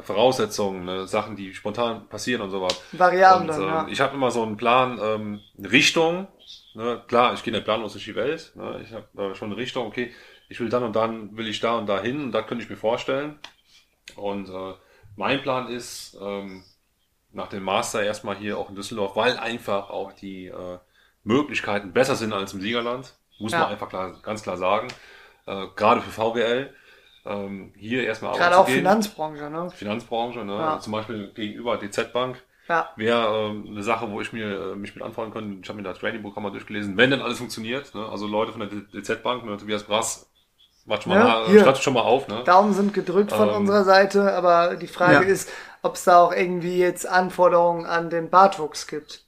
[0.02, 1.08] Voraussetzungen, ne?
[1.08, 2.82] Sachen, die spontan passieren und sowas.
[2.92, 3.88] Variablen, Und, ähm, ja.
[3.90, 6.28] Ich habe immer so einen Plan, ähm, Richtung.
[6.74, 7.02] Ne?
[7.08, 8.52] Klar, ich gehe nicht planlos durch die Welt.
[8.56, 8.82] Ne?
[8.84, 10.14] Ich habe äh, schon eine Richtung, okay,
[10.50, 12.70] ich will dann und dann, will ich da und da hin und das könnte ich
[12.70, 13.40] mir vorstellen.
[14.16, 14.74] Und äh,
[15.16, 16.64] mein Plan ist, ähm,
[17.36, 20.78] nach dem Master erstmal hier auch in Düsseldorf, weil einfach auch die äh,
[21.24, 23.14] Möglichkeiten besser sind als im Siegerland.
[23.40, 23.60] Muss Ja.
[23.60, 24.88] man einfach klar, ganz klar sagen.
[25.46, 26.74] Äh, gerade für VWL.
[27.26, 28.80] Ähm, hier erstmal Gerade arbeiten auch zu gehen.
[28.82, 29.70] Finanzbranche, ne?
[29.72, 30.54] Finanzbranche, ne?
[30.54, 30.70] Ja.
[30.74, 32.90] Also zum Beispiel gegenüber DZ Bank Ja.
[32.96, 35.60] wäre ähm, eine Sache, wo ich mir äh, mich mit anfreunden könnte.
[35.62, 37.94] Ich habe mir das Trainingprogramm mal durchgelesen, wenn denn alles funktioniert.
[37.96, 38.08] Ne?
[38.08, 39.58] Also Leute von der DZ Bank, ne?
[39.58, 40.30] Tobias Brass,
[40.86, 42.28] macht schon mal, Ja, schreibt schon mal auf.
[42.28, 42.44] Ne?
[42.46, 45.32] Daumen sind gedrückt von Ähm, unserer Seite, aber die Frage Ja.
[45.32, 45.50] ist,
[45.86, 49.24] ob es da auch irgendwie jetzt Anforderungen an den Bartwuchs gibt.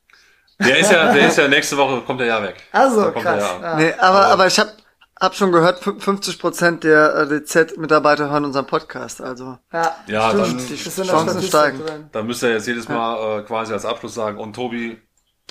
[0.60, 2.56] Der ist ja, der ist ja nächste Woche kommt er ja weg.
[2.72, 3.44] Also, er krass.
[3.62, 3.62] ja.
[3.62, 3.76] Ja.
[3.76, 4.72] Nee, aber, Aber- aber ich habe
[5.20, 9.58] hab schon gehört, fün- 50% der äh, DZ-Mitarbeiter hören unseren Podcast, also.
[9.72, 10.44] Ja, Ja, stimmt.
[10.48, 11.86] dann- Das Die der Chancen steigen.
[11.86, 12.10] drin.
[12.12, 15.00] Da müsst ihr jetzt jedes Mal äh, quasi als Abschluss sagen, und Tobi,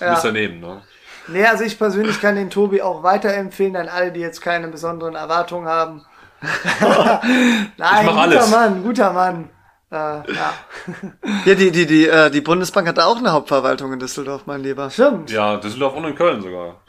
[0.01, 0.11] Ja.
[0.11, 0.61] müsst ihr nehmen.
[0.61, 0.83] Ne?
[1.29, 5.15] Nee, also ich persönlich kann den Tobi auch weiterempfehlen an alle, die jetzt keine besonderen
[5.17, 6.05] Erwartungen haben.
[6.83, 8.51] Nein, mach guter alles.
[8.51, 9.51] Mann, guter Mann.
[9.91, 10.55] Äh, ja,
[11.45, 14.91] Ja, die, die, die, äh, die Bundesbank hat auch eine Hauptverwaltung in Düsseldorf, mein Lieber.
[14.91, 15.31] stimmt.
[15.31, 15.53] Ja.
[15.55, 16.83] Ja, Düsseldorf und in Köln sogar.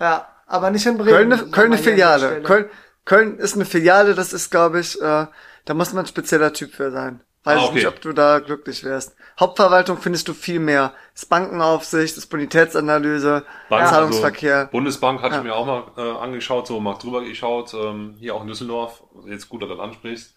[0.48, 1.30] aber nicht in Bremen.
[1.30, 2.42] Köln, Köln eine Filiale.
[2.42, 2.66] Köln,
[3.06, 5.28] Köln ist eine Filiale, das ist, glaube ich, äh,
[5.66, 7.22] da muss man ein spezieller Typ für sein.
[7.44, 7.76] Weiß Ah, ich okay.
[7.76, 9.16] nicht, ob du da glücklich wärst.
[9.40, 10.92] Hauptverwaltung findest du viel mehr.
[11.14, 14.58] Das Bankenaufsicht, das Bonitätsanalyse, Bank, Zahlungsverkehr.
[14.58, 15.38] Also Bundesbank hatte Ja.
[15.42, 19.04] ich mir auch mal äh, angeschaut, so mal drüber geschaut, ähm, hier auch in Düsseldorf,
[19.28, 20.36] jetzt gut, dass du das ansprichst.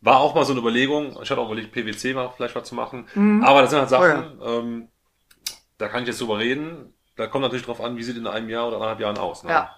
[0.00, 2.74] War auch mal so eine Überlegung, ich hatte auch überlegt, PwC mal vielleicht was zu
[2.74, 3.42] machen, Mhm.
[3.42, 4.88] aber das sind halt Sachen, Oh ähm,
[5.78, 8.48] da kann ich jetzt drüber reden, da kommt natürlich drauf an, wie sieht in einem
[8.48, 9.42] Jahr oder anderthalb Jahren aus.
[9.42, 9.50] Ne?
[9.50, 9.74] Ja,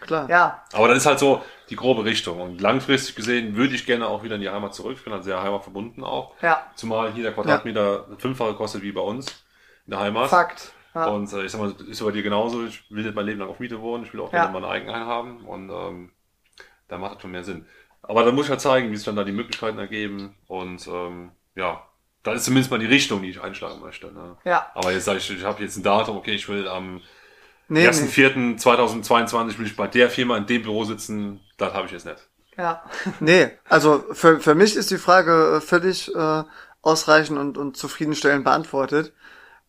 [0.00, 0.28] Klar.
[0.28, 4.08] ja, Aber das ist halt so die grobe Richtung und langfristig gesehen würde ich gerne
[4.08, 7.22] auch wieder in die Heimat zurück, ich bin halt sehr heimatverbunden auch, ja, zumal hier
[7.22, 9.44] der Quadratmeter fünffache kostet wie bei uns
[9.86, 10.28] in der Heimat.
[10.28, 10.72] Fakt.
[10.94, 11.06] Ja.
[11.06, 12.64] Und äh, ich sag mal, ist bei dir genauso.
[12.64, 14.04] Ich will nicht mein Leben lang auf Miete wohnen.
[14.04, 14.46] Ich will auch Ja.
[14.46, 15.44] gerne mal ein Eigenheim haben.
[15.46, 16.10] Und ähm,
[16.88, 17.66] da macht das schon mehr Sinn.
[18.08, 20.36] Aber dann muss ich halt zeigen, wie sich dann da die Möglichkeiten ergeben.
[20.46, 21.82] Und ähm, ja,
[22.22, 24.12] da ist zumindest mal die Richtung, die ich einschlagen möchte.
[24.12, 24.36] Ne?
[24.44, 27.00] Ja, Aber jetzt sage ich, ich habe jetzt ein Datum, okay, ich will am
[27.68, 27.88] Nee, nee.
[27.88, 31.40] 1.4.2022 will ich bei der Firma in dem Büro sitzen.
[31.56, 32.28] Das habe ich jetzt nicht.
[32.56, 32.84] ja,
[33.20, 36.44] Nee, also für, für mich ist die Frage völlig äh,
[36.82, 39.12] ausreichend und, und zufriedenstellend beantwortet.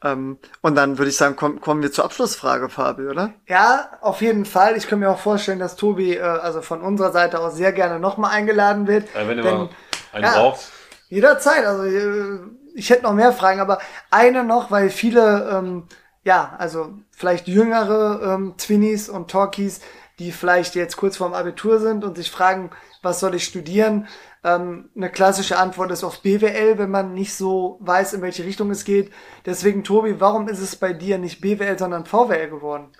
[0.03, 3.33] Ähm, und dann würde ich sagen, komm, kommen wir zur Abschlussfrage, Fabi, oder?
[3.47, 4.77] ja, auf jeden Fall.
[4.77, 7.99] Ich kann mir auch vorstellen, dass Tobi, äh, also von unserer Seite aus sehr gerne
[7.99, 9.07] nochmal eingeladen wird.
[9.15, 9.69] Äh, wenn Denn- mal
[10.13, 10.33] einen ja.
[10.33, 10.67] braucht,
[11.09, 11.65] Jederzeit.
[11.65, 12.39] Also äh,
[12.75, 13.79] ich hätte noch mehr Fragen, aber
[14.11, 15.83] eine noch, weil viele, ähm,
[16.23, 19.81] ja, also vielleicht jüngere ähm, Twinnies und Talkies,
[20.19, 22.71] die vielleicht jetzt kurz vorm Abitur sind und sich fragen,
[23.03, 24.07] was soll ich studieren?
[24.43, 28.71] Ähm, eine klassische Antwort ist auf BWL, wenn man nicht so weiß, in welche Richtung
[28.71, 29.11] es geht.
[29.45, 32.91] Deswegen, Tobi, warum ist es bei dir nicht BWL, sondern VWL geworden?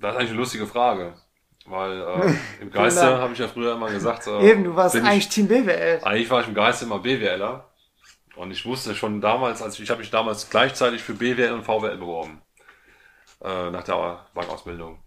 [0.00, 1.14] das ist eigentlich eine lustige Frage.
[1.66, 5.04] Weil äh, im Geiste habe ich ja früher immer gesagt, äh, Eben, du warst bin
[5.04, 6.00] ich- eigentlich Team BWL.
[6.02, 7.66] Eigentlich war ich im Geiste immer BWLer.
[8.36, 11.64] Und ich wusste schon damals, als ich, ich habe mich damals gleichzeitig für BWL und
[11.64, 12.40] VWL beworben.
[13.42, 14.98] Äh, nach der Bankausbildung.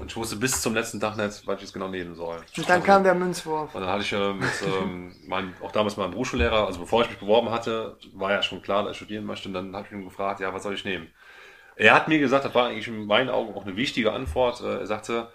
[0.00, 2.38] Und ich wusste bis zum letzten Tag nicht, was ich jetzt genau nehmen soll.
[2.56, 3.74] Und dann kam der Münzwurf.
[3.74, 7.10] Und dann hatte ich äh, mit, ähm, mein, auch damals meinem Berufsschullehrer, also bevor ich
[7.10, 9.48] mich beworben hatte, war ja schon klar, dass ich studieren möchte.
[9.48, 11.08] Und dann habe ich ihn gefragt, ja, was soll ich nehmen?
[11.76, 14.60] Er hat mir gesagt, das war eigentlich in meinen Augen auch eine wichtige Antwort.
[14.62, 15.28] Äh, Er sagte,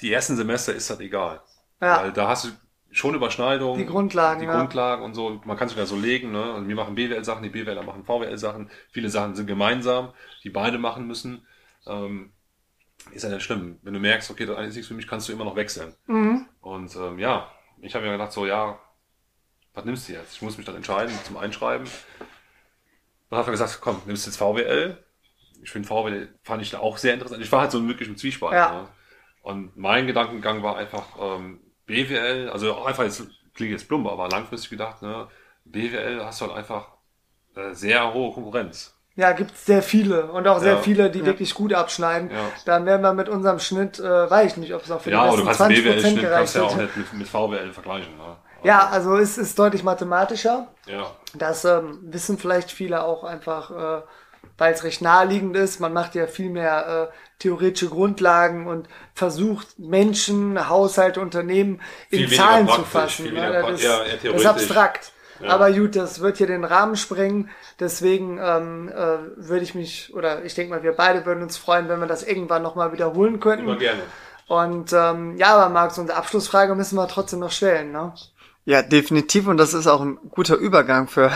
[0.00, 1.40] die ersten Semester ist das egal.
[1.80, 2.02] Ja.
[2.02, 2.48] Weil da hast du
[2.90, 3.78] schon Überschneidungen.
[3.78, 4.56] Die Grundlagen, Die ja.
[4.56, 5.40] Grundlagen und so.
[5.44, 6.32] Man kann sich da so legen.
[6.32, 6.52] Ne?
[6.52, 8.70] Und wir machen BWL-Sachen, die BWLer machen VWL-Sachen.
[8.90, 10.12] Viele Sachen sind gemeinsam,
[10.44, 11.46] die beide machen müssen.
[11.86, 12.32] Ähm,
[13.10, 13.78] ist ja nicht schlimm.
[13.82, 15.94] Wenn du merkst, okay, das eine ist nichts für mich, kannst du immer noch wechseln.
[16.06, 16.46] Mhm.
[16.60, 17.50] Und ähm, ja,
[17.80, 18.78] ich habe mir gedacht, so, ja,
[19.74, 20.34] was nimmst du jetzt?
[20.34, 21.88] Ich muss mich dann entscheiden zum Einschreiben.
[23.30, 25.02] Dann hat er gesagt, komm, nimmst du jetzt VWL.
[25.62, 27.42] Ich finde VWL fand ich da auch sehr interessant.
[27.42, 28.54] Ich war halt so wirklich im Zwiespalt.
[28.54, 28.82] Ja.
[28.82, 28.88] Ne?
[29.42, 34.28] Und mein Gedankengang war einfach ähm, BWL, also auch einfach jetzt klingt jetzt plump, aber
[34.28, 35.28] langfristig gedacht, ne,
[35.64, 36.88] BWL hast du halt einfach
[37.54, 38.91] äh, sehr hohe Konkurrenz.
[39.14, 40.78] Ja, gibt's sehr viele und auch sehr Ja.
[40.80, 42.30] viele, die wirklich gut abschneiden.
[42.30, 42.36] Ja.
[42.64, 45.24] Dann werden wir mit unserem Schnitt, äh, weiß ich nicht, ob es auch für ja,
[45.24, 48.16] die besten kannst 20 Prozent gereicht kannst ja auch nicht mit, mit VWL vergleichen.
[48.16, 48.36] Ne?
[48.64, 50.68] Ja, also es ist deutlich mathematischer.
[50.86, 51.06] ja.
[51.34, 54.02] Das ähm, wissen vielleicht viele auch einfach, äh,
[54.58, 55.80] weil es recht naheliegend ist.
[55.80, 62.36] Man macht ja viel mehr äh, theoretische Grundlagen und versucht Menschen, Haushalte, Unternehmen in Viel
[62.38, 63.24] Zahlen zu fassen.
[63.26, 63.50] viel ne?
[63.52, 63.70] Das, pra-
[64.04, 65.12] ist, das ist abstrakt.
[65.42, 65.50] Ja.
[65.50, 67.50] Aber gut, das wird hier den Rahmen sprengen.
[67.80, 71.88] Deswegen ähm, äh, würde ich mich, oder ich denke mal, wir beide würden uns freuen,
[71.88, 73.64] wenn wir das irgendwann nochmal wiederholen könnten.
[73.64, 74.02] Immer gerne.
[74.48, 77.92] Und ähm, ja, aber Max, unsere Abschlussfrage müssen wir trotzdem noch stellen.
[77.92, 78.12] Ne?
[78.64, 79.46] Ja, definitiv.
[79.48, 81.30] Und das ist auch ein guter Übergang für,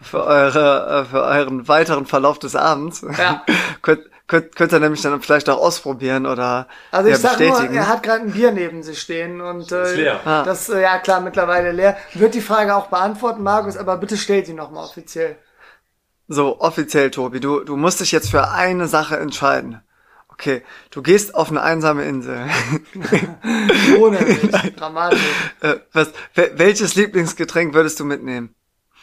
[0.00, 3.04] für, eure, äh, für euren weiteren Verlauf des Abends.
[3.18, 3.44] Ja.
[3.82, 7.50] könnt, könnt, könnt ihr nämlich dann vielleicht auch ausprobieren oder Also ich ja, sag nur,
[7.50, 7.74] bestätigen.
[7.76, 10.20] er hat gerade ein Bier neben sich stehen und äh, Ist leer.
[10.26, 10.42] Ah.
[10.44, 11.96] das äh, ja klar mittlerweile leer.
[12.14, 15.36] Wird die Frage auch beantworten, Markus, aber bitte stell sie nochmal offiziell.
[16.28, 19.82] So, offiziell, Tobi, du, du musst dich jetzt für eine Sache entscheiden.
[20.28, 22.46] Okay, du gehst auf eine einsame Insel.
[23.98, 24.40] Ohne mich.
[24.76, 25.20] Dramatisch.
[25.60, 28.54] Äh, Was, wel- welches Lieblingsgetränk würdest du mitnehmen?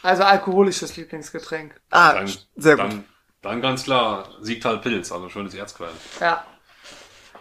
[0.02, 1.74] Also alkoholisches Lieblingsgetränk.
[1.90, 2.84] Ah, Dann, sehr gut.
[2.92, 3.04] Dann,
[3.42, 5.90] dann ganz klar, Siegtal Pilz, also schönes Erzquell.
[6.20, 6.44] Ja.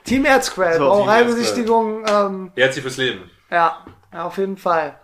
[0.05, 3.29] Team Erzquell, So, Brauereibesichtigung, ähm, Herzlich fürs Leben.
[3.51, 4.99] Ja, ja, auf jeden Fall.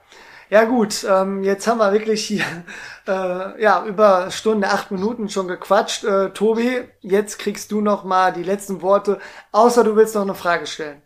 [0.49, 2.43] Ja gut, ähm, jetzt haben wir wirklich hier
[3.07, 6.03] äh, ja über Stunde acht Minuten schon gequatscht.
[6.03, 9.19] Äh, Tobi, jetzt kriegst du noch mal die letzten Worte,
[9.51, 11.01] außer du willst noch eine Frage stellen.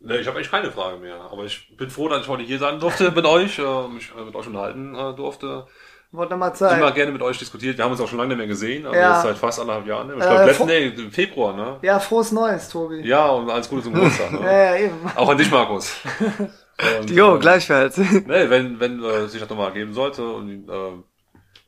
[0.00, 2.58] Ne, ich habe eigentlich keine Frage mehr, aber ich bin froh, dass ich heute hier
[2.58, 5.66] sein durfte mit euch, äh, mich äh, mit euch unterhalten äh, durfte.
[6.10, 6.94] Noch mal Immer Zeit.
[6.94, 7.76] gerne mit euch diskutiert.
[7.76, 9.20] Wir haben uns auch schon lange nicht mehr gesehen, also Ja.
[9.20, 10.06] seit fast anderthalb Jahren.
[10.06, 10.14] ne?
[10.14, 11.76] Ich Äh, glaube, letzten, vor- nee, Februar, ne?
[11.82, 13.06] Ja, frohes Neues, Tobi.
[13.06, 14.30] Ja, und alles Gute zum Geburtstag.
[14.32, 14.46] Ja, Ne?
[14.52, 14.94] ja, eben.
[15.16, 15.96] Auch an dich, Markus.
[17.00, 17.96] Und, Jo, äh, gleichfalls.
[18.26, 20.72] Ne, wenn wenn äh, sich das nochmal ergeben sollte und äh,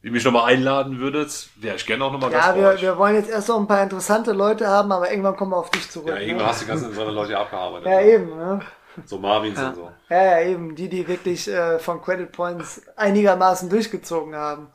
[0.05, 3.28] ihr mich nochmal einladen würdet, wäre ich gerne auch nochmal Ja, wir, wir wollen jetzt
[3.28, 6.09] erst noch ein paar interessante Leute haben, aber irgendwann kommen wir auf dich zurück.
[6.09, 6.24] ja, ne?
[6.24, 7.86] irgendwann hast du die ganzen interessante Leute abgearbeitet.
[7.89, 8.28] ja eben.
[8.36, 8.60] Ne?
[9.04, 9.90] So Marvins und so.
[10.08, 14.68] Ja, ja, eben, die, die wirklich äh, von Credit Points einigermaßen durchgezogen haben.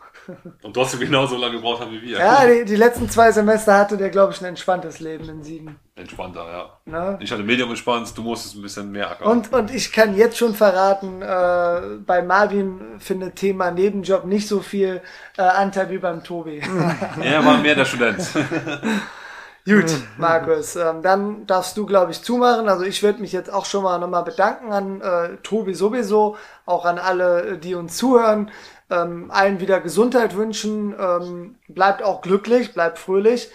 [0.64, 2.18] Und trotzdem genauso lange gebraucht haben wie wir.
[2.18, 5.76] Ja, die, die letzten zwei Semester hatte der, glaube ich, ein entspanntes Leben in Siegen.
[5.96, 6.80] Entspannter, ja.
[6.86, 7.20] Ne?
[7.22, 9.28] Ich hatte Medium entspannt, du musstest ein bisschen mehr ackern.
[9.28, 14.62] Und, und ich kann jetzt schon verraten, äh, bei Marvin findet Thema Nebenjob nicht so
[14.62, 15.02] viel
[15.38, 16.62] äh, Anteil wie beim Tobi.
[17.22, 18.22] Er war mehr der Student.
[19.66, 22.70] Gut, Markus, ähm, dann darfst du, glaube ich, zumachen.
[22.70, 26.38] Also ich würde mich jetzt auch schon mal nochmal bedanken an äh, Tobi sowieso,
[26.68, 28.52] auch an alle, äh, die uns zuhören.
[28.92, 30.94] Ähm, allen wieder Gesundheit wünschen.
[31.00, 33.50] Ähm, bleibt auch glücklich, bleibt fröhlich.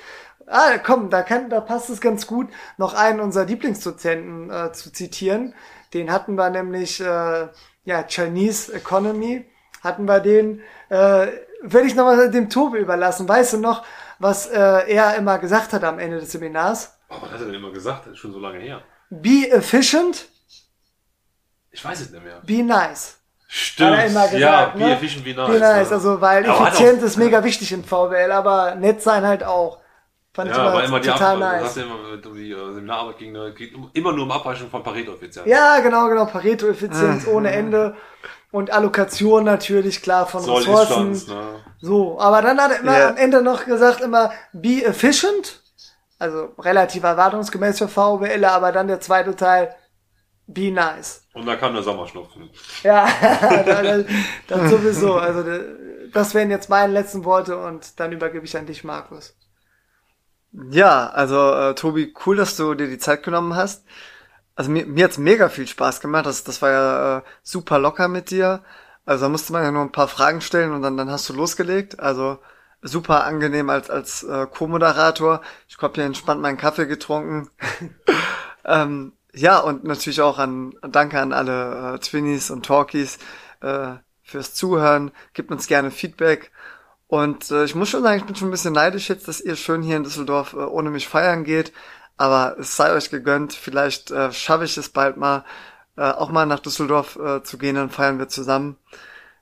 [0.48, 4.92] Ah, komm, da, kann, da passt es ganz gut, noch einen unserer Lieblingsdozenten äh, zu
[4.92, 5.54] zitieren.
[5.94, 7.46] Den hatten wir nämlich, äh,
[7.84, 9.46] ja, Chinese Economy,
[9.84, 10.60] hatten wir den.
[10.88, 11.28] Äh,
[11.62, 13.28] Würde ich nochmal dem Tobi überlassen.
[13.28, 13.84] Weißt du noch,
[14.20, 14.58] was äh,
[14.94, 16.96] er immer gesagt hat am Ende des Seminars?
[17.08, 18.06] Oh, was hat er denn immer gesagt?
[18.06, 18.82] Das ist schon so lange her.
[19.10, 20.28] Be efficient,
[21.72, 22.40] Ich weiß es nicht mehr.
[22.44, 23.16] be nice.
[23.48, 23.90] Stimmt.
[23.90, 24.84] Hat er immer gesagt, ja, ne?
[24.84, 25.48] Be efficient, be nice.
[25.50, 29.24] Be nice, also weil Aber effizient auch- ist mega wichtig in VWL, aber nett sein
[29.26, 29.80] halt auch.
[30.32, 31.74] Fand Ja, ich aber immer, immer die total Ab nice.
[31.74, 34.82] du immer, wenn du die äh, Seminararbeit ging, ne, geht immer nur um Abweichung von
[34.82, 35.46] Pareto-Effizienz.
[35.46, 36.24] Ja, genau, genau.
[36.26, 37.96] Pareto-Effizienz ohne Ende.
[38.52, 41.14] Und Allokation natürlich, klar, von Soll ist Ressourcen.
[41.14, 41.64] Chance, ne?
[41.80, 43.08] So, aber dann hat er immer Ja.
[43.10, 45.62] am Ende noch gesagt, immer be efficient.
[46.18, 49.74] Also relativ erwartungsgemäß für VWL, aber dann der zweite Teil,
[50.46, 51.22] be nice.
[51.32, 52.50] Und dann kam der Sommerschnupfen.
[52.82, 53.08] Ja,
[53.64, 54.04] das,
[54.48, 55.14] das sowieso.
[55.14, 55.44] Also
[56.12, 59.34] das wären jetzt meine letzten Worte und dann übergebe ich an dich, Markus.
[60.52, 63.84] Ja, also äh, Tobi, cool, dass du dir die Zeit genommen hast.
[64.56, 66.26] Also mir, mir hat's mega viel Spaß gemacht.
[66.26, 68.62] Das, das war ja äh, super locker mit dir.
[69.06, 71.34] Also da musste man ja nur ein paar Fragen stellen und dann, dann hast du
[71.34, 72.00] losgelegt.
[72.00, 72.38] Also
[72.82, 75.40] super angenehm als, als äh, Co-Moderator.
[75.68, 77.50] Ich hab hier entspannt meinen Kaffee getrunken.
[78.64, 83.18] ähm, ja, und natürlich auch an danke an alle äh, Twinnies und Talkies
[83.60, 85.12] äh, fürs Zuhören.
[85.34, 86.50] Gebt uns gerne Feedback.
[87.10, 89.56] Und äh, ich muss schon sagen, ich bin schon ein bisschen neidisch jetzt, dass ihr
[89.56, 91.72] schön hier in Düsseldorf äh, ohne mich feiern geht.
[92.16, 93.52] Aber es sei euch gegönnt.
[93.52, 95.44] Vielleicht äh, schaffe ich es bald mal,
[95.96, 97.74] äh, auch mal nach Düsseldorf äh, zu gehen.
[97.74, 98.76] Dann feiern wir zusammen.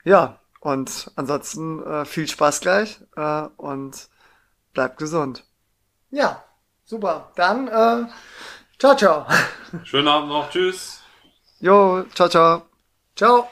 [0.03, 4.09] Ja, und ansonsten äh, viel Spaß gleich äh, und
[4.73, 5.45] bleibt gesund.
[6.11, 6.43] Ja,
[6.87, 7.33] super.
[7.37, 8.07] Dann, äh,
[8.79, 9.27] ciao, ciao.
[9.85, 10.49] Schönen Abend noch.
[10.49, 11.03] Tschüss.
[11.61, 12.63] Jo, ciao, ciao.
[13.15, 13.49] Ciao.